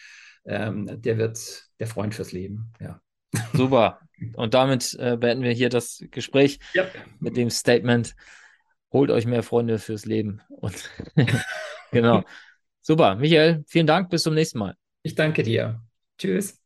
ähm, 0.44 1.00
der 1.00 1.16
wird 1.16 1.65
der 1.80 1.86
Freund 1.86 2.14
fürs 2.14 2.32
Leben. 2.32 2.72
Ja. 2.80 3.00
Super. 3.52 4.00
Und 4.34 4.54
damit 4.54 4.94
äh, 4.98 5.16
beenden 5.16 5.44
wir 5.44 5.52
hier 5.52 5.68
das 5.68 6.02
Gespräch 6.10 6.58
yep. 6.74 6.92
mit 7.20 7.36
dem 7.36 7.50
Statement: 7.50 8.14
Holt 8.92 9.10
euch 9.10 9.26
mehr 9.26 9.42
Freunde 9.42 9.78
fürs 9.78 10.06
Leben. 10.06 10.40
Und 10.48 10.90
genau. 11.90 12.24
Super. 12.80 13.16
Michael, 13.16 13.64
vielen 13.66 13.86
Dank. 13.86 14.10
Bis 14.10 14.22
zum 14.22 14.34
nächsten 14.34 14.58
Mal. 14.58 14.76
Ich 15.02 15.14
danke 15.14 15.42
dir. 15.42 15.82
Tschüss. 16.18 16.60